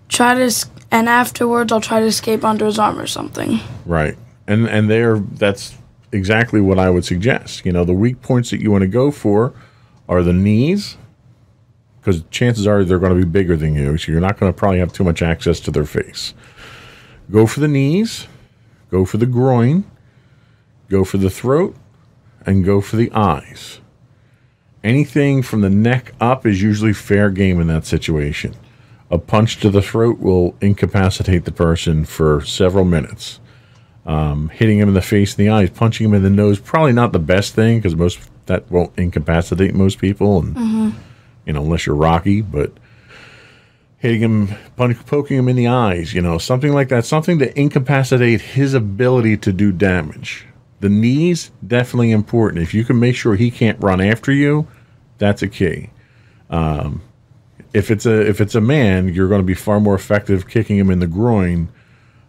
try 0.07 0.33
to. 0.35 0.67
And 0.91 1.09
afterwards, 1.09 1.71
I'll 1.71 1.81
try 1.81 1.99
to 1.99 2.05
escape 2.05 2.45
under 2.45 2.65
his 2.65 2.77
arm 2.77 2.99
or 2.99 3.07
something. 3.07 3.59
Right, 3.85 4.15
and 4.47 4.67
and 4.67 4.89
there, 4.89 5.17
that's 5.19 5.75
exactly 6.11 6.61
what 6.61 6.79
I 6.79 6.89
would 6.89 7.03
suggest. 7.03 7.65
You 7.65 7.71
know, 7.71 7.83
the 7.83 7.93
weak 7.93 8.21
points 8.21 8.51
that 8.51 8.61
you 8.61 8.71
want 8.71 8.83
to 8.83 8.87
go 8.87 9.11
for 9.11 9.53
are 10.07 10.21
the 10.21 10.33
knees, 10.33 10.97
because 11.99 12.23
chances 12.29 12.67
are 12.67 12.83
they're 12.83 12.99
going 12.99 13.19
to 13.19 13.25
be 13.25 13.29
bigger 13.29 13.57
than 13.57 13.75
you, 13.75 13.97
so 13.97 14.11
you're 14.11 14.21
not 14.21 14.39
going 14.39 14.53
to 14.53 14.57
probably 14.57 14.79
have 14.79 14.93
too 14.93 15.03
much 15.03 15.21
access 15.21 15.59
to 15.61 15.71
their 15.71 15.85
face. 15.85 16.33
Go 17.31 17.47
for 17.47 17.59
the 17.59 17.67
knees, 17.67 18.27
go 18.91 19.03
for 19.05 19.17
the 19.17 19.25
groin, 19.25 19.83
go 20.89 21.03
for 21.03 21.17
the 21.17 21.29
throat, 21.29 21.75
and 22.45 22.63
go 22.63 22.81
for 22.81 22.97
the 22.97 23.11
eyes. 23.13 23.79
Anything 24.83 25.41
from 25.41 25.61
the 25.61 25.69
neck 25.69 26.13
up 26.19 26.45
is 26.45 26.61
usually 26.61 26.93
fair 26.93 27.29
game 27.29 27.61
in 27.61 27.67
that 27.67 27.85
situation. 27.85 28.53
A 29.09 29.17
punch 29.17 29.57
to 29.61 29.69
the 29.69 29.81
throat 29.81 30.19
will 30.19 30.55
incapacitate 30.59 31.45
the 31.45 31.51
person 31.51 32.03
for 32.03 32.43
several 32.43 32.83
minutes. 32.83 33.39
Um, 34.05 34.49
hitting 34.49 34.79
him 34.79 34.89
in 34.89 34.93
the 34.93 35.01
face 35.01 35.37
and 35.37 35.45
the 35.45 35.49
eyes, 35.49 35.69
punching 35.69 36.05
him 36.05 36.13
in 36.13 36.23
the 36.23 36.29
nose, 36.29 36.59
probably 36.59 36.91
not 36.91 37.13
the 37.13 37.19
best 37.19 37.53
thing 37.53 37.77
because 37.77 37.95
most 37.95 38.19
that 38.47 38.69
won't 38.69 38.91
incapacitate 38.97 39.73
most 39.73 39.99
people, 39.99 40.39
and 40.39 40.55
mm-hmm. 40.55 40.89
you 41.45 41.53
know 41.53 41.63
unless 41.63 41.85
you're 41.85 41.95
Rocky, 41.95 42.41
but 42.41 42.73
hitting 44.03 44.19
him, 44.19 44.49
poking 45.05 45.37
him 45.37 45.47
in 45.47 45.55
the 45.55 45.67
eyes, 45.67 46.13
you 46.13 46.21
know, 46.21 46.37
something 46.37 46.73
like 46.73 46.89
that, 46.89 47.05
something 47.05 47.39
to 47.39 47.57
incapacitate 47.57 48.41
his 48.41 48.73
ability 48.73 49.37
to 49.37 49.53
do 49.53 49.71
damage. 49.71 50.45
The 50.83 50.89
knees 50.89 51.49
definitely 51.65 52.11
important. 52.11 52.61
If 52.61 52.73
you 52.73 52.83
can 52.83 52.99
make 52.99 53.15
sure 53.15 53.35
he 53.35 53.49
can't 53.51 53.81
run 53.81 54.01
after 54.01 54.33
you, 54.33 54.67
that's 55.17 55.41
a 55.41 55.47
key. 55.47 55.91
Um, 56.49 57.01
if 57.71 57.89
it's 57.89 58.05
a 58.05 58.19
if 58.19 58.41
it's 58.41 58.53
a 58.53 58.59
man, 58.59 59.07
you're 59.07 59.29
going 59.29 59.39
to 59.39 59.45
be 59.45 59.53
far 59.53 59.79
more 59.79 59.95
effective 59.95 60.49
kicking 60.49 60.77
him 60.77 60.89
in 60.89 60.99
the 60.99 61.07
groin 61.07 61.69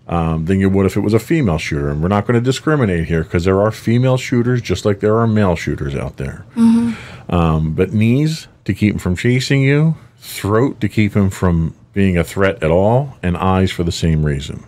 um, 0.06 0.44
than 0.44 0.60
you 0.60 0.70
would 0.70 0.86
if 0.86 0.96
it 0.96 1.00
was 1.00 1.14
a 1.14 1.18
female 1.18 1.58
shooter. 1.58 1.88
And 1.88 2.00
we're 2.00 2.06
not 2.06 2.28
going 2.28 2.36
to 2.36 2.40
discriminate 2.40 3.08
here 3.08 3.24
because 3.24 3.44
there 3.44 3.60
are 3.60 3.72
female 3.72 4.16
shooters 4.16 4.62
just 4.62 4.84
like 4.84 5.00
there 5.00 5.16
are 5.16 5.26
male 5.26 5.56
shooters 5.56 5.96
out 5.96 6.18
there. 6.18 6.46
Mm-hmm. 6.54 7.34
Um, 7.34 7.74
but 7.74 7.92
knees 7.92 8.46
to 8.66 8.72
keep 8.72 8.92
him 8.92 8.98
from 9.00 9.16
chasing 9.16 9.62
you, 9.62 9.96
throat 10.18 10.80
to 10.80 10.88
keep 10.88 11.14
him 11.16 11.28
from 11.28 11.74
being 11.92 12.16
a 12.16 12.22
threat 12.22 12.62
at 12.62 12.70
all, 12.70 13.18
and 13.20 13.36
eyes 13.36 13.72
for 13.72 13.82
the 13.82 13.90
same 13.90 14.24
reason. 14.24 14.62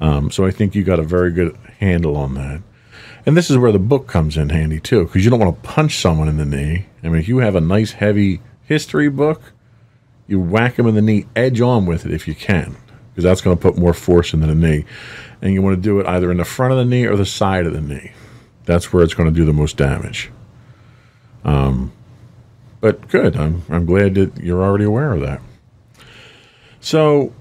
Um, 0.00 0.30
so 0.30 0.46
I 0.46 0.52
think 0.52 0.76
you 0.76 0.84
got 0.84 1.00
a 1.00 1.02
very 1.02 1.32
good 1.32 1.56
handle 1.80 2.16
on 2.16 2.34
that. 2.34 2.62
And 3.24 3.36
this 3.36 3.50
is 3.50 3.58
where 3.58 3.72
the 3.72 3.78
book 3.78 4.06
comes 4.06 4.36
in 4.36 4.50
handy 4.50 4.80
too, 4.80 5.04
because 5.04 5.24
you 5.24 5.30
don't 5.30 5.40
want 5.40 5.62
to 5.62 5.68
punch 5.68 5.96
someone 5.96 6.28
in 6.28 6.36
the 6.36 6.44
knee. 6.44 6.86
I 7.02 7.08
mean, 7.08 7.20
if 7.20 7.28
you 7.28 7.38
have 7.38 7.54
a 7.54 7.60
nice 7.60 7.92
heavy 7.92 8.40
history 8.64 9.08
book, 9.08 9.52
you 10.26 10.40
whack 10.40 10.76
them 10.76 10.86
in 10.86 10.94
the 10.94 11.02
knee, 11.02 11.26
edge 11.34 11.60
on 11.60 11.86
with 11.86 12.04
it 12.04 12.12
if 12.12 12.26
you 12.26 12.34
can, 12.34 12.76
because 13.10 13.24
that's 13.24 13.40
going 13.40 13.56
to 13.56 13.60
put 13.60 13.76
more 13.76 13.94
force 13.94 14.32
into 14.32 14.46
the 14.46 14.54
knee. 14.54 14.84
And 15.40 15.52
you 15.52 15.62
want 15.62 15.76
to 15.76 15.82
do 15.82 16.00
it 16.00 16.06
either 16.06 16.30
in 16.30 16.38
the 16.38 16.44
front 16.44 16.72
of 16.72 16.78
the 16.78 16.84
knee 16.84 17.04
or 17.04 17.16
the 17.16 17.26
side 17.26 17.66
of 17.66 17.72
the 17.72 17.80
knee. 17.80 18.12
That's 18.64 18.92
where 18.92 19.04
it's 19.04 19.14
going 19.14 19.28
to 19.28 19.34
do 19.34 19.44
the 19.44 19.52
most 19.52 19.76
damage. 19.76 20.30
Um, 21.44 21.92
but 22.80 23.08
good. 23.08 23.36
I'm 23.36 23.62
I'm 23.68 23.86
glad 23.86 24.14
that 24.14 24.38
you're 24.38 24.62
already 24.62 24.84
aware 24.84 25.12
of 25.12 25.20
that. 25.20 25.40
So, 26.80 27.32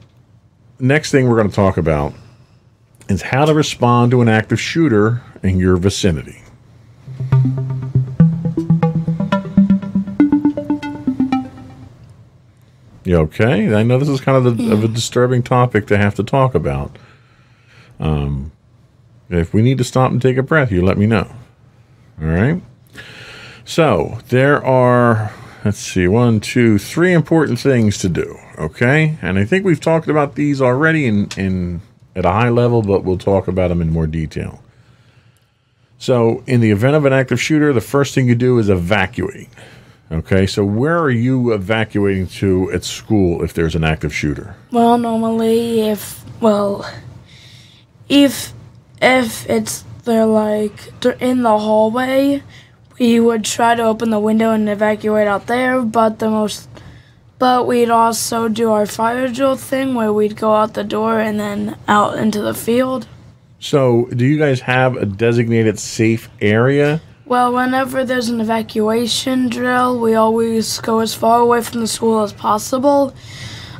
next 0.80 1.12
thing 1.12 1.28
we're 1.28 1.36
going 1.36 1.50
to 1.50 1.56
talk 1.56 1.78
about 1.78 2.14
is 3.10 3.22
how 3.22 3.46
to 3.46 3.54
respond 3.54 4.12
to 4.12 4.22
an 4.22 4.28
active 4.28 4.60
shooter 4.60 5.22
in 5.44 5.60
your 5.60 5.78
vicinity. 5.78 6.42
You 13.04 13.18
okay? 13.18 13.76
I 13.76 13.84
know 13.84 14.00
this 14.00 14.10
is 14.10 14.20
kind 14.20 14.46
of, 14.46 14.58
the, 14.58 14.74
of 14.74 14.84
a 14.84 14.88
disturbing 14.88 15.44
topic 15.44 15.86
to 15.88 15.98
have 15.98 16.16
to 16.16 16.24
talk 16.24 16.56
about. 16.56 16.98
Um, 18.00 18.52
if 19.30 19.54
we 19.54 19.62
need 19.62 19.78
to 19.78 19.84
stop 19.84 20.12
and 20.12 20.22
take 20.22 20.38
a 20.38 20.44
breath, 20.44 20.72
you 20.72 20.84
let 20.84 20.98
me 20.98 21.06
know. 21.06 21.30
All 22.20 22.28
right. 22.28 22.62
So 23.64 24.20
there 24.30 24.64
are, 24.66 25.32
let's 25.64 25.78
see, 25.78 26.08
one, 26.08 26.40
two, 26.40 26.80
three 26.80 27.14
important 27.14 27.60
things 27.60 27.98
to 28.00 28.10
do. 28.10 28.38
Okay, 28.58 29.18
and 29.22 29.38
I 29.38 29.44
think 29.44 29.66
we've 29.66 29.82
talked 29.82 30.08
about 30.08 30.36
these 30.36 30.62
already 30.62 31.06
in 31.08 31.28
in 31.36 31.82
at 32.16 32.26
a 32.26 32.32
high 32.32 32.50
level, 32.50 32.82
but 32.82 33.04
we'll 33.04 33.18
talk 33.18 33.48
about 33.48 33.68
them 33.70 33.82
in 33.82 33.92
more 33.92 34.08
detail. 34.08 34.62
So, 35.98 36.44
in 36.46 36.60
the 36.62 36.72
event 36.72 36.96
of 36.96 37.06
an 37.06 37.14
active 37.14 37.42
shooter, 37.42 37.74
the 37.74 37.82
first 37.82 38.14
thing 38.14 38.28
you 38.28 38.36
do 38.36 38.60
is 38.60 38.70
evacuate. 38.70 39.50
Okay, 40.12 40.46
so 40.46 40.64
where 40.64 41.00
are 41.00 41.10
you 41.10 41.54
evacuating 41.54 42.28
to 42.28 42.72
at 42.72 42.84
school 42.84 43.44
if 43.44 43.54
there's 43.54 43.76
an 43.76 43.84
active 43.84 44.14
shooter? 44.14 44.56
Well, 44.72 44.98
normally, 44.98 45.82
if 45.82 46.24
well, 46.42 46.88
if 48.08 48.54
if 49.02 49.50
it's 49.50 49.84
they're 50.04 50.26
like 50.26 51.00
they're 51.00 51.14
in 51.14 51.42
the 51.42 51.58
hallway, 51.58 52.44
we 53.00 53.20
would 53.20 53.44
try 53.44 53.74
to 53.74 53.84
open 53.84 54.12
the 54.12 54.20
window 54.20 54.52
and 54.52 54.70
evacuate 54.70 55.28
out 55.28 55.48
there, 55.48 55.82
but 55.82 56.20
the 56.20 56.30
most 56.30 56.70
but 57.38 57.68
we'd 57.68 57.90
also 57.90 58.48
do 58.48 58.72
our 58.72 58.86
fire 58.86 59.28
drill 59.28 59.56
thing 59.56 59.94
where 59.96 60.14
we'd 60.14 60.36
go 60.36 60.54
out 60.54 60.74
the 60.74 60.84
door 60.84 61.20
and 61.20 61.40
then 61.40 61.78
out 61.88 62.18
into 62.18 62.42
the 62.42 62.54
field. 62.54 63.08
So, 63.60 64.06
do 64.16 64.26
you 64.26 64.38
guys 64.38 64.62
have 64.62 64.96
a 64.96 65.06
designated 65.06 65.80
safe 65.80 66.30
area? 66.40 67.02
Well, 67.26 67.54
whenever 67.54 68.04
there's 68.04 68.30
an 68.30 68.40
evacuation 68.40 69.50
drill, 69.50 70.00
we 70.00 70.14
always 70.14 70.80
go 70.80 71.00
as 71.00 71.16
far 71.16 71.40
away 71.40 71.62
from 71.62 71.82
the 71.82 71.88
school 71.88 72.22
as 72.22 72.32
possible. 72.32 73.16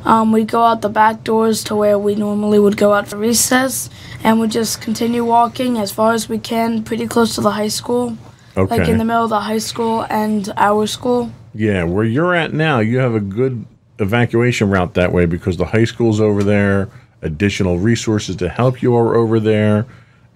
Um, 0.04 0.32
we'd 0.32 0.48
go 0.48 0.62
out 0.62 0.82
the 0.82 0.88
back 0.88 1.22
doors 1.22 1.62
to 1.64 1.76
where 1.76 1.98
we 1.98 2.14
normally 2.16 2.58
would 2.58 2.76
go 2.76 2.92
out 2.92 3.08
for 3.08 3.16
recess, 3.16 3.88
and 4.24 4.40
we'd 4.40 4.50
just 4.50 4.80
continue 4.80 5.24
walking 5.24 5.78
as 5.78 5.92
far 5.92 6.12
as 6.12 6.28
we 6.28 6.38
can, 6.38 6.82
pretty 6.82 7.06
close 7.06 7.36
to 7.36 7.40
the 7.40 7.52
high 7.52 7.68
school. 7.68 8.16
Okay. 8.56 8.78
Like 8.78 8.88
in 8.88 8.98
the 8.98 9.04
middle 9.04 9.24
of 9.24 9.30
the 9.30 9.40
high 9.40 9.58
school 9.58 10.06
and 10.08 10.52
our 10.56 10.86
school. 10.86 11.30
Yeah, 11.56 11.84
where 11.84 12.04
you're 12.04 12.34
at 12.34 12.52
now, 12.52 12.80
you 12.80 12.98
have 12.98 13.14
a 13.14 13.20
good 13.20 13.64
evacuation 13.98 14.68
route 14.70 14.94
that 14.94 15.12
way 15.12 15.26
because 15.26 15.56
the 15.56 15.64
high 15.64 15.84
school's 15.84 16.20
over 16.20 16.44
there, 16.44 16.90
additional 17.22 17.78
resources 17.78 18.36
to 18.36 18.48
help 18.48 18.82
you 18.82 18.94
are 18.94 19.14
over 19.14 19.40
there, 19.40 19.86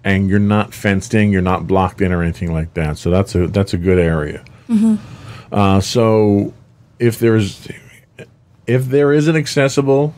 and 0.03 0.29
you're 0.29 0.39
not 0.39 0.73
fenced 0.73 1.13
in, 1.13 1.31
you're 1.31 1.41
not 1.41 1.67
blocked 1.67 2.01
in 2.01 2.11
or 2.11 2.23
anything 2.23 2.51
like 2.51 2.73
that. 2.73 2.97
So 2.97 3.11
that's 3.11 3.35
a 3.35 3.47
that's 3.47 3.73
a 3.73 3.77
good 3.77 3.99
area. 3.99 4.43
Mm-hmm. 4.67 4.95
Uh, 5.53 5.79
so 5.79 6.53
if 6.97 7.19
there's 7.19 7.67
if 8.65 8.85
there 8.85 9.13
is 9.13 9.27
an 9.27 9.35
accessible 9.35 10.15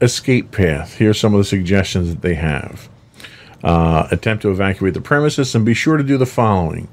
escape 0.00 0.52
path, 0.52 0.96
here's 0.96 1.18
some 1.18 1.34
of 1.34 1.38
the 1.38 1.44
suggestions 1.44 2.08
that 2.10 2.22
they 2.22 2.34
have. 2.34 2.88
Uh, 3.64 4.06
attempt 4.12 4.42
to 4.42 4.52
evacuate 4.52 4.94
the 4.94 5.00
premises 5.00 5.52
and 5.52 5.66
be 5.66 5.74
sure 5.74 5.96
to 5.96 6.04
do 6.04 6.16
the 6.16 6.26
following 6.26 6.88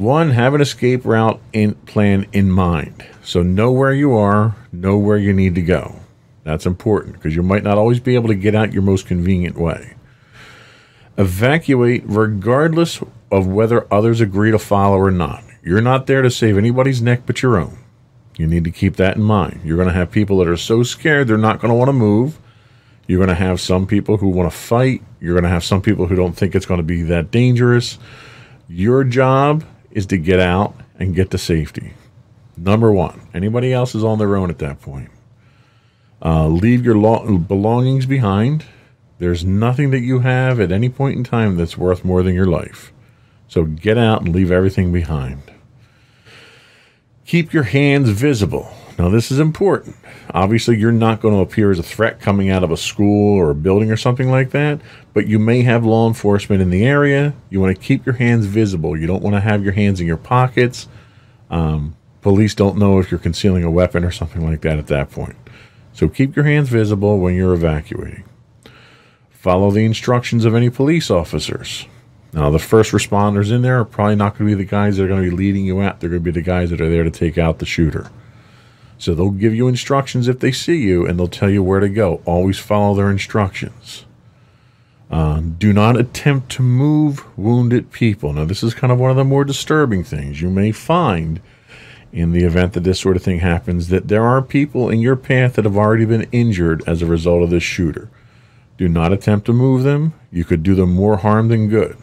one, 0.00 0.30
have 0.30 0.54
an 0.54 0.60
escape 0.60 1.04
route 1.04 1.40
in 1.52 1.74
plan 1.74 2.26
in 2.32 2.50
mind. 2.50 3.06
So 3.22 3.42
know 3.42 3.70
where 3.70 3.92
you 3.92 4.16
are, 4.16 4.56
know 4.72 4.96
where 4.96 5.18
you 5.18 5.32
need 5.32 5.54
to 5.56 5.62
go. 5.62 6.00
That's 6.42 6.66
important 6.66 7.14
because 7.14 7.36
you 7.36 7.42
might 7.42 7.62
not 7.62 7.78
always 7.78 8.00
be 8.00 8.14
able 8.14 8.28
to 8.28 8.34
get 8.34 8.54
out 8.54 8.72
your 8.72 8.82
most 8.82 9.06
convenient 9.06 9.58
way. 9.58 9.94
Evacuate 11.18 12.02
regardless 12.06 13.02
of 13.30 13.46
whether 13.46 13.86
others 13.92 14.20
agree 14.20 14.50
to 14.50 14.58
follow 14.58 14.96
or 14.96 15.10
not. 15.10 15.44
You're 15.62 15.82
not 15.82 16.06
there 16.06 16.22
to 16.22 16.30
save 16.30 16.56
anybody's 16.56 17.02
neck 17.02 17.22
but 17.26 17.42
your 17.42 17.58
own. 17.58 17.78
You 18.38 18.46
need 18.46 18.64
to 18.64 18.70
keep 18.70 18.96
that 18.96 19.16
in 19.16 19.22
mind. 19.22 19.60
You're 19.64 19.76
going 19.76 19.88
to 19.88 19.94
have 19.94 20.10
people 20.10 20.38
that 20.38 20.48
are 20.48 20.56
so 20.56 20.82
scared 20.82 21.28
they're 21.28 21.36
not 21.36 21.60
going 21.60 21.70
to 21.70 21.74
want 21.74 21.88
to 21.88 21.92
move. 21.92 22.38
You're 23.06 23.18
going 23.18 23.28
to 23.28 23.34
have 23.34 23.60
some 23.60 23.86
people 23.86 24.16
who 24.16 24.28
want 24.28 24.50
to 24.50 24.56
fight. 24.56 25.02
You're 25.20 25.34
going 25.34 25.44
to 25.44 25.50
have 25.50 25.64
some 25.64 25.82
people 25.82 26.06
who 26.06 26.14
don't 26.14 26.36
think 26.36 26.54
it's 26.54 26.64
going 26.64 26.78
to 26.78 26.84
be 26.84 27.02
that 27.02 27.30
dangerous. 27.30 27.98
Your 28.66 29.04
job 29.04 29.64
is 29.90 30.06
to 30.06 30.18
get 30.18 30.40
out 30.40 30.74
and 30.98 31.14
get 31.14 31.30
to 31.30 31.38
safety. 31.38 31.92
Number 32.56 32.92
one. 32.92 33.20
Anybody 33.32 33.72
else 33.72 33.94
is 33.94 34.04
on 34.04 34.18
their 34.18 34.36
own 34.36 34.50
at 34.50 34.58
that 34.58 34.80
point. 34.80 35.10
Uh, 36.22 36.46
leave 36.48 36.84
your 36.84 36.96
lo- 36.96 37.38
belongings 37.38 38.06
behind. 38.06 38.66
There's 39.18 39.44
nothing 39.44 39.90
that 39.90 40.00
you 40.00 40.20
have 40.20 40.60
at 40.60 40.72
any 40.72 40.88
point 40.88 41.16
in 41.16 41.24
time 41.24 41.56
that's 41.56 41.78
worth 41.78 42.04
more 42.04 42.22
than 42.22 42.34
your 42.34 42.46
life. 42.46 42.92
So 43.48 43.64
get 43.64 43.98
out 43.98 44.22
and 44.22 44.34
leave 44.34 44.50
everything 44.50 44.92
behind. 44.92 45.42
Keep 47.24 47.52
your 47.52 47.64
hands 47.64 48.10
visible. 48.10 48.72
Now, 49.00 49.08
this 49.08 49.30
is 49.30 49.40
important. 49.40 49.96
Obviously, 50.34 50.76
you're 50.76 50.92
not 50.92 51.22
going 51.22 51.32
to 51.32 51.40
appear 51.40 51.70
as 51.70 51.78
a 51.78 51.82
threat 51.82 52.20
coming 52.20 52.50
out 52.50 52.62
of 52.62 52.70
a 52.70 52.76
school 52.76 53.34
or 53.34 53.48
a 53.48 53.54
building 53.54 53.90
or 53.90 53.96
something 53.96 54.30
like 54.30 54.50
that, 54.50 54.78
but 55.14 55.26
you 55.26 55.38
may 55.38 55.62
have 55.62 55.86
law 55.86 56.06
enforcement 56.06 56.60
in 56.60 56.68
the 56.68 56.84
area. 56.84 57.32
You 57.48 57.62
want 57.62 57.74
to 57.74 57.82
keep 57.82 58.04
your 58.04 58.16
hands 58.16 58.44
visible. 58.44 58.94
You 58.94 59.06
don't 59.06 59.22
want 59.22 59.36
to 59.36 59.40
have 59.40 59.64
your 59.64 59.72
hands 59.72 60.02
in 60.02 60.06
your 60.06 60.18
pockets. 60.18 60.86
Um, 61.48 61.96
police 62.20 62.54
don't 62.54 62.76
know 62.76 62.98
if 62.98 63.10
you're 63.10 63.18
concealing 63.18 63.64
a 63.64 63.70
weapon 63.70 64.04
or 64.04 64.10
something 64.10 64.44
like 64.44 64.60
that 64.60 64.78
at 64.78 64.88
that 64.88 65.10
point. 65.10 65.36
So 65.94 66.06
keep 66.06 66.36
your 66.36 66.44
hands 66.44 66.68
visible 66.68 67.18
when 67.20 67.34
you're 67.34 67.54
evacuating. 67.54 68.24
Follow 69.30 69.70
the 69.70 69.86
instructions 69.86 70.44
of 70.44 70.54
any 70.54 70.68
police 70.68 71.10
officers. 71.10 71.86
Now, 72.34 72.50
the 72.50 72.58
first 72.58 72.92
responders 72.92 73.50
in 73.50 73.62
there 73.62 73.80
are 73.80 73.86
probably 73.86 74.16
not 74.16 74.36
going 74.36 74.50
to 74.50 74.56
be 74.56 74.62
the 74.62 74.70
guys 74.70 74.98
that 74.98 75.04
are 75.04 75.08
going 75.08 75.24
to 75.24 75.30
be 75.30 75.34
leading 75.34 75.64
you 75.64 75.80
out. 75.80 76.00
They're 76.00 76.10
going 76.10 76.22
to 76.22 76.32
be 76.32 76.38
the 76.38 76.42
guys 76.42 76.68
that 76.68 76.82
are 76.82 76.90
there 76.90 77.04
to 77.04 77.10
take 77.10 77.38
out 77.38 77.60
the 77.60 77.66
shooter. 77.66 78.10
So 79.00 79.14
they'll 79.14 79.30
give 79.30 79.54
you 79.54 79.66
instructions 79.66 80.28
if 80.28 80.40
they 80.40 80.52
see 80.52 80.76
you 80.76 81.06
and 81.06 81.18
they'll 81.18 81.26
tell 81.26 81.48
you 81.48 81.62
where 81.62 81.80
to 81.80 81.88
go. 81.88 82.20
Always 82.26 82.58
follow 82.58 82.94
their 82.94 83.10
instructions. 83.10 84.04
Uh, 85.10 85.40
do 85.40 85.72
not 85.72 85.96
attempt 85.96 86.52
to 86.52 86.62
move 86.62 87.26
wounded 87.36 87.90
people. 87.92 88.34
Now, 88.34 88.44
this 88.44 88.62
is 88.62 88.74
kind 88.74 88.92
of 88.92 89.00
one 89.00 89.10
of 89.10 89.16
the 89.16 89.24
more 89.24 89.44
disturbing 89.44 90.04
things. 90.04 90.42
You 90.42 90.50
may 90.50 90.70
find 90.70 91.40
in 92.12 92.32
the 92.32 92.44
event 92.44 92.74
that 92.74 92.84
this 92.84 93.00
sort 93.00 93.16
of 93.16 93.22
thing 93.22 93.38
happens 93.38 93.88
that 93.88 94.08
there 94.08 94.24
are 94.24 94.42
people 94.42 94.90
in 94.90 95.00
your 95.00 95.16
path 95.16 95.54
that 95.54 95.64
have 95.64 95.78
already 95.78 96.04
been 96.04 96.28
injured 96.30 96.84
as 96.86 97.00
a 97.00 97.06
result 97.06 97.42
of 97.42 97.48
this 97.48 97.62
shooter. 97.62 98.10
Do 98.76 98.86
not 98.86 99.14
attempt 99.14 99.46
to 99.46 99.54
move 99.54 99.82
them. 99.82 100.12
You 100.30 100.44
could 100.44 100.62
do 100.62 100.74
them 100.74 100.92
more 100.92 101.16
harm 101.18 101.48
than 101.48 101.68
good. 101.68 101.96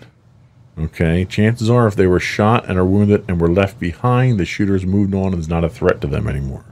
Okay, 0.80 1.26
chances 1.26 1.70
are 1.70 1.88
if 1.88 1.96
they 1.96 2.08
were 2.08 2.20
shot 2.20 2.68
and 2.68 2.78
are 2.80 2.86
wounded 2.86 3.24
and 3.28 3.40
were 3.40 3.52
left 3.52 3.80
behind, 3.80 4.40
the 4.40 4.46
shooter's 4.46 4.86
moved 4.86 5.14
on 5.14 5.34
and 5.34 5.40
is 5.40 5.48
not 5.48 5.64
a 5.64 5.70
threat 5.70 6.02
to 6.02 6.08
them 6.08 6.28
anymore. 6.28 6.66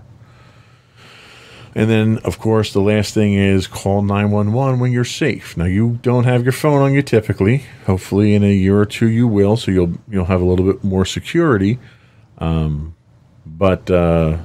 And 1.78 1.90
then, 1.90 2.20
of 2.20 2.40
course, 2.40 2.72
the 2.72 2.80
last 2.80 3.14
thing 3.14 3.34
is 3.34 3.68
call 3.68 4.02
911 4.02 4.80
when 4.80 4.94
you're 4.94 5.04
safe. 5.04 5.58
Now, 5.58 5.66
you 5.66 6.00
don't 6.02 6.24
have 6.24 6.44
your 6.44 6.54
phone 6.54 6.82
on 6.82 6.94
you 6.94 7.02
typically. 7.02 7.66
Hopefully, 7.86 8.34
in 8.34 8.46
a 8.46 8.54
year 8.54 8.80
or 8.80 8.86
two, 8.86 9.10
you 9.10 9.28
will, 9.28 9.58
so 9.58 9.72
you'll 9.72 9.94
you'll 10.10 10.26
have 10.26 10.42
a 10.42 10.46
little 10.46 10.66
bit 10.66 10.86
more 10.86 11.06
security. 11.06 11.78
Um, 12.38 12.96
but 13.46 13.92
uh, 13.92 14.38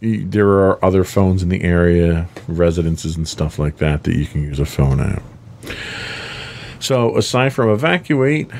there 0.00 0.48
are 0.48 0.84
other 0.84 1.04
phones 1.04 1.42
in 1.42 1.48
the 1.48 1.62
area, 1.62 2.28
residences 2.46 3.16
and 3.16 3.26
stuff 3.26 3.58
like 3.58 3.78
that, 3.78 4.04
that 4.04 4.14
you 4.14 4.26
can 4.26 4.42
use 4.42 4.60
a 4.60 4.66
phone 4.66 5.00
at. 5.00 5.22
So, 6.80 7.16
aside 7.16 7.54
from 7.54 7.70
evacuate, 7.70 8.50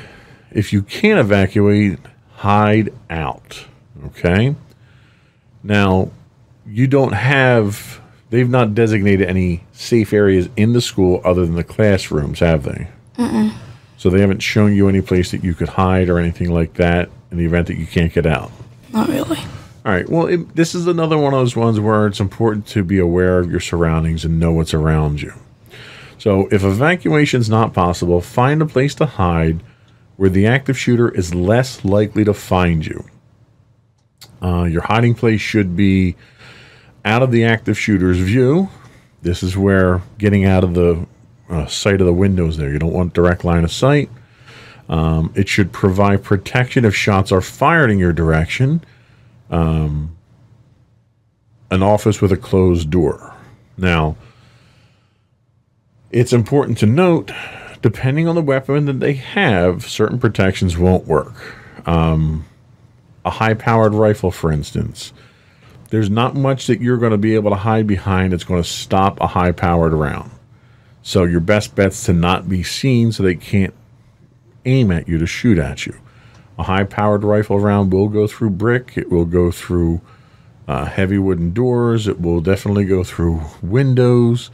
if 0.49 0.73
you 0.73 0.81
can't 0.81 1.19
evacuate, 1.19 1.99
hide 2.37 2.91
out. 3.07 3.65
Okay. 4.07 4.55
Now, 5.61 6.09
you 6.65 6.87
don't 6.87 7.13
have, 7.13 8.01
they've 8.29 8.49
not 8.49 8.75
designated 8.75 9.27
any 9.27 9.63
safe 9.71 10.13
areas 10.13 10.49
in 10.55 10.73
the 10.73 10.81
school 10.81 11.21
other 11.23 11.45
than 11.45 11.55
the 11.55 11.63
classrooms, 11.63 12.39
have 12.39 12.63
they? 12.63 12.87
Mm-mm. 13.17 13.53
So, 13.97 14.09
they 14.09 14.21
haven't 14.21 14.41
shown 14.41 14.75
you 14.75 14.87
any 14.89 15.01
place 15.01 15.31
that 15.31 15.43
you 15.43 15.53
could 15.53 15.69
hide 15.69 16.09
or 16.09 16.19
anything 16.19 16.51
like 16.51 16.73
that 16.75 17.09
in 17.31 17.37
the 17.37 17.45
event 17.45 17.67
that 17.67 17.77
you 17.77 17.87
can't 17.87 18.13
get 18.13 18.25
out. 18.25 18.51
Not 18.91 19.07
really. 19.07 19.39
All 19.85 19.91
right. 19.91 20.07
Well, 20.09 20.25
it, 20.25 20.55
this 20.55 20.73
is 20.73 20.87
another 20.87 21.17
one 21.17 21.33
of 21.33 21.39
those 21.39 21.55
ones 21.55 21.79
where 21.79 22.07
it's 22.07 22.19
important 22.19 22.65
to 22.67 22.83
be 22.83 22.97
aware 22.97 23.39
of 23.39 23.51
your 23.51 23.59
surroundings 23.59 24.25
and 24.25 24.39
know 24.39 24.51
what's 24.51 24.73
around 24.73 25.21
you. 25.21 25.33
So, 26.17 26.47
if 26.51 26.63
evacuation 26.63 27.39
is 27.39 27.49
not 27.49 27.73
possible, 27.73 28.19
find 28.19 28.61
a 28.61 28.65
place 28.65 28.95
to 28.95 29.05
hide 29.05 29.61
where 30.17 30.29
the 30.29 30.47
active 30.47 30.77
shooter 30.77 31.09
is 31.09 31.35
less 31.35 31.85
likely 31.85 32.23
to 32.23 32.33
find 32.33 32.85
you. 32.85 33.05
Uh, 34.41 34.63
your 34.63 34.81
hiding 34.81 35.13
place 35.13 35.41
should 35.41 35.75
be 35.75 36.15
out 37.05 37.21
of 37.21 37.31
the 37.31 37.45
active 37.45 37.79
shooter's 37.79 38.17
view. 38.17 38.69
This 39.21 39.43
is 39.43 39.55
where 39.55 40.01
getting 40.17 40.43
out 40.43 40.63
of 40.63 40.73
the 40.73 41.05
uh, 41.49 41.67
sight 41.67 42.01
of 42.01 42.07
the 42.07 42.13
windows 42.13 42.57
there. 42.57 42.71
You 42.71 42.79
don't 42.79 42.93
want 42.93 43.13
direct 43.13 43.45
line 43.45 43.63
of 43.63 43.71
sight. 43.71 44.09
Um, 44.89 45.31
it 45.35 45.47
should 45.47 45.71
provide 45.71 46.23
protection 46.23 46.83
if 46.85 46.95
shots 46.95 47.31
are 47.31 47.41
fired 47.41 47.89
in 47.89 47.99
your 47.99 48.13
direction. 48.13 48.83
Um, 49.49 50.15
an 51.71 51.83
office 51.83 52.21
with 52.21 52.31
a 52.31 52.37
closed 52.37 52.89
door. 52.89 53.33
Now, 53.77 54.15
it's 56.11 56.33
important 56.33 56.77
to 56.79 56.85
note, 56.85 57.31
depending 57.81 58.27
on 58.27 58.35
the 58.35 58.41
weapon 58.41 58.85
that 58.85 58.99
they 58.99 59.13
have, 59.13 59.85
certain 59.85 60.19
protections 60.19 60.77
won't 60.77 61.05
work. 61.05 61.33
Um, 61.87 62.45
a 63.23 63.31
high 63.31 63.55
powered 63.55 63.93
rifle, 63.93 64.31
for 64.31 64.51
instance, 64.51 65.11
there's 65.89 66.09
not 66.09 66.35
much 66.35 66.67
that 66.67 66.81
you're 66.81 66.97
going 66.97 67.11
to 67.11 67.17
be 67.17 67.35
able 67.35 67.51
to 67.51 67.57
hide 67.57 67.87
behind 67.87 68.33
that's 68.33 68.43
going 68.43 68.61
to 68.61 68.67
stop 68.67 69.19
a 69.21 69.27
high 69.27 69.51
powered 69.51 69.93
round. 69.93 70.31
So, 71.01 71.23
your 71.23 71.39
best 71.39 71.75
bet's 71.75 72.03
to 72.05 72.13
not 72.13 72.49
be 72.49 72.63
seen 72.63 73.11
so 73.11 73.21
they 73.21 73.35
can't 73.35 73.73
aim 74.65 74.91
at 74.91 75.07
you 75.07 75.17
to 75.19 75.27
shoot 75.27 75.57
at 75.57 75.85
you. 75.85 75.95
A 76.57 76.63
high 76.63 76.83
powered 76.83 77.23
rifle 77.23 77.59
round 77.59 77.93
will 77.93 78.07
go 78.07 78.27
through 78.27 78.51
brick, 78.51 78.97
it 78.97 79.11
will 79.11 79.25
go 79.25 79.51
through 79.51 80.01
uh, 80.67 80.85
heavy 80.85 81.17
wooden 81.17 81.53
doors, 81.53 82.07
it 82.07 82.19
will 82.19 82.41
definitely 82.41 82.85
go 82.85 83.03
through 83.03 83.41
windows. 83.61 84.49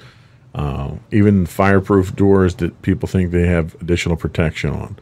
Uh, 0.54 0.96
even 1.12 1.46
fireproof 1.46 2.13
doors 2.13 2.56
that 2.56 2.82
people 2.82 3.08
think 3.08 3.32
they 3.32 3.48
have 3.48 3.74
additional 3.76 4.17
protection 4.17 4.72
on. 4.72 4.98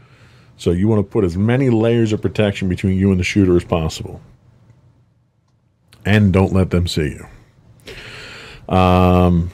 So 0.57 0.69
you 0.71 0.87
want 0.87 0.99
to 0.99 1.11
put 1.11 1.23
as 1.23 1.35
many 1.35 1.71
layers 1.71 2.13
of 2.13 2.21
protection 2.21 2.69
between 2.69 2.99
you 2.99 3.09
and 3.09 3.19
the 3.19 3.23
shooter 3.23 3.55
as 3.55 3.63
possible. 3.63 4.21
And 6.05 6.33
don't 6.33 6.53
let 6.53 6.69
them 6.71 6.87
see 6.87 7.17
you. 8.67 8.73
Um, 8.73 9.51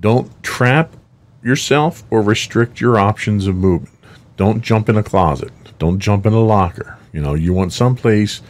don't 0.00 0.42
trap 0.42 0.94
yourself 1.42 2.02
or 2.10 2.22
restrict 2.22 2.80
your 2.80 2.98
options 2.98 3.46
of 3.46 3.56
movement. 3.56 3.94
Don't 4.36 4.62
jump 4.62 4.88
in 4.88 4.96
a 4.96 5.02
closet. 5.02 5.52
Don't 5.78 5.98
jump 5.98 6.26
in 6.26 6.32
a 6.32 6.40
locker. 6.40 6.98
You 7.12 7.20
know, 7.20 7.34
you 7.34 7.52
want 7.52 7.72
someplace 7.72 8.42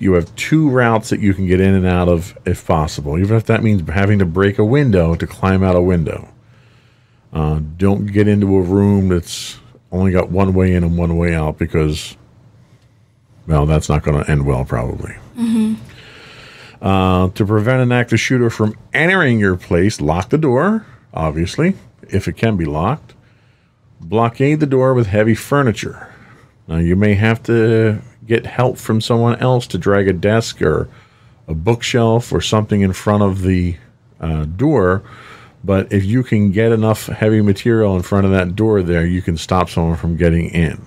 you 0.00 0.14
have 0.14 0.34
two 0.36 0.68
routes 0.68 1.10
that 1.10 1.20
you 1.20 1.34
can 1.34 1.46
get 1.46 1.60
in 1.60 1.74
and 1.74 1.86
out 1.86 2.08
of 2.08 2.36
if 2.44 2.66
possible, 2.66 3.18
even 3.18 3.36
if 3.36 3.46
that 3.46 3.62
means 3.62 3.88
having 3.88 4.18
to 4.18 4.26
break 4.26 4.58
a 4.58 4.64
window 4.64 5.14
to 5.14 5.26
climb 5.26 5.62
out 5.62 5.76
a 5.76 5.80
window. 5.80 6.28
Uh, 7.32 7.60
don't 7.76 8.06
get 8.06 8.28
into 8.28 8.56
a 8.56 8.60
room 8.60 9.08
that's 9.08 9.58
only 9.92 10.12
got 10.12 10.30
one 10.30 10.54
way 10.54 10.74
in 10.74 10.84
and 10.84 10.96
one 10.96 11.16
way 11.16 11.34
out 11.34 11.58
because, 11.58 12.16
well, 13.46 13.66
that's 13.66 13.88
not 13.88 14.02
going 14.02 14.22
to 14.22 14.30
end 14.30 14.46
well, 14.46 14.64
probably. 14.64 15.12
Mm-hmm. 15.36 15.74
Uh, 16.84 17.30
to 17.30 17.46
prevent 17.46 17.80
an 17.80 17.90
active 17.90 18.20
shooter 18.20 18.50
from 18.50 18.76
entering 18.92 19.40
your 19.40 19.56
place, 19.56 20.02
lock 20.02 20.28
the 20.28 20.36
door, 20.36 20.84
obviously, 21.14 21.74
if 22.10 22.28
it 22.28 22.34
can 22.34 22.58
be 22.58 22.66
locked. 22.66 23.14
Blockade 24.02 24.60
the 24.60 24.66
door 24.66 24.92
with 24.92 25.06
heavy 25.06 25.34
furniture. 25.34 26.14
Now, 26.68 26.76
you 26.76 26.94
may 26.94 27.14
have 27.14 27.42
to 27.44 28.02
get 28.26 28.44
help 28.44 28.76
from 28.76 29.00
someone 29.00 29.36
else 29.36 29.66
to 29.68 29.78
drag 29.78 30.08
a 30.08 30.12
desk 30.12 30.60
or 30.60 30.90
a 31.48 31.54
bookshelf 31.54 32.30
or 32.30 32.42
something 32.42 32.82
in 32.82 32.92
front 32.92 33.22
of 33.22 33.40
the 33.40 33.78
uh, 34.20 34.44
door. 34.44 35.02
But 35.64 35.90
if 35.90 36.04
you 36.04 36.22
can 36.22 36.52
get 36.52 36.70
enough 36.70 37.06
heavy 37.06 37.40
material 37.40 37.96
in 37.96 38.02
front 38.02 38.26
of 38.26 38.32
that 38.32 38.56
door 38.56 38.82
there, 38.82 39.06
you 39.06 39.22
can 39.22 39.38
stop 39.38 39.70
someone 39.70 39.96
from 39.96 40.18
getting 40.18 40.50
in. 40.50 40.86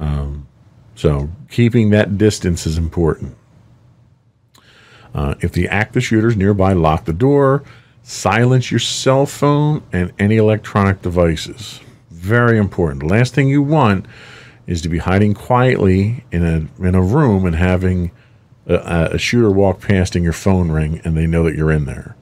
Um, 0.00 0.48
so 0.96 1.30
keeping 1.48 1.90
that 1.90 2.18
distance 2.18 2.66
is 2.66 2.78
important. 2.78 3.36
Uh, 5.14 5.34
if 5.40 5.52
the 5.52 5.68
active 5.68 6.02
shooter's 6.04 6.36
nearby, 6.36 6.72
lock 6.72 7.04
the 7.04 7.12
door, 7.12 7.62
silence 8.02 8.70
your 8.70 8.80
cell 8.80 9.26
phone 9.26 9.82
and 9.92 10.12
any 10.18 10.36
electronic 10.36 11.02
devices. 11.02 11.80
Very 12.10 12.58
important. 12.58 13.04
Last 13.04 13.34
thing 13.34 13.48
you 13.48 13.62
want 13.62 14.06
is 14.66 14.82
to 14.82 14.88
be 14.88 14.98
hiding 14.98 15.34
quietly 15.34 16.24
in 16.32 16.44
a 16.44 16.82
in 16.82 16.94
a 16.94 17.02
room 17.02 17.44
and 17.44 17.54
having 17.54 18.10
a, 18.66 19.10
a 19.12 19.18
shooter 19.18 19.50
walk 19.50 19.80
past 19.80 20.16
and 20.16 20.24
your 20.24 20.32
phone 20.32 20.70
ring 20.70 21.00
and 21.04 21.16
they 21.16 21.26
know 21.26 21.44
that 21.44 21.54
you're 21.54 21.70
in 21.70 21.84
there. 21.84 22.16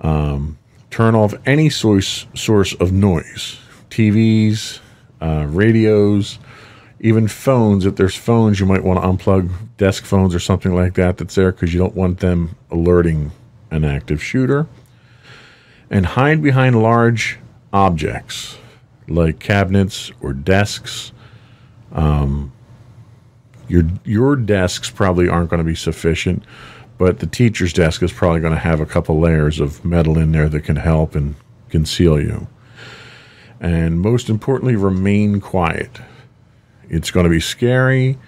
Um, 0.00 0.58
turn 0.90 1.14
off 1.14 1.34
any 1.46 1.70
source 1.70 2.26
source 2.34 2.74
of 2.74 2.92
noise, 2.92 3.58
TVs, 3.90 4.80
uh, 5.20 5.46
radios. 5.48 6.38
Even 7.00 7.28
phones, 7.28 7.86
if 7.86 7.96
there's 7.96 8.16
phones, 8.16 8.58
you 8.58 8.66
might 8.66 8.82
want 8.82 9.00
to 9.00 9.06
unplug 9.06 9.50
desk 9.76 10.04
phones 10.04 10.34
or 10.34 10.40
something 10.40 10.74
like 10.74 10.94
that 10.94 11.16
that's 11.16 11.36
there 11.36 11.52
because 11.52 11.72
you 11.72 11.78
don't 11.78 11.94
want 11.94 12.20
them 12.20 12.56
alerting 12.70 13.30
an 13.70 13.84
active 13.84 14.22
shooter. 14.22 14.66
And 15.90 16.04
hide 16.04 16.42
behind 16.42 16.82
large 16.82 17.38
objects 17.72 18.58
like 19.08 19.38
cabinets 19.38 20.12
or 20.20 20.32
desks. 20.32 21.12
Um, 21.92 22.52
your 23.68 23.84
your 24.04 24.36
desks 24.36 24.90
probably 24.90 25.28
aren't 25.28 25.50
going 25.50 25.58
to 25.58 25.64
be 25.64 25.74
sufficient, 25.74 26.44
but 26.96 27.20
the 27.20 27.26
teacher's 27.26 27.72
desk 27.72 28.02
is 28.02 28.12
probably 28.12 28.40
going 28.40 28.54
to 28.54 28.58
have 28.58 28.80
a 28.80 28.86
couple 28.86 29.18
layers 29.20 29.60
of 29.60 29.84
metal 29.84 30.18
in 30.18 30.32
there 30.32 30.48
that 30.48 30.64
can 30.64 30.76
help 30.76 31.14
and 31.14 31.34
conceal 31.70 32.20
you. 32.20 32.46
And 33.60 34.00
most 34.00 34.28
importantly, 34.28 34.76
remain 34.76 35.40
quiet. 35.40 36.00
It's 36.88 37.10
going 37.10 37.24
to 37.24 37.30
be 37.30 37.40
scary. 37.40 38.18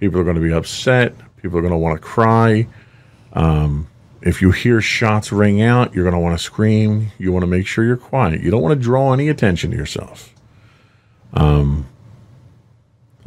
People 0.00 0.20
are 0.20 0.24
going 0.24 0.36
to 0.36 0.42
be 0.42 0.52
upset. 0.52 1.14
People 1.40 1.58
are 1.58 1.62
going 1.62 1.72
to 1.72 1.78
want 1.78 2.00
to 2.00 2.06
cry. 2.06 2.66
Um, 3.32 3.88
if 4.22 4.42
you 4.42 4.50
hear 4.50 4.80
shots 4.80 5.30
ring 5.30 5.62
out, 5.62 5.94
you're 5.94 6.04
going 6.04 6.14
to 6.14 6.20
want 6.20 6.36
to 6.36 6.42
scream. 6.42 7.12
You 7.18 7.32
want 7.32 7.42
to 7.42 7.46
make 7.46 7.66
sure 7.66 7.84
you're 7.84 7.96
quiet. 7.96 8.40
You 8.40 8.50
don't 8.50 8.62
want 8.62 8.78
to 8.78 8.82
draw 8.82 9.12
any 9.12 9.28
attention 9.28 9.70
to 9.70 9.76
yourself. 9.76 10.34
Um, 11.32 11.86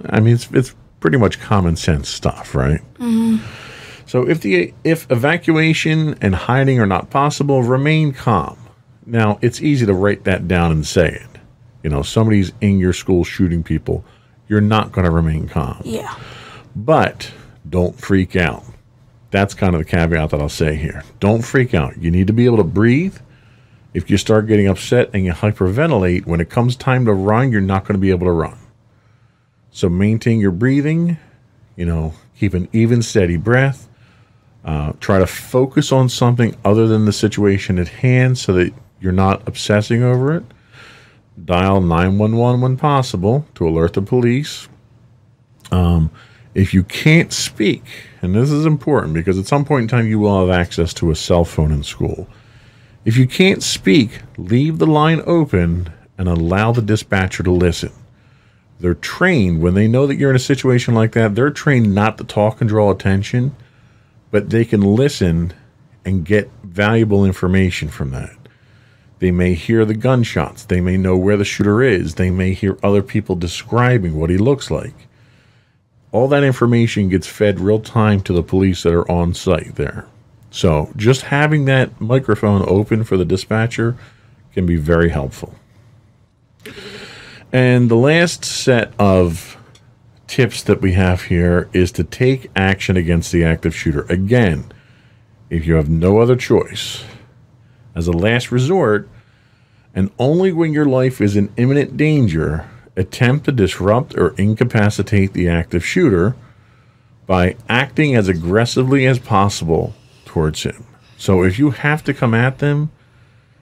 I 0.06 0.20
mean, 0.20 0.34
it's 0.34 0.50
it's 0.52 0.76
pretty 1.00 1.18
much 1.18 1.40
common 1.40 1.76
sense 1.76 2.10
stuff, 2.10 2.56
right? 2.56 2.82
Mm-hmm. 2.96 3.38
So 4.06 4.28
if 4.28 4.42
the 4.42 4.74
if 4.84 5.10
evacuation 5.12 6.18
and 6.22 6.34
hiding 6.34 6.80
are 6.80 6.88
not 6.88 7.10
possible, 7.10 7.64
remain 7.64 8.12
calm. 8.12 8.58
Now 9.06 9.40
it's 9.42 9.62
easy 9.62 9.86
to 9.86 9.94
write 9.94 10.24
that 10.24 10.48
down 10.48 10.72
and 10.72 10.86
say 10.86 11.10
it. 11.10 11.40
You 11.84 11.90
know, 11.90 12.02
somebody's 12.02 12.52
in 12.60 12.80
your 12.80 12.94
school 12.94 13.24
shooting 13.24 13.64
people. 13.64 14.04
You're 14.50 14.62
not 14.62 14.92
going 14.92 15.06
to 15.06 15.12
remain 15.12 15.48
calm. 15.48 15.82
Yeah. 15.86 16.14
But 16.76 17.32
don't 17.70 17.98
freak 17.98 18.36
out. 18.36 18.66
That's 19.32 19.54
kind 19.54 19.76
of 19.76 19.80
the 19.80 19.86
caveat 19.86 20.32
that 20.32 20.42
I'll 20.42 20.50
say 20.50 20.76
here. 20.76 21.04
Don't 21.20 21.44
freak 21.44 21.74
out. 21.74 21.98
You 22.02 22.10
need 22.10 22.28
to 22.28 22.34
be 22.34 22.46
able 22.46 22.58
to 22.58 22.64
breathe. 22.64 23.18
If 23.94 24.10
you 24.10 24.18
start 24.18 24.48
getting 24.48 24.68
upset 24.68 25.12
and 25.14 25.24
you 25.24 25.34
hyperventilate, 25.34 26.26
when 26.26 26.42
it 26.42 26.50
comes 26.50 26.76
time 26.76 27.06
to 27.06 27.14
run, 27.14 27.52
you're 27.52 27.62
not 27.62 27.84
going 27.84 27.94
to 27.94 28.00
be 28.00 28.10
able 28.10 28.26
to 28.26 28.32
run. 28.32 28.58
So 29.72 29.88
maintain 29.88 30.40
your 30.40 30.52
breathing, 30.52 31.18
you 31.76 31.86
know, 31.86 32.16
keep 32.36 32.56
an 32.56 32.68
even, 32.74 33.04
steady 33.04 33.38
breath. 33.38 33.88
Uh, 34.66 34.94
try 35.00 35.20
to 35.20 35.28
focus 35.28 35.92
on 35.92 36.10
something 36.10 36.56
other 36.66 36.88
than 36.88 37.06
the 37.06 37.14
situation 37.14 37.78
at 37.80 37.88
hand 37.88 38.38
so 38.38 38.54
that 38.54 38.74
you're 39.00 39.12
not 39.12 39.48
obsessing 39.48 40.04
over 40.04 40.36
it. 40.36 40.44
Dial 41.46 41.82
911 41.82 42.62
when 42.62 42.78
possible 42.78 43.46
to 43.56 43.68
alert 43.68 43.94
the 43.94 44.02
police. 44.02 44.68
Um, 45.72 46.10
if 46.54 46.74
you 46.74 46.84
can't 46.84 47.32
speak, 47.32 47.84
and 48.22 48.36
this 48.36 48.52
is 48.52 48.66
important 48.66 49.14
because 49.14 49.38
at 49.38 49.46
some 49.46 49.66
point 49.66 49.84
in 49.84 49.88
time 49.88 50.08
you 50.08 50.20
will 50.20 50.40
have 50.46 50.50
access 50.50 50.94
to 50.96 51.12
a 51.12 51.16
cell 51.16 51.46
phone 51.46 51.72
in 51.72 51.84
school. 51.84 52.28
If 53.06 53.18
you 53.18 53.28
can't 53.28 53.64
speak, 53.64 54.22
leave 54.38 54.78
the 54.78 54.88
line 54.88 55.22
open 55.26 55.92
and 56.18 56.28
allow 56.28 56.72
the 56.72 56.82
dispatcher 56.82 57.44
to 57.44 57.52
listen. 57.52 57.92
They're 58.80 58.96
trained 58.96 59.62
when 59.62 59.74
they 59.74 59.88
know 59.88 60.08
that 60.08 60.16
you're 60.16 60.30
in 60.30 60.36
a 60.36 60.40
situation 60.40 60.94
like 60.94 61.12
that, 61.14 61.36
they're 61.36 61.50
trained 61.50 61.94
not 61.94 62.18
to 62.18 62.24
talk 62.24 62.62
and 62.62 62.70
draw 62.70 62.92
attention, 62.92 63.56
but 64.32 64.50
they 64.50 64.66
can 64.66 64.82
listen 64.82 65.54
and 66.06 66.26
get 66.26 66.50
valuable 66.64 67.26
information 67.26 67.90
from 67.90 68.12
that. 68.12 68.39
They 69.20 69.32
may 69.32 69.54
hear 69.54 69.86
the 69.86 69.94
gunshots, 69.94 70.64
they 70.64 70.82
may 70.82 70.98
know 70.98 71.18
where 71.18 71.38
the 71.38 71.46
shooter 71.46 71.84
is, 71.84 72.16
they 72.16 72.30
may 72.30 72.54
hear 72.54 72.78
other 72.82 73.04
people 73.04 73.36
describing 73.36 74.16
what 74.16 74.30
he 74.30 74.38
looks 74.38 74.72
like. 74.72 74.94
All 76.12 76.28
that 76.30 76.44
information 76.44 77.10
gets 77.10 77.28
fed 77.28 77.60
real 77.60 77.80
time 77.80 78.22
to 78.22 78.34
the 78.34 78.42
police 78.42 78.84
that 78.84 78.94
are 78.94 79.10
on 79.12 79.34
site 79.34 79.76
there. 79.76 80.08
So, 80.52 80.92
just 80.96 81.24
having 81.24 81.66
that 81.66 82.02
microphone 82.02 82.64
open 82.68 83.04
for 83.04 83.18
the 83.18 83.26
dispatcher 83.26 83.96
can 84.54 84.66
be 84.66 84.78
very 84.78 85.10
helpful. 85.10 85.54
And 87.52 87.90
the 87.90 87.96
last 87.96 88.44
set 88.46 88.94
of 88.98 89.58
tips 90.28 90.64
that 90.64 90.82
we 90.82 90.94
have 90.94 91.24
here 91.24 91.70
is 91.74 91.92
to 91.94 92.04
take 92.04 92.50
action 92.56 92.96
against 92.96 93.32
the 93.32 93.44
active 93.44 93.76
shooter. 93.76 94.02
Again, 94.04 94.72
if 95.50 95.66
you 95.66 95.76
have 95.76 95.90
no 95.90 96.20
other 96.20 96.36
choice, 96.36 97.04
as 97.96 98.08
a 98.08 98.12
last 98.12 98.52
resort, 98.52 99.10
and 99.94 100.12
only 100.20 100.52
when 100.52 100.74
your 100.74 100.86
life 100.86 101.20
is 101.22 101.36
in 101.36 101.52
imminent 101.58 101.98
danger, 101.98 102.70
attempt 102.96 103.46
to 103.46 103.52
disrupt 103.52 104.16
or 104.18 104.36
incapacitate 104.38 105.34
the 105.34 105.48
active 105.48 105.86
shooter 105.86 106.36
by 107.26 107.56
acting 107.68 108.16
as 108.16 108.28
aggressively 108.28 109.06
as 109.06 109.20
possible 109.20 109.94
towards 110.26 110.64
him. 110.64 110.86
So 111.18 111.44
if 111.44 111.60
you 111.60 111.72
have 111.72 112.04
to 112.06 112.14
come 112.14 112.34
at 112.34 112.60
them, 112.60 112.92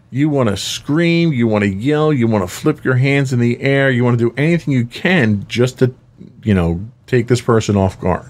you 0.09 0.29
want 0.29 0.49
to 0.49 0.57
scream, 0.57 1.33
you 1.33 1.47
want 1.47 1.63
to 1.63 1.69
yell, 1.69 2.13
you 2.13 2.27
want 2.27 2.43
to 2.43 2.47
flip 2.47 2.83
your 2.83 2.95
hands 2.95 3.33
in 3.33 3.39
the 3.39 3.59
air, 3.61 3.91
you 3.91 4.03
want 4.03 4.17
to 4.17 4.29
do 4.29 4.33
anything 4.37 4.73
you 4.73 4.85
can 4.85 5.45
just 5.47 5.79
to, 5.79 5.93
you 6.43 6.53
know, 6.53 6.81
take 7.07 7.27
this 7.27 7.41
person 7.41 7.75
off 7.75 7.99
guard. 7.99 8.29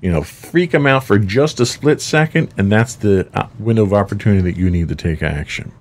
You 0.00 0.12
know, 0.12 0.22
freak 0.22 0.70
them 0.70 0.86
out 0.86 1.04
for 1.04 1.18
just 1.18 1.60
a 1.60 1.66
split 1.66 2.00
second, 2.00 2.54
and 2.56 2.70
that's 2.70 2.94
the 2.94 3.28
uh, 3.34 3.48
window 3.58 3.82
of 3.82 3.92
opportunity 3.92 4.42
that 4.42 4.58
you 4.58 4.70
need 4.70 4.88
to 4.88 4.94
take 4.94 5.22
action. 5.22 5.72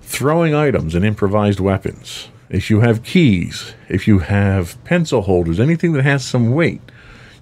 Throwing 0.00 0.54
items 0.54 0.94
and 0.94 1.04
improvised 1.04 1.58
weapons. 1.58 2.28
If 2.50 2.68
you 2.68 2.80
have 2.80 3.02
keys, 3.02 3.74
if 3.88 4.06
you 4.06 4.18
have 4.18 4.82
pencil 4.84 5.22
holders, 5.22 5.58
anything 5.58 5.94
that 5.94 6.02
has 6.02 6.22
some 6.22 6.52
weight, 6.52 6.82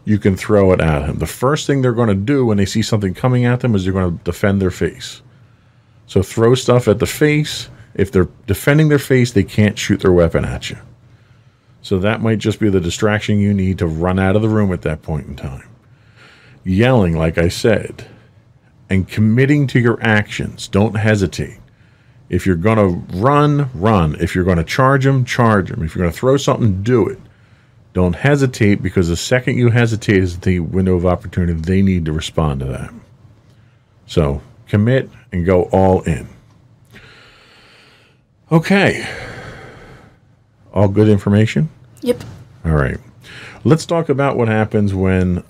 you 0.04 0.18
can 0.18 0.36
throw 0.36 0.72
it 0.72 0.80
at 0.80 1.06
them. 1.06 1.18
The 1.18 1.26
first 1.26 1.66
thing 1.66 1.82
they're 1.82 1.92
going 1.92 2.08
to 2.08 2.14
do 2.14 2.46
when 2.46 2.58
they 2.58 2.66
see 2.66 2.82
something 2.82 3.12
coming 3.12 3.44
at 3.44 3.60
them 3.60 3.74
is 3.74 3.84
they're 3.84 3.92
going 3.92 4.18
to 4.18 4.24
defend 4.24 4.62
their 4.62 4.70
face 4.70 5.20
so 6.10 6.24
throw 6.24 6.56
stuff 6.56 6.88
at 6.88 6.98
the 6.98 7.06
face. 7.06 7.68
If 7.94 8.10
they're 8.10 8.28
defending 8.48 8.88
their 8.88 8.98
face, 8.98 9.30
they 9.30 9.44
can't 9.44 9.78
shoot 9.78 10.00
their 10.00 10.10
weapon 10.10 10.44
at 10.44 10.68
you. 10.68 10.76
So 11.82 11.98
that 11.98 12.20
might 12.20 12.38
just 12.38 12.60
be 12.60 12.68
the 12.68 12.80
distraction 12.80 13.38
you 13.38 13.54
need 13.54 13.78
to 13.78 13.86
run 13.86 14.18
out 14.18 14.36
of 14.36 14.42
the 14.42 14.48
room 14.48 14.72
at 14.72 14.82
that 14.82 15.02
point 15.02 15.26
in 15.26 15.36
time. 15.36 15.68
Yelling, 16.62 17.16
like 17.16 17.38
I 17.38 17.48
said, 17.48 18.06
and 18.90 19.08
committing 19.08 19.66
to 19.68 19.80
your 19.80 19.98
actions. 20.02 20.68
Don't 20.68 20.96
hesitate. 20.96 21.58
If 22.28 22.46
you're 22.46 22.56
going 22.56 22.76
to 22.76 23.16
run, 23.18 23.70
run. 23.74 24.16
If 24.20 24.34
you're 24.34 24.44
going 24.44 24.58
to 24.58 24.64
charge 24.64 25.04
them, 25.04 25.24
charge 25.24 25.70
them. 25.70 25.82
If 25.82 25.94
you're 25.94 26.04
going 26.04 26.12
to 26.12 26.18
throw 26.18 26.36
something, 26.36 26.82
do 26.82 27.08
it. 27.08 27.18
Don't 27.92 28.14
hesitate 28.14 28.82
because 28.82 29.08
the 29.08 29.16
second 29.16 29.56
you 29.56 29.70
hesitate 29.70 30.18
is 30.18 30.38
the 30.38 30.60
window 30.60 30.94
of 30.94 31.06
opportunity 31.06 31.60
they 31.60 31.82
need 31.82 32.04
to 32.04 32.12
respond 32.12 32.60
to 32.60 32.66
that. 32.66 32.92
So 34.06 34.42
commit 34.68 35.10
and 35.32 35.44
go 35.44 35.64
all 35.64 36.02
in. 36.02 36.28
Okay. 38.52 39.08
All 40.72 40.88
good 40.88 41.08
information? 41.08 41.68
Yep. 42.02 42.22
All 42.64 42.72
right. 42.72 42.98
Let's 43.64 43.84
talk 43.84 44.08
about 44.08 44.36
what 44.36 44.48
happens 44.48 44.94
when 44.94 45.42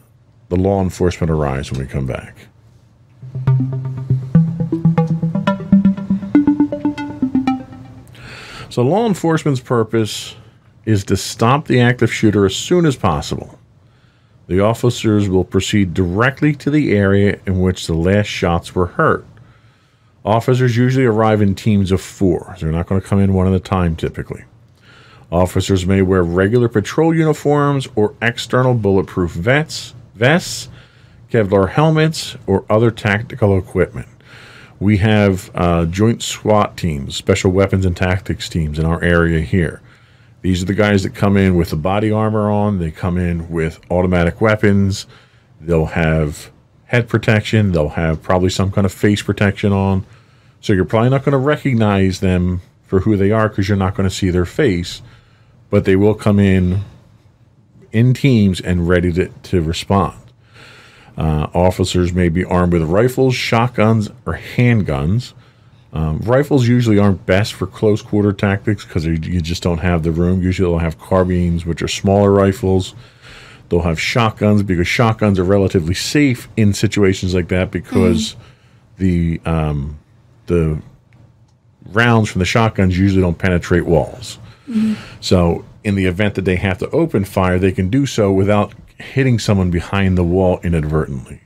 the 0.49 0.57
law 0.57 0.83
enforcement 0.83 1.31
arrives 1.31 1.71
when 1.71 1.81
we 1.81 1.87
come 1.87 2.07
back. 2.07 2.37
So, 8.71 8.83
law 8.83 9.07
enforcement's 9.07 9.61
purpose 9.61 10.37
is 10.85 11.05
to 11.05 11.17
stop 11.17 11.67
the 11.67 11.81
active 11.81 12.13
shooter 12.13 12.47
as 12.47 12.55
soon 12.55 12.87
as 12.87 12.97
possible. 12.97 13.59
The 14.47 14.61
officers 14.61 15.29
will 15.29 15.45
proceed 15.45 15.95
directly 15.95 16.55
to 16.57 16.71
the 16.71 16.93
area 16.93 17.39
in 17.47 17.61
which 17.61 17.87
the 17.87 17.95
last 17.95 18.27
shots 18.27 18.75
were 18.75 18.87
heard. 18.87 19.25
Officers 20.25 20.77
usually 20.77 21.05
arrive 21.05 21.41
in 21.41 21.55
teams 21.55 21.93
of 21.93 22.01
four. 22.01 22.57
They're 22.61 22.73
not 22.73 22.87
going 22.87 23.01
to 23.01 23.07
come 23.07 23.21
in 23.21 23.33
one 23.33 23.47
at 23.47 23.55
a 23.55 23.61
time 23.61 23.97
typically. 23.97 24.45
Officers 25.31 25.87
may 25.87 26.03
wear 26.03 26.23
regular 26.23 26.69
patrol 26.69 27.15
uniforms 27.15 27.87
or 27.95 28.15
external 28.21 28.75
bulletproof 28.75 29.31
vests, 29.31 29.95
vests, 30.15 30.69
Kevlar 31.31 31.71
helmets, 31.71 32.37
or 32.47 32.65
other 32.69 32.91
tactical 32.91 33.57
equipment. 33.57 34.09
We 34.81 34.97
have 34.97 35.51
uh, 35.55 35.85
joint 35.85 36.23
SWAT 36.23 36.77
teams, 36.77 37.15
special 37.15 37.53
weapons 37.53 37.87
and 37.87 37.97
tactics 37.97 38.49
teams 38.49 38.79
in 38.79 38.87
our 38.87 39.03
area 39.03 39.41
here. 39.41 39.83
These 40.43 40.63
are 40.63 40.67
the 40.67 40.75
guys 40.75 41.03
that 41.03 41.15
come 41.15 41.37
in 41.37 41.55
with 41.55 41.71
the 41.71 41.77
body 41.77 42.11
armor 42.11 42.51
on. 42.51 42.79
They 42.79 42.91
come 42.91 43.19
in 43.19 43.51
with 43.51 43.79
automatic 43.91 44.41
weapons. 44.41 45.07
They'll 45.61 45.87
have 45.87 46.51
head 46.87 47.09
protection. 47.09 47.73
They'll 47.73 47.91
have 47.91 48.23
probably 48.23 48.51
some 48.51 48.73
kind 48.73 48.87
of 48.87 48.93
face 48.93 49.23
protection 49.23 49.73
on. 49.73 50.07
So 50.61 50.73
you're 50.73 50.87
probably 50.87 51.11
not 51.11 51.25
going 51.25 51.33
to 51.33 51.39
recognize 51.39 52.21
them 52.21 52.63
for 52.87 53.01
who 53.01 53.17
they 53.17 53.31
are 53.31 53.49
because 53.49 53.69
you're 53.69 53.79
not 53.79 53.95
going 53.95 54.09
to 54.09 54.15
see 54.15 54.31
their 54.31 54.47
face, 54.47 55.03
but 55.71 55.85
they 55.85 55.97
will 55.97 56.15
come 56.15 56.39
in 56.39 56.83
in 57.93 58.15
teams 58.15 58.61
and 58.61 58.89
ready 58.89 59.13
to, 59.13 59.29
to 59.29 59.63
respond. 59.63 60.17
Uh, 61.17 61.49
officers 61.55 62.13
may 62.13 62.29
be 62.29 62.45
armed 62.45 62.73
with 62.73 62.83
rifles, 62.83 63.35
shotguns, 63.35 64.11
or 64.27 64.39
handguns. 64.57 65.33
Um, 65.93 66.19
rifles 66.19 66.69
usually 66.69 66.99
aren't 66.99 67.27
best 67.27 67.53
for 67.53 67.67
close 67.67 68.01
quarter 68.01 68.33
tactics 68.33 68.85
because 68.85 69.05
you 69.05 69.19
just 69.19 69.63
don't 69.63 69.79
have 69.79 70.03
the 70.03 70.13
room. 70.13 70.41
Usually 70.41 70.71
they'll 70.71 70.79
have 70.79 70.99
carbines, 71.01 71.67
which 71.67 71.83
are 71.83 71.89
smaller 71.89 72.31
rifles. 72.31 72.95
They'll 73.69 73.83
have 73.83 74.01
shotguns 74.01 74.63
because 74.63 74.87
shotguns 74.87 75.39
are 75.39 75.45
relatively 75.45 75.95
safe 75.95 76.49
in 76.57 76.73
situations 76.75 77.35
like 77.35 77.49
that 77.49 77.71
because 77.71 78.37
the 78.99 79.41
um, 79.45 79.99
the 80.47 80.81
rounds 81.87 82.31
from 82.31 82.39
the 82.39 82.45
shotguns 82.45 82.97
usually 82.99 83.23
don't 83.23 83.39
penetrate 83.39 83.85
walls. 83.85 84.39
So 85.21 85.65
in 85.85 85.95
the 85.95 86.07
event 86.07 86.35
that 86.35 86.45
they 86.45 86.57
have 86.57 86.79
to 86.79 86.91
open 86.91 87.25
fire, 87.25 87.59
they 87.59 87.73
can 87.73 87.89
do 87.89 88.07
so 88.07 88.33
without 88.33 88.75
hitting 88.99 89.39
someone 89.39 89.71
behind 89.71 90.17
the 90.17 90.25
wall 90.25 90.61
inadvertently. 90.63 91.41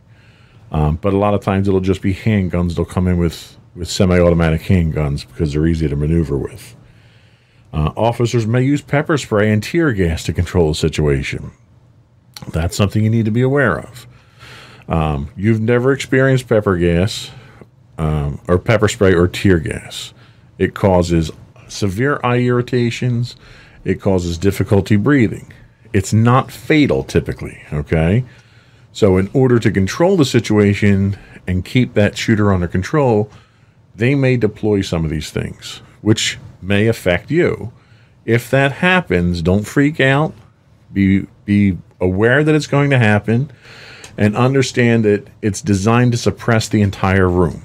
Um, 0.72 0.97
but 0.97 1.14
a 1.14 1.16
lot 1.16 1.35
of 1.35 1.41
times 1.41 1.68
it'll 1.68 1.81
just 1.81 2.03
be 2.03 2.14
handguns. 2.14 2.75
They'll 2.75 2.85
come 2.85 3.07
in 3.07 3.18
with, 3.18 3.57
with 3.77 3.89
semi 3.89 4.18
automatic 4.18 4.62
handguns 4.62 5.27
because 5.27 5.53
they're 5.53 5.66
easy 5.66 5.89
to 5.89 5.97
maneuver 5.97 6.37
with. 6.37 6.75
Uh, 7.72 7.93
officers 7.97 8.47
may 8.47 8.62
use 8.62 8.83
pepper 8.83 9.16
spray 9.18 9.53
and 9.53 9.62
tear 9.62 9.93
gas 9.93 10.25
to 10.25 10.33
control 10.33 10.68
the 10.68 10.75
situation. 10.75 11.53
That's 12.53 12.77
something 12.77 13.03
you 13.03 13.11
need 13.11 13.25
to 13.25 13.31
be 13.31 13.43
aware 13.43 13.79
of. 13.79 14.07
Um, 14.89 15.31
you've 15.37 15.61
never 15.61 15.93
experienced 15.93 16.49
pepper 16.49 16.77
gas 16.77 17.31
um, 17.99 18.41
or 18.49 18.59
pepper 18.59 18.89
spray 18.89 19.14
or 19.14 19.29
tear 19.29 19.59
gas. 19.59 20.12
It 20.59 20.75
causes 20.75 21.31
severe 21.69 22.21
eye 22.23 22.39
irritations. 22.39 23.37
It 23.85 24.01
causes 24.01 24.39
difficulty 24.39 24.97
breathing. 24.97 25.53
It's 25.93 26.12
not 26.12 26.51
fatal 26.51 27.05
typically, 27.05 27.62
okay? 27.73 28.25
So, 28.93 29.17
in 29.17 29.31
order 29.33 29.59
to 29.59 29.71
control 29.71 30.17
the 30.17 30.25
situation 30.25 31.19
and 31.47 31.65
keep 31.65 31.95
that 31.95 32.17
shooter 32.17 32.53
under 32.53 32.69
control, 32.69 33.31
they 33.95 34.15
may 34.15 34.37
deploy 34.37 34.81
some 34.81 35.05
of 35.05 35.11
these 35.11 35.31
things, 35.31 35.83
which 36.01 36.39
may 36.62 36.87
affect 36.87 37.31
you. 37.31 37.73
If 38.25 38.51
that 38.51 38.73
happens, 38.73 39.43
don't 39.43 39.65
freak 39.65 40.01
out. 40.01 40.35
Be 40.93 41.27
be 41.45 41.77
aware 42.01 42.43
that 42.45 42.55
it's 42.55 42.67
going 42.67 42.91
to 42.91 42.99
happen 42.99 43.51
and 44.17 44.37
understand 44.37 45.05
that 45.05 45.27
it's 45.43 45.61
designed 45.61 46.12
to 46.12 46.19
suppress 46.19 46.69
the 46.69 46.83
entire 46.83 47.29
room. 47.29 47.62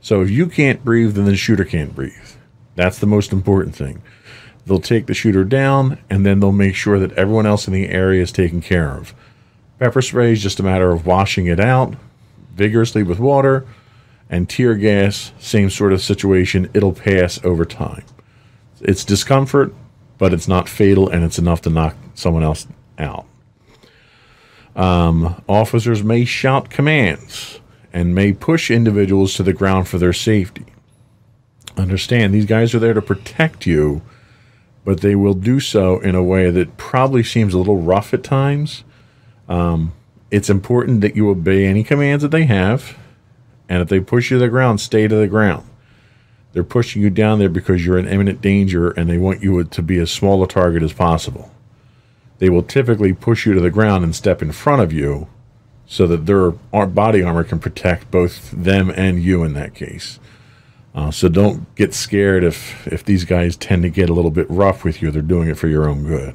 So 0.00 0.20
if 0.22 0.30
you 0.30 0.46
can't 0.46 0.84
breathe, 0.84 1.14
then 1.14 1.24
the 1.24 1.36
shooter 1.36 1.64
can't 1.64 1.94
breathe. 1.94 2.35
That's 2.76 2.98
the 2.98 3.06
most 3.06 3.32
important 3.32 3.74
thing. 3.74 4.02
They'll 4.66 4.80
take 4.80 5.06
the 5.06 5.14
shooter 5.14 5.44
down 5.44 5.98
and 6.08 6.24
then 6.24 6.40
they'll 6.40 6.52
make 6.52 6.74
sure 6.74 6.98
that 6.98 7.12
everyone 7.12 7.46
else 7.46 7.66
in 7.66 7.74
the 7.74 7.88
area 7.88 8.22
is 8.22 8.32
taken 8.32 8.60
care 8.60 8.90
of. 8.96 9.14
Pepper 9.78 10.02
spray 10.02 10.32
is 10.32 10.42
just 10.42 10.60
a 10.60 10.62
matter 10.62 10.92
of 10.92 11.04
washing 11.04 11.46
it 11.46 11.60
out 11.60 11.94
vigorously 12.56 13.02
with 13.02 13.20
water, 13.20 13.66
and 14.28 14.48
tear 14.48 14.74
gas, 14.74 15.32
same 15.38 15.70
sort 15.70 15.92
of 15.92 16.02
situation. 16.02 16.68
It'll 16.74 16.92
pass 16.92 17.38
over 17.44 17.64
time. 17.64 18.04
It's 18.80 19.04
discomfort, 19.04 19.72
but 20.18 20.32
it's 20.32 20.48
not 20.48 20.68
fatal 20.68 21.08
and 21.08 21.22
it's 21.22 21.38
enough 21.38 21.62
to 21.62 21.70
knock 21.70 21.94
someone 22.14 22.42
else 22.42 22.66
out. 22.98 23.26
Um, 24.74 25.42
officers 25.48 26.02
may 26.02 26.24
shout 26.24 26.70
commands 26.70 27.60
and 27.92 28.14
may 28.14 28.32
push 28.32 28.70
individuals 28.70 29.34
to 29.34 29.42
the 29.42 29.52
ground 29.52 29.88
for 29.88 29.98
their 29.98 30.12
safety. 30.12 30.66
Understand, 31.76 32.32
these 32.32 32.46
guys 32.46 32.74
are 32.74 32.78
there 32.78 32.94
to 32.94 33.02
protect 33.02 33.66
you, 33.66 34.02
but 34.84 35.00
they 35.00 35.14
will 35.14 35.34
do 35.34 35.60
so 35.60 35.98
in 36.00 36.14
a 36.14 36.22
way 36.22 36.50
that 36.50 36.76
probably 36.76 37.22
seems 37.22 37.52
a 37.52 37.58
little 37.58 37.80
rough 37.80 38.14
at 38.14 38.22
times. 38.22 38.84
Um, 39.48 39.92
it's 40.30 40.50
important 40.50 41.00
that 41.02 41.16
you 41.16 41.28
obey 41.28 41.66
any 41.66 41.84
commands 41.84 42.22
that 42.22 42.30
they 42.30 42.46
have, 42.46 42.96
and 43.68 43.82
if 43.82 43.88
they 43.88 44.00
push 44.00 44.30
you 44.30 44.38
to 44.38 44.44
the 44.44 44.48
ground, 44.48 44.80
stay 44.80 45.06
to 45.06 45.14
the 45.14 45.26
ground. 45.26 45.68
They're 46.52 46.64
pushing 46.64 47.02
you 47.02 47.10
down 47.10 47.38
there 47.38 47.50
because 47.50 47.84
you're 47.84 47.98
in 47.98 48.08
imminent 48.08 48.40
danger 48.40 48.90
and 48.90 49.10
they 49.10 49.18
want 49.18 49.42
you 49.42 49.62
to 49.62 49.82
be 49.82 49.98
as 49.98 50.10
small 50.10 50.42
a 50.42 50.48
target 50.48 50.82
as 50.82 50.94
possible. 50.94 51.50
They 52.38 52.48
will 52.48 52.62
typically 52.62 53.12
push 53.12 53.44
you 53.44 53.52
to 53.52 53.60
the 53.60 53.70
ground 53.70 54.04
and 54.04 54.14
step 54.14 54.40
in 54.40 54.52
front 54.52 54.80
of 54.80 54.90
you 54.90 55.28
so 55.86 56.06
that 56.06 56.24
their 56.24 56.52
body 56.52 57.22
armor 57.22 57.44
can 57.44 57.58
protect 57.58 58.10
both 58.10 58.50
them 58.50 58.90
and 58.90 59.22
you 59.22 59.42
in 59.42 59.52
that 59.52 59.74
case. 59.74 60.18
Uh, 60.96 61.10
so 61.10 61.28
don't 61.28 61.72
get 61.74 61.92
scared 61.92 62.42
if, 62.42 62.86
if 62.86 63.04
these 63.04 63.24
guys 63.26 63.54
tend 63.54 63.82
to 63.82 63.90
get 63.90 64.08
a 64.08 64.14
little 64.14 64.30
bit 64.30 64.48
rough 64.48 64.82
with 64.82 65.02
you. 65.02 65.10
They're 65.10 65.20
doing 65.20 65.48
it 65.48 65.58
for 65.58 65.68
your 65.68 65.86
own 65.86 66.04
good. 66.04 66.34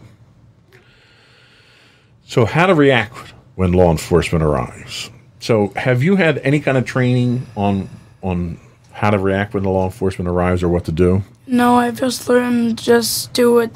So, 2.23 2.45
how 2.45 2.67
to 2.67 2.75
react 2.75 3.33
when 3.55 3.73
law 3.73 3.89
enforcement 3.89 4.43
arrives. 4.43 5.09
So, 5.39 5.73
have 5.75 6.03
you 6.03 6.15
had 6.15 6.37
any 6.39 6.59
kind 6.59 6.77
of 6.77 6.85
training 6.85 7.47
on 7.57 7.89
on 8.21 8.59
how 8.91 9.09
to 9.09 9.17
react 9.17 9.55
when 9.55 9.63
the 9.63 9.69
law 9.69 9.85
enforcement 9.85 10.29
arrives 10.29 10.61
or 10.61 10.69
what 10.69 10.85
to 10.85 10.91
do? 10.91 11.23
No, 11.47 11.75
I 11.75 11.89
just 11.89 12.29
learned 12.29 12.77
just 12.77 13.33
do 13.33 13.51
what 13.51 13.71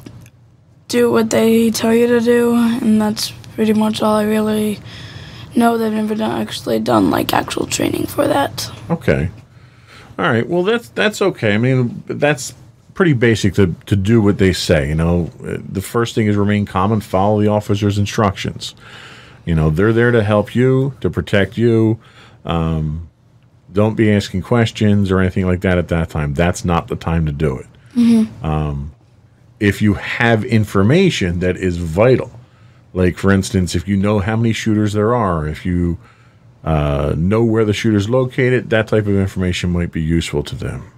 do 0.87 1.11
what 1.11 1.31
they 1.31 1.71
tell 1.71 1.93
you 1.93 2.05
to 2.07 2.19
do, 2.19 2.53
and 2.53 3.01
that's 3.01 3.31
pretty 3.55 3.73
much 3.73 4.03
all 4.03 4.15
I 4.15 4.23
really 4.23 4.79
know. 5.55 5.79
They've 5.79 5.91
never 5.91 6.13
done 6.13 6.39
actually 6.39 6.79
done 6.79 7.09
like 7.09 7.33
actual 7.33 7.65
training 7.65 8.05
for 8.05 8.27
that. 8.27 8.71
Okay. 8.91 9.31
All 10.17 10.25
right. 10.25 10.47
Well, 10.47 10.63
that's 10.63 10.89
that's 10.89 11.21
okay. 11.21 11.53
I 11.53 11.57
mean, 11.57 12.03
that's 12.07 12.53
pretty 12.93 13.13
basic 13.13 13.53
to 13.55 13.75
to 13.85 13.95
do 13.95 14.21
what 14.21 14.37
they 14.37 14.53
say. 14.53 14.87
You 14.89 14.95
know, 14.95 15.25
the 15.39 15.81
first 15.81 16.15
thing 16.15 16.27
is 16.27 16.35
remain 16.35 16.65
calm 16.65 16.91
and 16.91 17.03
follow 17.03 17.41
the 17.41 17.47
officer's 17.49 17.97
instructions. 17.97 18.75
You 19.45 19.55
know, 19.55 19.69
they're 19.69 19.93
there 19.93 20.11
to 20.11 20.23
help 20.23 20.55
you, 20.55 20.93
to 21.01 21.09
protect 21.09 21.57
you. 21.57 21.99
Um, 22.45 23.09
don't 23.71 23.95
be 23.95 24.11
asking 24.11 24.41
questions 24.41 25.11
or 25.11 25.19
anything 25.19 25.45
like 25.45 25.61
that 25.61 25.77
at 25.77 25.89
that 25.89 26.09
time. 26.09 26.33
That's 26.33 26.63
not 26.63 26.87
the 26.87 26.95
time 26.95 27.25
to 27.25 27.31
do 27.31 27.57
it. 27.59 27.67
Um, 28.43 28.93
if 29.59 29.81
you 29.81 29.93
have 29.95 30.43
information 30.45 31.39
that 31.39 31.57
is 31.57 31.77
vital, 31.77 32.31
like 32.93 33.17
for 33.17 33.31
instance, 33.31 33.75
if 33.75 33.87
you 33.87 33.97
know 33.97 34.19
how 34.19 34.35
many 34.37 34.53
shooters 34.53 34.93
there 34.93 35.13
are, 35.13 35.47
if 35.47 35.65
you 35.65 35.97
uh, 36.65 37.13
know 37.15 37.43
where 37.43 37.63
the 37.63 37.73
shooter's 37.73 38.09
located, 38.09 38.71
that 38.71 38.87
type 38.87 39.05
of 39.05 39.15
information 39.15 39.69
might 39.69 39.91
be 39.91 40.01
useful 40.01 40.43
to 40.43 40.55
them. 40.55 40.91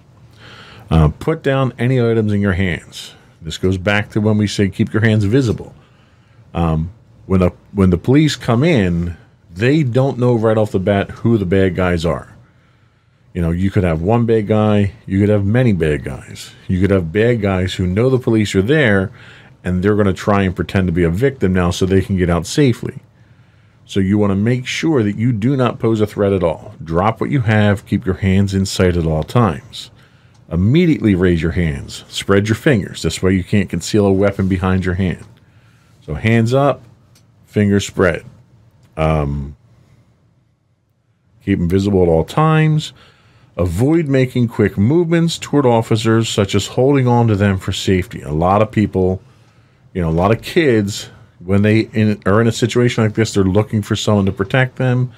Uh, 0.89 1.09
put 1.09 1.43
down 1.43 1.73
any 1.77 2.01
items 2.01 2.31
in 2.31 2.39
your 2.39 2.53
hands. 2.53 3.13
This 3.41 3.57
goes 3.57 3.77
back 3.77 4.09
to 4.11 4.21
when 4.21 4.37
we 4.37 4.47
say 4.47 4.69
keep 4.69 4.93
your 4.93 5.03
hands 5.03 5.25
visible. 5.25 5.75
Um, 6.53 6.91
when 7.25 7.41
the 7.41 7.49
when 7.73 7.89
the 7.89 7.97
police 7.97 8.37
come 8.37 8.63
in, 8.63 9.17
they 9.53 9.83
don't 9.83 10.17
know 10.17 10.33
right 10.33 10.57
off 10.57 10.71
the 10.71 10.79
bat 10.79 11.11
who 11.11 11.37
the 11.37 11.45
bad 11.45 11.75
guys 11.75 12.05
are. 12.05 12.33
You 13.33 13.41
know, 13.41 13.51
you 13.51 13.69
could 13.69 13.83
have 13.83 14.01
one 14.01 14.25
bad 14.25 14.47
guy, 14.47 14.93
you 15.05 15.19
could 15.19 15.29
have 15.29 15.45
many 15.45 15.73
bad 15.73 16.03
guys. 16.03 16.53
You 16.67 16.79
could 16.79 16.89
have 16.89 17.11
bad 17.11 17.41
guys 17.41 17.73
who 17.75 17.85
know 17.85 18.09
the 18.09 18.17
police 18.17 18.55
are 18.55 18.61
there 18.61 19.11
and 19.63 19.83
they're 19.83 19.95
going 19.95 20.07
to 20.07 20.13
try 20.13 20.43
and 20.43 20.55
pretend 20.55 20.87
to 20.87 20.93
be 20.93 21.03
a 21.03 21.09
victim 21.09 21.53
now 21.53 21.71
so 21.71 21.85
they 21.85 22.01
can 22.01 22.15
get 22.17 22.29
out 22.29 22.47
safely. 22.47 23.01
So 23.87 24.01
you 24.01 24.17
want 24.17 24.31
to 24.31 24.35
make 24.35 24.67
sure 24.67 25.01
that 25.01 25.15
you 25.15 25.31
do 25.31 25.55
not 25.55 25.79
pose 25.79 26.01
a 26.01 26.05
threat 26.05 26.33
at 26.33 26.43
all. 26.43 26.75
Drop 26.83 27.21
what 27.21 27.29
you 27.29 27.39
have, 27.41 27.85
keep 27.85 28.05
your 28.05 28.15
hands 28.15 28.53
in 28.53 28.65
sight 28.65 28.97
at 28.97 29.05
all 29.05 29.23
times. 29.23 29.91
Immediately 30.51 31.15
raise 31.15 31.41
your 31.41 31.53
hands, 31.53 32.03
spread 32.09 32.49
your 32.49 32.55
fingers. 32.55 33.01
This 33.01 33.23
way 33.23 33.33
you 33.33 33.45
can't 33.45 33.69
conceal 33.69 34.05
a 34.05 34.11
weapon 34.11 34.49
behind 34.49 34.83
your 34.83 34.95
hand. 34.95 35.25
So 36.05 36.15
hands 36.15 36.53
up, 36.53 36.83
fingers 37.45 37.87
spread. 37.87 38.25
Um, 38.97 39.55
keep 41.45 41.57
them 41.57 41.69
visible 41.69 42.03
at 42.03 42.09
all 42.09 42.25
times. 42.25 42.91
Avoid 43.55 44.07
making 44.07 44.49
quick 44.49 44.77
movements 44.77 45.37
toward 45.37 45.65
officers, 45.65 46.27
such 46.27 46.55
as 46.55 46.67
holding 46.67 47.07
on 47.07 47.29
to 47.29 47.37
them 47.37 47.57
for 47.57 47.71
safety. 47.71 48.21
A 48.21 48.33
lot 48.33 48.61
of 48.61 48.69
people, 48.69 49.21
you 49.93 50.01
know, 50.01 50.09
a 50.09 50.11
lot 50.11 50.31
of 50.31 50.41
kids, 50.41 51.09
when 51.39 51.61
they 51.61 51.81
in, 51.81 52.21
are 52.25 52.41
in 52.41 52.47
a 52.47 52.51
situation 52.51 53.03
like 53.03 53.13
this, 53.13 53.33
they're 53.33 53.43
looking 53.43 53.81
for 53.81 53.95
someone 53.95 54.25
to 54.25 54.31
protect 54.31 54.77
them. 54.77 55.11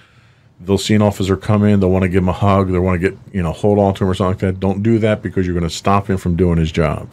They'll 0.60 0.78
see 0.78 0.94
an 0.94 1.02
officer 1.02 1.38
come 1.38 1.64
in, 1.64 1.80
they'll 1.80 1.90
want 1.90 2.04
to 2.04 2.10
give 2.10 2.22
him 2.24 2.30
a 2.30 2.34
hug, 2.34 2.70
they 2.70 2.80
want 2.80 3.02
to 3.02 3.10
get, 3.10 3.18
you 3.32 3.42
know, 3.42 3.54
hold 3.54 3.80
on 3.80 3.94
to 3.96 4.04
him 4.04 4.10
or 4.10 4.14
something 4.14 4.48
like 4.48 4.56
that. 4.56 4.60
Don't 4.60 4.84
do 4.84 5.00
that 5.00 5.22
because 5.22 5.46
you're 5.46 5.58
going 5.58 5.68
to 5.68 5.74
stop 5.74 6.10
him 6.10 6.18
from 6.18 6.36
doing 6.36 6.58
his 6.58 6.72
job. 6.72 7.10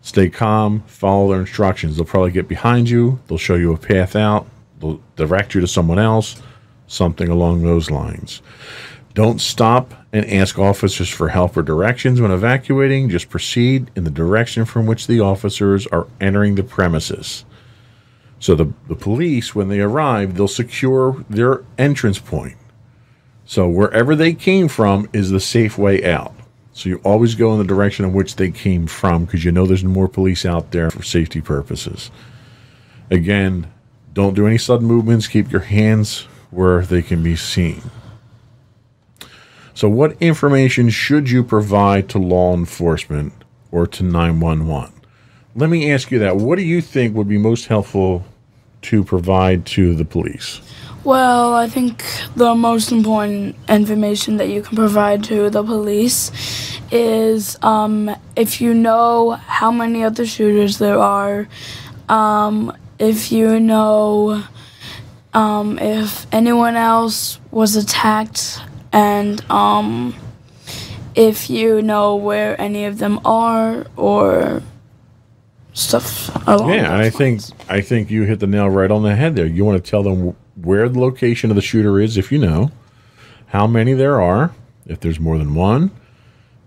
Stay 0.00 0.28
calm, 0.28 0.82
follow 0.88 1.30
their 1.30 1.40
instructions. 1.40 1.96
They'll 1.96 2.04
probably 2.04 2.32
get 2.32 2.48
behind 2.48 2.90
you, 2.90 3.20
they'll 3.28 3.38
show 3.38 3.54
you 3.54 3.72
a 3.72 3.78
path 3.78 4.16
out, 4.16 4.48
they'll 4.80 5.00
direct 5.14 5.54
you 5.54 5.60
to 5.60 5.68
someone 5.68 6.00
else, 6.00 6.42
something 6.88 7.28
along 7.28 7.62
those 7.62 7.90
lines. 7.90 8.42
Don't 9.14 9.40
stop 9.40 9.94
and 10.12 10.28
ask 10.30 10.58
officers 10.58 11.08
for 11.08 11.28
help 11.28 11.56
or 11.56 11.62
directions 11.62 12.20
when 12.20 12.30
evacuating. 12.30 13.10
Just 13.10 13.28
proceed 13.28 13.90
in 13.94 14.04
the 14.04 14.10
direction 14.10 14.64
from 14.64 14.86
which 14.86 15.06
the 15.06 15.20
officers 15.20 15.86
are 15.88 16.06
entering 16.20 16.54
the 16.54 16.62
premises. 16.62 17.44
So 18.42 18.56
the, 18.56 18.72
the 18.88 18.96
police, 18.96 19.54
when 19.54 19.68
they 19.68 19.78
arrive, 19.78 20.34
they'll 20.34 20.48
secure 20.48 21.24
their 21.30 21.62
entrance 21.78 22.18
point. 22.18 22.56
So 23.44 23.68
wherever 23.68 24.16
they 24.16 24.34
came 24.34 24.66
from 24.66 25.08
is 25.12 25.30
the 25.30 25.38
safe 25.38 25.78
way 25.78 26.04
out. 26.04 26.34
So 26.72 26.88
you 26.88 27.00
always 27.04 27.36
go 27.36 27.52
in 27.52 27.58
the 27.58 27.64
direction 27.64 28.04
in 28.04 28.12
which 28.12 28.34
they 28.34 28.50
came 28.50 28.88
from 28.88 29.26
because 29.26 29.44
you 29.44 29.52
know 29.52 29.64
there's 29.64 29.84
more 29.84 30.08
police 30.08 30.44
out 30.44 30.72
there 30.72 30.90
for 30.90 31.04
safety 31.04 31.40
purposes. 31.40 32.10
Again, 33.12 33.72
don't 34.12 34.34
do 34.34 34.48
any 34.48 34.58
sudden 34.58 34.88
movements. 34.88 35.28
Keep 35.28 35.52
your 35.52 35.60
hands 35.60 36.22
where 36.50 36.82
they 36.82 37.00
can 37.00 37.22
be 37.22 37.36
seen. 37.36 37.80
So, 39.72 39.88
what 39.88 40.20
information 40.20 40.90
should 40.90 41.30
you 41.30 41.44
provide 41.44 42.08
to 42.08 42.18
law 42.18 42.54
enforcement 42.54 43.34
or 43.70 43.86
to 43.86 44.02
911? 44.02 44.92
Let 45.54 45.70
me 45.70 45.92
ask 45.92 46.10
you 46.10 46.18
that. 46.18 46.38
What 46.38 46.56
do 46.56 46.64
you 46.64 46.80
think 46.80 47.14
would 47.14 47.28
be 47.28 47.38
most 47.38 47.66
helpful 47.66 48.24
to 48.82 49.04
provide 49.04 49.66
to 49.66 49.94
the 49.94 50.04
police? 50.04 50.60
Well, 51.04 51.54
I 51.54 51.68
think 51.68 52.04
the 52.36 52.54
most 52.54 52.92
important 52.92 53.56
information 53.68 54.36
that 54.36 54.48
you 54.48 54.62
can 54.62 54.76
provide 54.76 55.24
to 55.24 55.50
the 55.50 55.64
police 55.64 56.30
is 56.92 57.58
um, 57.62 58.14
if 58.36 58.60
you 58.60 58.72
know 58.72 59.32
how 59.32 59.72
many 59.72 60.04
other 60.04 60.24
shooters 60.24 60.78
there 60.78 60.98
are, 60.98 61.48
um, 62.08 62.76
if 63.00 63.32
you 63.32 63.58
know 63.58 64.44
um, 65.34 65.78
if 65.78 66.26
anyone 66.32 66.76
else 66.76 67.40
was 67.50 67.76
attacked, 67.76 68.60
and 68.92 69.42
um, 69.50 70.14
if 71.14 71.48
you 71.48 71.82
know 71.82 72.16
where 72.16 72.60
any 72.60 72.84
of 72.84 72.98
them 72.98 73.20
are, 73.24 73.86
or 73.96 74.62
stuff 75.72 76.34
along 76.46 76.70
Yeah, 76.70 76.92
and 76.92 77.02
I 77.02 77.10
think 77.10 77.40
lines. 77.40 77.54
I 77.68 77.80
think 77.80 78.10
you 78.10 78.24
hit 78.24 78.40
the 78.40 78.46
nail 78.46 78.68
right 78.68 78.90
on 78.90 79.02
the 79.02 79.14
head 79.14 79.36
there. 79.36 79.46
You 79.46 79.64
want 79.64 79.82
to 79.82 79.90
tell 79.90 80.02
them 80.02 80.36
where 80.56 80.88
the 80.88 81.00
location 81.00 81.50
of 81.50 81.56
the 81.56 81.62
shooter 81.62 82.00
is, 82.00 82.16
if 82.16 82.30
you 82.30 82.38
know, 82.38 82.70
how 83.46 83.66
many 83.66 83.94
there 83.94 84.20
are, 84.20 84.52
if 84.86 85.00
there's 85.00 85.20
more 85.20 85.38
than 85.38 85.54
one, 85.54 85.90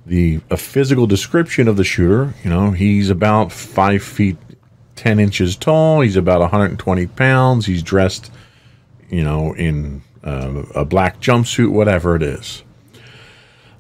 the 0.06 0.42
a 0.50 0.58
physical 0.58 1.08
description 1.08 1.68
of 1.68 1.78
the 1.78 1.84
shooter. 1.84 2.34
You 2.44 2.50
know, 2.50 2.72
he's 2.72 3.10
about 3.10 3.52
five 3.52 4.04
feet 4.04 4.38
ten 4.96 5.20
inches 5.20 5.56
tall. 5.56 6.02
He's 6.02 6.16
about 6.16 6.42
120 6.42 7.08
pounds. 7.08 7.66
He's 7.66 7.84
dressed, 7.84 8.32
you 9.10 9.24
know, 9.24 9.54
in 9.54 10.02
uh, 10.24 10.64
a 10.74 10.86
black 10.86 11.20
jumpsuit, 11.20 11.72
whatever 11.72 12.16
it 12.16 12.24
is. 12.24 12.64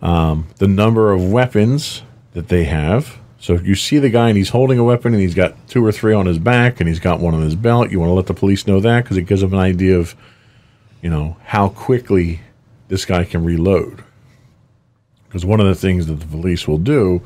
Um, 0.01 0.47
the 0.57 0.67
number 0.67 1.11
of 1.11 1.32
weapons 1.32 2.03
that 2.34 2.49
they 2.49 2.65
have. 2.65 3.17
So 3.45 3.53
if 3.53 3.63
you 3.63 3.75
see 3.75 3.99
the 3.99 4.09
guy 4.09 4.29
and 4.29 4.37
he's 4.37 4.49
holding 4.49 4.79
a 4.79 4.83
weapon 4.83 5.13
and 5.13 5.21
he's 5.21 5.35
got 5.35 5.67
two 5.67 5.85
or 5.85 5.91
three 5.91 6.15
on 6.15 6.25
his 6.25 6.39
back 6.39 6.79
and 6.79 6.89
he's 6.89 6.99
got 6.99 7.19
one 7.19 7.35
on 7.35 7.43
his 7.43 7.53
belt, 7.53 7.91
you 7.91 7.99
want 7.99 8.09
to 8.09 8.15
let 8.15 8.25
the 8.25 8.33
police 8.33 8.65
know 8.65 8.79
that 8.79 9.03
because 9.03 9.17
it 9.17 9.27
gives 9.27 9.41
them 9.41 9.53
an 9.53 9.59
idea 9.59 9.99
of, 9.99 10.15
you 11.03 11.11
know, 11.11 11.37
how 11.43 11.69
quickly 11.69 12.39
this 12.87 13.05
guy 13.05 13.23
can 13.23 13.45
reload. 13.45 14.03
Because 15.27 15.45
one 15.45 15.59
of 15.59 15.67
the 15.67 15.75
things 15.75 16.07
that 16.07 16.21
the 16.21 16.25
police 16.25 16.67
will 16.67 16.79
do 16.79 17.21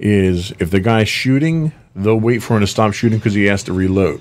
is 0.00 0.50
if 0.58 0.72
the 0.72 0.80
guy's 0.80 1.08
shooting, 1.08 1.70
they'll 1.94 2.18
wait 2.18 2.42
for 2.42 2.56
him 2.56 2.62
to 2.62 2.66
stop 2.66 2.92
shooting 2.92 3.20
because 3.20 3.34
he 3.34 3.44
has 3.44 3.62
to 3.62 3.72
reload. 3.72 4.20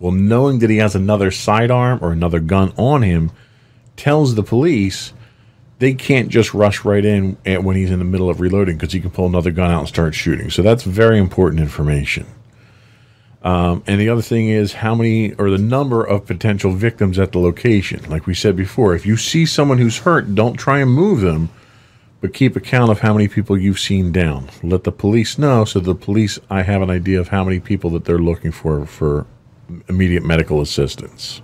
Well, 0.00 0.12
knowing 0.12 0.60
that 0.60 0.70
he 0.70 0.78
has 0.78 0.94
another 0.94 1.30
sidearm 1.30 1.98
or 2.00 2.10
another 2.10 2.40
gun 2.40 2.72
on 2.78 3.02
him 3.02 3.32
tells 3.96 4.34
the 4.34 4.42
police 4.42 5.12
they 5.78 5.94
can't 5.94 6.28
just 6.28 6.54
rush 6.54 6.84
right 6.84 7.04
in 7.04 7.36
when 7.44 7.76
he's 7.76 7.90
in 7.90 7.98
the 7.98 8.04
middle 8.04 8.28
of 8.28 8.40
reloading 8.40 8.76
because 8.76 8.92
he 8.92 9.00
can 9.00 9.10
pull 9.10 9.26
another 9.26 9.50
gun 9.50 9.70
out 9.70 9.80
and 9.80 9.88
start 9.88 10.14
shooting. 10.14 10.50
So 10.50 10.62
that's 10.62 10.82
very 10.82 11.18
important 11.18 11.60
information. 11.60 12.26
Um, 13.42 13.84
and 13.86 14.00
the 14.00 14.08
other 14.08 14.22
thing 14.22 14.48
is 14.48 14.72
how 14.72 14.96
many 14.96 15.32
or 15.34 15.50
the 15.50 15.58
number 15.58 16.04
of 16.04 16.26
potential 16.26 16.72
victims 16.72 17.18
at 17.18 17.30
the 17.30 17.38
location. 17.38 18.02
Like 18.10 18.26
we 18.26 18.34
said 18.34 18.56
before, 18.56 18.94
if 18.94 19.06
you 19.06 19.16
see 19.16 19.46
someone 19.46 19.78
who's 19.78 19.98
hurt, 19.98 20.34
don't 20.34 20.56
try 20.56 20.80
and 20.80 20.90
move 20.90 21.20
them, 21.20 21.48
but 22.20 22.34
keep 22.34 22.56
account 22.56 22.90
of 22.90 22.98
how 23.00 23.12
many 23.12 23.28
people 23.28 23.56
you've 23.56 23.78
seen 23.78 24.10
down. 24.10 24.50
Let 24.64 24.82
the 24.82 24.90
police 24.90 25.38
know 25.38 25.64
so 25.64 25.78
the 25.78 25.94
police 25.94 26.40
I 26.50 26.62
have 26.62 26.82
an 26.82 26.90
idea 26.90 27.20
of 27.20 27.28
how 27.28 27.44
many 27.44 27.60
people 27.60 27.90
that 27.90 28.04
they're 28.04 28.18
looking 28.18 28.50
for 28.50 28.84
for 28.84 29.26
immediate 29.88 30.24
medical 30.24 30.60
assistance. 30.60 31.40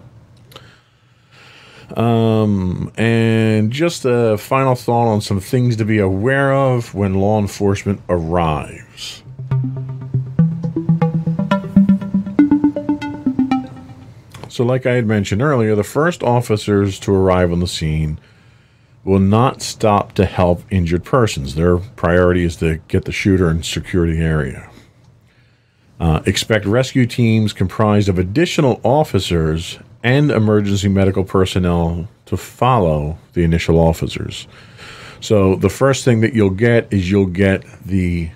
Um, 1.97 2.91
and 2.97 3.71
just 3.71 4.05
a 4.05 4.39
final 4.39 4.75
thought 4.75 5.07
on 5.07 5.21
some 5.21 5.41
things 5.41 5.77
to 5.77 5.85
be 5.85 5.99
aware 5.99 6.53
of 6.53 6.95
when 6.95 7.15
law 7.15 7.39
enforcement 7.39 8.01
arrives. 8.09 9.23
So, 14.49 14.65
like 14.65 14.87
I 14.87 14.93
had 14.93 15.07
mentioned 15.07 15.43
earlier, 15.43 15.75
the 15.75 15.83
first 15.83 16.23
officers 16.23 17.01
to 17.01 17.13
arrive 17.13 17.51
on 17.51 17.59
the 17.59 17.67
scene 17.67 18.21
will 19.03 19.19
not 19.19 19.63
stop 19.63 20.13
to 20.13 20.25
help 20.25 20.63
injured 20.71 21.05
persons. 21.05 21.55
Their 21.55 21.77
priority 21.77 22.45
is 22.45 22.57
to 22.57 22.77
get 22.89 23.05
the 23.05 23.13
shooter 23.13 23.49
and 23.49 23.65
secure 23.65 24.07
the 24.07 24.21
area. 24.21 24.71
Uh, 26.01 26.23
expect 26.27 26.67
rescue 26.67 27.05
teams 27.07 27.53
comprised 27.53 28.09
of 28.09 28.19
additional 28.19 28.81
officers 28.83 29.79
and 30.05 30.31
emergency 30.31 30.89
medical 30.89 31.25
personnel 31.25 32.07
to 32.27 32.37
follow 32.37 33.19
the 33.33 33.43
initial 33.43 33.81
officers. 33.81 34.47
So 35.21 35.57
the 35.57 35.71
first 35.71 36.05
thing 36.05 36.21
that 36.21 36.35
you'll 36.35 36.51
get 36.51 36.93
is 36.93 37.11
you'll 37.11 37.27
get 37.27 37.65
the 37.85 38.31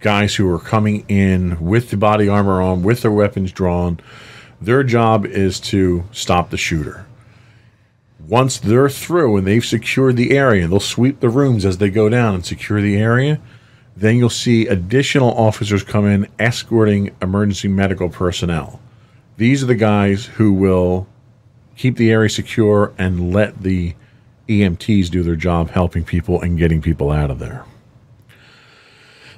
guys 0.00 0.34
who 0.34 0.52
are 0.52 0.58
coming 0.58 1.04
in 1.08 1.64
with 1.64 1.90
the 1.90 1.96
body 1.96 2.28
armor 2.28 2.60
on, 2.60 2.82
with 2.82 3.02
their 3.02 3.12
weapons 3.12 3.52
drawn. 3.52 4.00
Their 4.60 4.82
job 4.82 5.24
is 5.24 5.60
to 5.60 6.02
stop 6.10 6.50
the 6.50 6.56
shooter. 6.56 7.06
Once 8.18 8.58
they're 8.58 8.88
through 8.88 9.36
and 9.36 9.46
they've 9.46 9.64
secured 9.64 10.16
the 10.16 10.36
area, 10.36 10.66
they'll 10.66 10.80
sweep 10.80 11.20
the 11.20 11.28
rooms 11.28 11.64
as 11.64 11.78
they 11.78 11.90
go 11.90 12.08
down 12.08 12.34
and 12.34 12.44
secure 12.44 12.80
the 12.80 12.96
area. 12.96 13.40
Then 13.96 14.16
you'll 14.16 14.30
see 14.30 14.66
additional 14.66 15.32
officers 15.32 15.84
come 15.84 16.06
in 16.06 16.26
escorting 16.40 17.14
emergency 17.20 17.68
medical 17.68 18.08
personnel. 18.08 18.80
These 19.36 19.62
are 19.62 19.66
the 19.66 19.74
guys 19.76 20.26
who 20.26 20.52
will 20.52 21.06
keep 21.82 21.96
the 21.96 22.12
area 22.12 22.30
secure 22.30 22.92
and 22.96 23.34
let 23.34 23.60
the 23.60 23.92
EMTs 24.48 25.10
do 25.10 25.24
their 25.24 25.34
job 25.34 25.68
helping 25.70 26.04
people 26.04 26.40
and 26.40 26.56
getting 26.56 26.80
people 26.80 27.10
out 27.10 27.28
of 27.28 27.40
there. 27.40 27.64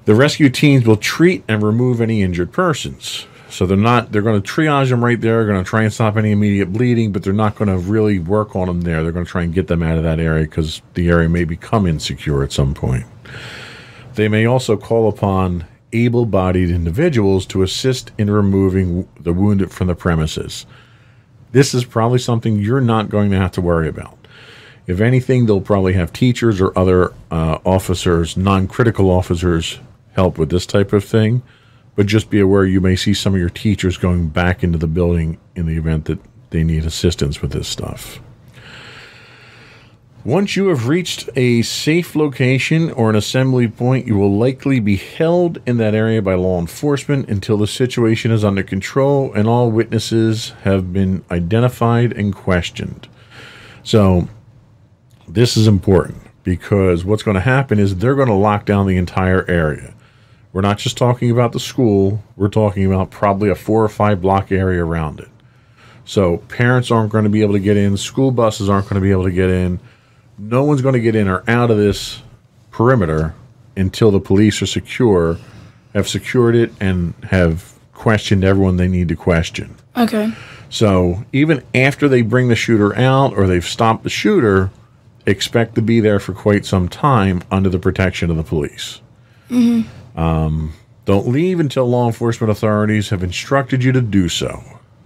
The 0.04 0.14
rescue 0.14 0.50
teams 0.50 0.86
will 0.86 0.98
treat 0.98 1.42
and 1.48 1.62
remove 1.62 2.02
any 2.02 2.20
injured 2.20 2.52
persons. 2.52 3.26
So 3.48 3.64
they're 3.64 3.78
not 3.78 4.12
they're 4.12 4.20
going 4.20 4.42
to 4.42 4.46
triage 4.46 4.90
them 4.90 5.02
right 5.02 5.18
there, 5.18 5.46
going 5.46 5.64
to 5.64 5.68
try 5.68 5.84
and 5.84 5.92
stop 5.92 6.18
any 6.18 6.32
immediate 6.32 6.70
bleeding, 6.70 7.12
but 7.12 7.22
they're 7.22 7.32
not 7.32 7.54
going 7.54 7.68
to 7.68 7.78
really 7.78 8.18
work 8.18 8.54
on 8.54 8.66
them 8.66 8.82
there. 8.82 9.02
They're 9.02 9.12
going 9.12 9.24
to 9.24 9.30
try 9.30 9.42
and 9.42 9.54
get 9.54 9.68
them 9.68 9.82
out 9.82 9.96
of 9.96 10.04
that 10.04 10.20
area 10.20 10.46
cuz 10.46 10.82
the 10.92 11.08
area 11.08 11.30
may 11.30 11.44
become 11.44 11.86
insecure 11.86 12.42
at 12.42 12.52
some 12.52 12.74
point. 12.74 13.06
They 14.16 14.28
may 14.28 14.44
also 14.44 14.76
call 14.76 15.08
upon 15.08 15.64
able 15.94 16.26
bodied 16.26 16.70
individuals 16.70 17.46
to 17.46 17.62
assist 17.62 18.12
in 18.18 18.30
removing 18.30 19.08
the 19.18 19.32
wounded 19.32 19.70
from 19.70 19.86
the 19.86 19.94
premises. 19.94 20.66
This 21.54 21.72
is 21.72 21.84
probably 21.84 22.18
something 22.18 22.58
you're 22.58 22.80
not 22.80 23.08
going 23.08 23.30
to 23.30 23.36
have 23.36 23.52
to 23.52 23.60
worry 23.60 23.88
about. 23.88 24.18
If 24.88 25.00
anything, 25.00 25.46
they'll 25.46 25.60
probably 25.60 25.92
have 25.92 26.12
teachers 26.12 26.60
or 26.60 26.76
other 26.76 27.12
uh, 27.30 27.58
officers, 27.64 28.36
non 28.36 28.66
critical 28.66 29.08
officers, 29.08 29.78
help 30.14 30.36
with 30.36 30.50
this 30.50 30.66
type 30.66 30.92
of 30.92 31.04
thing. 31.04 31.42
But 31.94 32.06
just 32.06 32.28
be 32.28 32.40
aware 32.40 32.64
you 32.64 32.80
may 32.80 32.96
see 32.96 33.14
some 33.14 33.34
of 33.34 33.40
your 33.40 33.50
teachers 33.50 33.96
going 33.96 34.30
back 34.30 34.64
into 34.64 34.78
the 34.78 34.88
building 34.88 35.38
in 35.54 35.66
the 35.66 35.76
event 35.76 36.06
that 36.06 36.18
they 36.50 36.64
need 36.64 36.84
assistance 36.86 37.40
with 37.40 37.52
this 37.52 37.68
stuff. 37.68 38.18
Once 40.24 40.56
you 40.56 40.68
have 40.68 40.88
reached 40.88 41.28
a 41.36 41.60
safe 41.60 42.16
location 42.16 42.90
or 42.92 43.10
an 43.10 43.16
assembly 43.16 43.68
point, 43.68 44.06
you 44.06 44.16
will 44.16 44.38
likely 44.38 44.80
be 44.80 44.96
held 44.96 45.60
in 45.66 45.76
that 45.76 45.94
area 45.94 46.22
by 46.22 46.34
law 46.34 46.58
enforcement 46.58 47.28
until 47.28 47.58
the 47.58 47.66
situation 47.66 48.30
is 48.30 48.42
under 48.42 48.62
control 48.62 49.30
and 49.34 49.46
all 49.46 49.70
witnesses 49.70 50.54
have 50.62 50.94
been 50.94 51.22
identified 51.30 52.10
and 52.10 52.34
questioned. 52.34 53.06
So, 53.82 54.26
this 55.28 55.58
is 55.58 55.66
important 55.66 56.22
because 56.42 57.04
what's 57.04 57.22
going 57.22 57.34
to 57.34 57.40
happen 57.42 57.78
is 57.78 57.96
they're 57.96 58.14
going 58.14 58.28
to 58.28 58.34
lock 58.34 58.64
down 58.64 58.86
the 58.86 58.96
entire 58.96 59.44
area. 59.46 59.92
We're 60.54 60.62
not 60.62 60.78
just 60.78 60.96
talking 60.96 61.30
about 61.30 61.52
the 61.52 61.60
school, 61.60 62.22
we're 62.34 62.48
talking 62.48 62.86
about 62.86 63.10
probably 63.10 63.50
a 63.50 63.54
four 63.54 63.84
or 63.84 63.90
five 63.90 64.22
block 64.22 64.50
area 64.50 64.82
around 64.82 65.20
it. 65.20 65.28
So, 66.06 66.38
parents 66.48 66.90
aren't 66.90 67.12
going 67.12 67.24
to 67.24 67.30
be 67.30 67.42
able 67.42 67.52
to 67.52 67.60
get 67.60 67.76
in, 67.76 67.98
school 67.98 68.30
buses 68.30 68.70
aren't 68.70 68.88
going 68.88 68.94
to 68.94 69.04
be 69.04 69.10
able 69.10 69.24
to 69.24 69.30
get 69.30 69.50
in 69.50 69.80
no 70.38 70.64
one's 70.64 70.82
going 70.82 70.94
to 70.94 71.00
get 71.00 71.14
in 71.14 71.28
or 71.28 71.42
out 71.48 71.70
of 71.70 71.76
this 71.76 72.22
perimeter 72.70 73.34
until 73.76 74.10
the 74.10 74.20
police 74.20 74.60
are 74.62 74.66
secure, 74.66 75.38
have 75.92 76.08
secured 76.08 76.54
it, 76.54 76.72
and 76.80 77.14
have 77.24 77.72
questioned 77.92 78.44
everyone 78.44 78.76
they 78.76 78.88
need 78.88 79.08
to 79.08 79.16
question. 79.16 79.74
Okay. 79.96 80.32
So 80.68 81.24
even 81.32 81.62
after 81.74 82.08
they 82.08 82.22
bring 82.22 82.48
the 82.48 82.56
shooter 82.56 82.96
out 82.96 83.32
or 83.34 83.46
they've 83.46 83.64
stopped 83.64 84.02
the 84.02 84.10
shooter, 84.10 84.70
expect 85.26 85.76
to 85.76 85.82
be 85.82 86.00
there 86.00 86.18
for 86.18 86.32
quite 86.32 86.66
some 86.66 86.88
time 86.88 87.42
under 87.50 87.68
the 87.68 87.78
protection 87.78 88.30
of 88.30 88.36
the 88.36 88.42
police. 88.42 89.00
Um, 90.16 90.72
don't 91.04 91.28
leave 91.28 91.60
until 91.60 91.88
law 91.88 92.06
enforcement 92.06 92.50
authorities 92.50 93.10
have 93.10 93.22
instructed 93.22 93.84
you 93.84 93.92
to 93.92 94.00
do 94.00 94.28
so. 94.28 94.62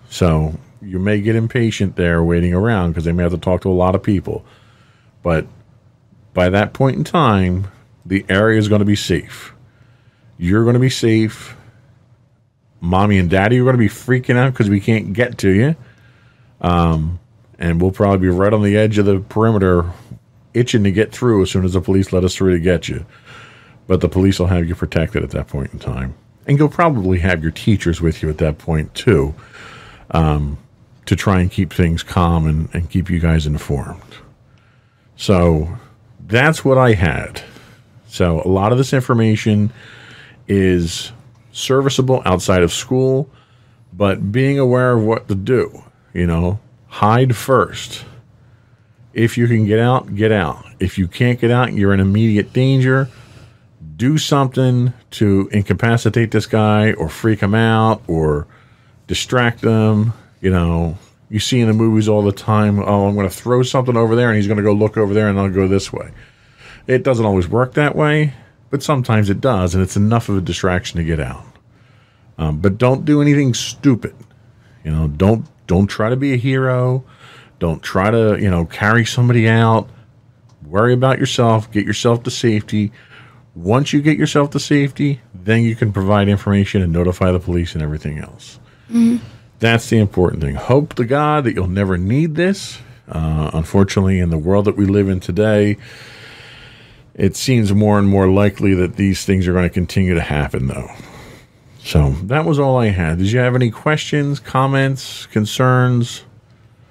So 0.08 0.58
you 0.80 0.98
may 0.98 1.20
get 1.20 1.36
impatient 1.36 1.96
there 1.96 2.22
waiting 2.22 2.54
around 2.54 2.90
because 2.90 3.04
they 3.04 3.12
may 3.12 3.24
have 3.24 3.32
to 3.32 3.38
talk 3.38 3.62
to 3.62 3.70
a 3.70 3.72
lot 3.72 3.94
of 3.94 4.02
people. 4.02 4.44
But 5.28 5.46
by 6.32 6.48
that 6.48 6.72
point 6.72 6.96
in 6.96 7.04
time, 7.04 7.66
the 8.06 8.24
area 8.30 8.58
is 8.58 8.66
going 8.66 8.78
to 8.78 8.86
be 8.86 8.96
safe. 8.96 9.52
You're 10.38 10.62
going 10.62 10.72
to 10.72 10.80
be 10.80 10.88
safe. 10.88 11.54
Mommy 12.80 13.18
and 13.18 13.28
daddy 13.28 13.60
are 13.60 13.64
going 13.64 13.74
to 13.74 13.78
be 13.78 13.90
freaking 13.90 14.36
out 14.36 14.54
because 14.54 14.70
we 14.70 14.80
can't 14.80 15.12
get 15.12 15.36
to 15.36 15.50
you. 15.50 15.76
Um, 16.62 17.20
and 17.58 17.78
we'll 17.78 17.90
probably 17.90 18.20
be 18.20 18.28
right 18.30 18.54
on 18.54 18.62
the 18.62 18.78
edge 18.78 18.96
of 18.96 19.04
the 19.04 19.20
perimeter 19.20 19.92
itching 20.54 20.84
to 20.84 20.92
get 20.92 21.12
through 21.12 21.42
as 21.42 21.50
soon 21.50 21.66
as 21.66 21.74
the 21.74 21.82
police 21.82 22.10
let 22.10 22.24
us 22.24 22.34
through 22.34 22.52
to 22.52 22.58
get 22.58 22.88
you. 22.88 23.04
But 23.86 24.00
the 24.00 24.08
police 24.08 24.38
will 24.38 24.46
have 24.46 24.66
you 24.66 24.74
protected 24.74 25.22
at 25.22 25.30
that 25.32 25.48
point 25.48 25.74
in 25.74 25.78
time. 25.78 26.14
And 26.46 26.58
you'll 26.58 26.70
probably 26.70 27.18
have 27.18 27.42
your 27.42 27.52
teachers 27.52 28.00
with 28.00 28.22
you 28.22 28.30
at 28.30 28.38
that 28.38 28.56
point, 28.56 28.94
too, 28.94 29.34
um, 30.10 30.56
to 31.04 31.14
try 31.14 31.40
and 31.40 31.50
keep 31.50 31.70
things 31.70 32.02
calm 32.02 32.46
and, 32.46 32.70
and 32.72 32.88
keep 32.88 33.10
you 33.10 33.20
guys 33.20 33.46
informed. 33.46 34.00
So 35.18 35.68
that's 36.26 36.64
what 36.64 36.78
I 36.78 36.94
had. 36.94 37.42
So 38.06 38.40
a 38.44 38.48
lot 38.48 38.70
of 38.70 38.78
this 38.78 38.92
information 38.92 39.72
is 40.46 41.12
serviceable 41.50 42.22
outside 42.24 42.62
of 42.62 42.72
school, 42.72 43.28
but 43.92 44.30
being 44.30 44.60
aware 44.60 44.92
of 44.92 45.02
what 45.02 45.26
to 45.28 45.34
do, 45.34 45.82
you 46.14 46.26
know, 46.26 46.60
hide 46.86 47.34
first. 47.34 48.04
If 49.12 49.36
you 49.36 49.48
can 49.48 49.66
get 49.66 49.80
out, 49.80 50.14
get 50.14 50.30
out. 50.30 50.64
If 50.78 50.96
you 50.98 51.08
can't 51.08 51.40
get 51.40 51.50
out, 51.50 51.72
you're 51.72 51.92
in 51.92 51.98
immediate 51.98 52.52
danger. 52.52 53.10
Do 53.96 54.18
something 54.18 54.92
to 55.10 55.48
incapacitate 55.52 56.30
this 56.30 56.46
guy 56.46 56.92
or 56.92 57.08
freak 57.08 57.40
him 57.40 57.56
out 57.56 58.02
or 58.06 58.46
distract 59.08 59.62
them. 59.62 60.12
You 60.40 60.52
know, 60.52 60.96
you 61.30 61.38
see 61.38 61.60
in 61.60 61.68
the 61.68 61.74
movies 61.74 62.08
all 62.08 62.22
the 62.22 62.32
time, 62.32 62.78
oh, 62.80 63.06
I'm 63.06 63.14
going 63.14 63.28
to 63.28 63.34
throw 63.34 63.62
something 63.62 63.96
over 63.96 64.16
there 64.16 64.28
and 64.28 64.36
he's 64.36 64.46
going 64.46 64.56
to 64.56 64.62
go 64.62 64.72
look 64.72 64.96
over 64.96 65.12
there 65.12 65.28
and 65.28 65.38
I'll 65.38 65.50
go 65.50 65.68
this 65.68 65.92
way. 65.92 66.10
It 66.86 67.02
doesn't 67.02 67.24
always 67.24 67.48
work 67.48 67.74
that 67.74 67.94
way, 67.94 68.32
but 68.70 68.82
sometimes 68.82 69.28
it 69.28 69.40
does, 69.40 69.74
and 69.74 69.82
it's 69.82 69.96
enough 69.96 70.28
of 70.30 70.38
a 70.38 70.40
distraction 70.40 70.96
to 70.96 71.04
get 71.04 71.20
out. 71.20 71.44
Um, 72.38 72.60
but 72.60 72.78
don't 72.78 73.04
do 73.04 73.20
anything 73.20 73.52
stupid. 73.52 74.14
You 74.84 74.92
know, 74.92 75.08
don't 75.08 75.46
don't 75.66 75.86
try 75.86 76.08
to 76.08 76.16
be 76.16 76.32
a 76.32 76.36
hero. 76.36 77.04
Don't 77.58 77.82
try 77.82 78.10
to 78.10 78.38
you 78.40 78.48
know 78.48 78.64
carry 78.64 79.04
somebody 79.04 79.48
out. 79.48 79.90
Worry 80.64 80.94
about 80.94 81.18
yourself. 81.18 81.70
Get 81.70 81.84
yourself 81.84 82.22
to 82.22 82.30
safety. 82.30 82.92
Once 83.54 83.92
you 83.92 84.00
get 84.00 84.16
yourself 84.16 84.50
to 84.50 84.60
safety, 84.60 85.20
then 85.34 85.64
you 85.64 85.74
can 85.74 85.92
provide 85.92 86.28
information 86.28 86.80
and 86.80 86.92
notify 86.92 87.32
the 87.32 87.40
police 87.40 87.74
and 87.74 87.82
everything 87.82 88.18
else. 88.18 88.60
That's 89.60 89.90
the 89.90 89.98
important 89.98 90.42
thing. 90.42 90.54
Hope 90.54 90.94
to 90.94 91.04
God 91.04 91.44
that 91.44 91.54
you'll 91.54 91.66
never 91.66 91.98
need 91.98 92.34
this. 92.36 92.78
Uh, 93.08 93.50
unfortunately, 93.54 94.20
in 94.20 94.30
the 94.30 94.38
world 94.38 94.66
that 94.66 94.76
we 94.76 94.84
live 94.84 95.08
in 95.08 95.18
today, 95.18 95.76
it 97.14 97.34
seems 97.34 97.72
more 97.72 97.98
and 97.98 98.06
more 98.06 98.28
likely 98.28 98.74
that 98.74 98.96
these 98.96 99.24
things 99.24 99.48
are 99.48 99.52
going 99.52 99.68
to 99.68 99.72
continue 99.72 100.14
to 100.14 100.20
happen, 100.20 100.68
though. 100.68 100.90
So 101.80 102.10
that 102.24 102.44
was 102.44 102.58
all 102.58 102.76
I 102.76 102.88
had. 102.88 103.18
Did 103.18 103.32
you 103.32 103.38
have 103.38 103.54
any 103.54 103.70
questions, 103.70 104.40
comments, 104.40 105.26
concerns? 105.26 106.24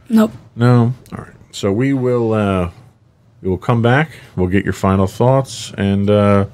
Nope. 0.10 0.32
No. 0.56 0.94
All 1.12 1.20
right. 1.20 1.36
So 1.52 1.72
we 1.72 1.94
will. 1.94 2.34
Uh, 2.34 2.72
we 3.42 3.50
will 3.50 3.58
come 3.58 3.82
back. 3.82 4.12
We'll 4.36 4.48
get 4.48 4.64
your 4.64 4.74
final 4.74 5.08
thoughts 5.08 5.72
and 5.78 6.10
uh, 6.10 6.48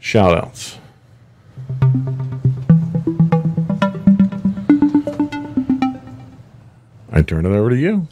shout 0.00 0.36
outs. 0.36 0.78
I 7.18 7.22
turn 7.22 7.44
it 7.44 7.48
over 7.48 7.70
to 7.70 7.76
you. 7.76 8.06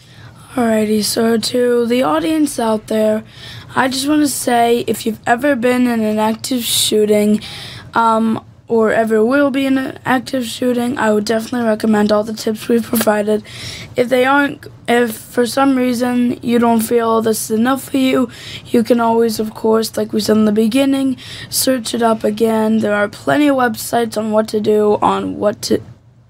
Alrighty, 0.55 1.05
so 1.05 1.39
to 1.39 1.87
the 1.87 2.03
audience 2.03 2.59
out 2.59 2.89
there, 2.89 3.23
I 3.77 3.87
just 3.87 4.09
want 4.09 4.23
to 4.23 4.29
say 4.29 4.81
if 4.89 5.07
you've 5.07 5.21
ever 5.29 5.55
been 5.55 5.87
in 5.87 6.01
an 6.01 6.19
active 6.19 6.65
shooting, 6.65 7.41
um, 7.95 8.45
or 8.67 8.91
ever 8.91 9.25
will 9.25 9.53
be 9.53 9.65
in 9.65 9.79
an 9.79 10.01
active 10.05 10.45
shooting, 10.45 10.99
I 10.99 11.13
would 11.13 11.25
definitely 11.25 11.69
recommend 11.69 12.11
all 12.11 12.25
the 12.25 12.33
tips 12.33 12.67
we've 12.67 12.83
provided. 12.83 13.45
If 13.95 14.09
they 14.09 14.25
aren't, 14.25 14.67
if 14.89 15.17
for 15.17 15.47
some 15.47 15.77
reason 15.77 16.41
you 16.43 16.59
don't 16.59 16.81
feel 16.81 17.23
this 17.23 17.49
is 17.49 17.61
enough 17.61 17.91
for 17.91 17.99
you, 17.99 18.29
you 18.67 18.83
can 18.83 18.99
always, 18.99 19.39
of 19.39 19.55
course, 19.55 19.97
like 19.97 20.13
we 20.13 20.21
said 20.21 20.37
in 20.37 20.47
the 20.47 20.53
beginning, 20.53 21.17
search 21.49 21.95
it 21.95 22.03
up 22.03 22.25
again. 22.25 22.79
There 22.79 22.95
are 22.95 23.09
plenty 23.09 23.47
of 23.47 23.57
websites 23.57 24.19
on 24.19 24.33
what 24.33 24.49
to 24.49 24.59
do, 24.59 24.99
on 25.01 25.39
what 25.39 25.63
to, 25.63 25.81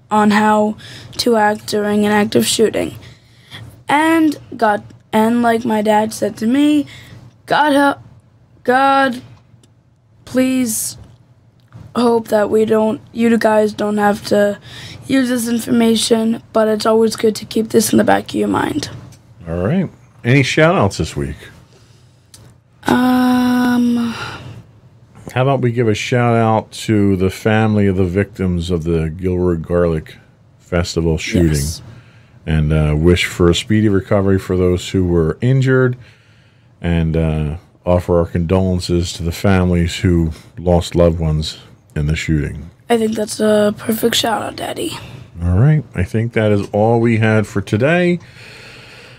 on 0.09 0.31
how 0.31 0.77
to 1.17 1.35
act 1.35 1.67
during 1.67 2.05
an 2.05 2.11
active 2.11 2.45
shooting. 2.45 2.95
And 3.89 4.37
God, 4.55 4.83
and 5.11 5.41
like 5.41 5.65
my 5.65 5.81
dad 5.81 6.13
said 6.13 6.37
to 6.37 6.47
me, 6.47 6.85
God 7.45 7.73
help, 7.73 7.99
God, 8.63 9.21
please 10.25 10.97
hope 11.95 12.27
that 12.27 12.49
we 12.49 12.65
don't, 12.65 13.01
you 13.11 13.35
guys 13.37 13.73
don't 13.73 13.97
have 13.97 14.25
to 14.27 14.59
use 15.07 15.29
this 15.29 15.47
information, 15.47 16.43
but 16.53 16.67
it's 16.67 16.85
always 16.85 17.15
good 17.15 17.35
to 17.35 17.45
keep 17.45 17.69
this 17.69 17.91
in 17.91 17.97
the 17.97 18.03
back 18.03 18.25
of 18.25 18.35
your 18.35 18.47
mind. 18.47 18.89
All 19.47 19.65
right. 19.65 19.89
Any 20.23 20.43
shout 20.43 20.75
outs 20.75 20.97
this 20.97 21.15
week? 21.15 21.37
Um, 22.83 24.13
How 25.33 25.41
about 25.41 25.61
we 25.61 25.71
give 25.71 25.87
a 25.87 25.93
shout 25.93 26.35
out 26.35 26.71
to 26.71 27.15
the 27.17 27.29
family 27.29 27.87
of 27.87 27.97
the 27.97 28.05
victims 28.05 28.71
of 28.71 28.83
the 28.83 29.09
Gilroy 29.09 29.57
Garlic 29.57 30.15
Festival 30.57 31.17
shooting 31.17 31.51
yes. 31.51 31.81
and 32.45 32.71
uh, 32.71 32.95
wish 32.97 33.25
for 33.25 33.49
a 33.49 33.55
speedy 33.55 33.89
recovery 33.89 34.39
for 34.39 34.55
those 34.55 34.89
who 34.89 35.05
were 35.05 35.37
injured 35.41 35.97
and 36.81 37.17
uh, 37.17 37.57
offer 37.85 38.19
our 38.19 38.25
condolences 38.25 39.13
to 39.13 39.23
the 39.23 39.31
families 39.31 39.97
who 39.97 40.31
lost 40.57 40.95
loved 40.95 41.19
ones 41.19 41.59
in 41.95 42.05
the 42.05 42.15
shooting. 42.15 42.69
I 42.89 42.97
think 42.97 43.15
that's 43.15 43.39
a 43.39 43.75
perfect 43.77 44.15
shout 44.15 44.41
out, 44.41 44.55
Daddy. 44.55 44.91
All 45.43 45.57
right. 45.57 45.83
I 45.93 46.03
think 46.03 46.33
that 46.33 46.51
is 46.51 46.67
all 46.71 46.99
we 46.99 47.17
had 47.17 47.45
for 47.45 47.61
today. 47.61 48.19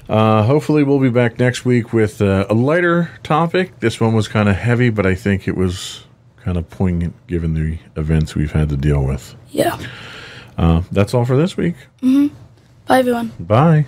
Uh, 0.09 0.43
hopefully, 0.43 0.83
we'll 0.85 0.99
be 0.99 1.11
back 1.11 1.39
next 1.39 1.65
week 1.65 1.93
with 1.93 2.23
uh, 2.23 2.47
a 2.49 2.55
lighter 2.55 3.11
topic. 3.23 3.81
This 3.81 4.01
one 4.01 4.15
was 4.15 4.27
kind 4.27 4.49
of 4.49 4.57
heavy, 4.57 4.89
but 4.91 5.05
I 5.05 5.15
think 5.15 5.47
it 5.47 5.57
was 5.57 6.05
kind 6.43 6.57
of 6.57 6.69
poignant 6.71 7.15
given 7.27 7.53
the 7.55 7.79
events 8.01 8.35
we've 8.35 8.53
had 8.53 8.71
to 8.71 8.77
deal 8.77 9.05
with. 9.05 9.35
Yeah. 9.51 9.79
Uh, 10.57 10.83
that's 10.91 11.13
all 11.13 11.25
for 11.25 11.37
this 11.37 11.57
week. 11.57 11.75
Bye, 12.01 12.99
everyone. 13.01 13.33
Bye. 13.39 13.87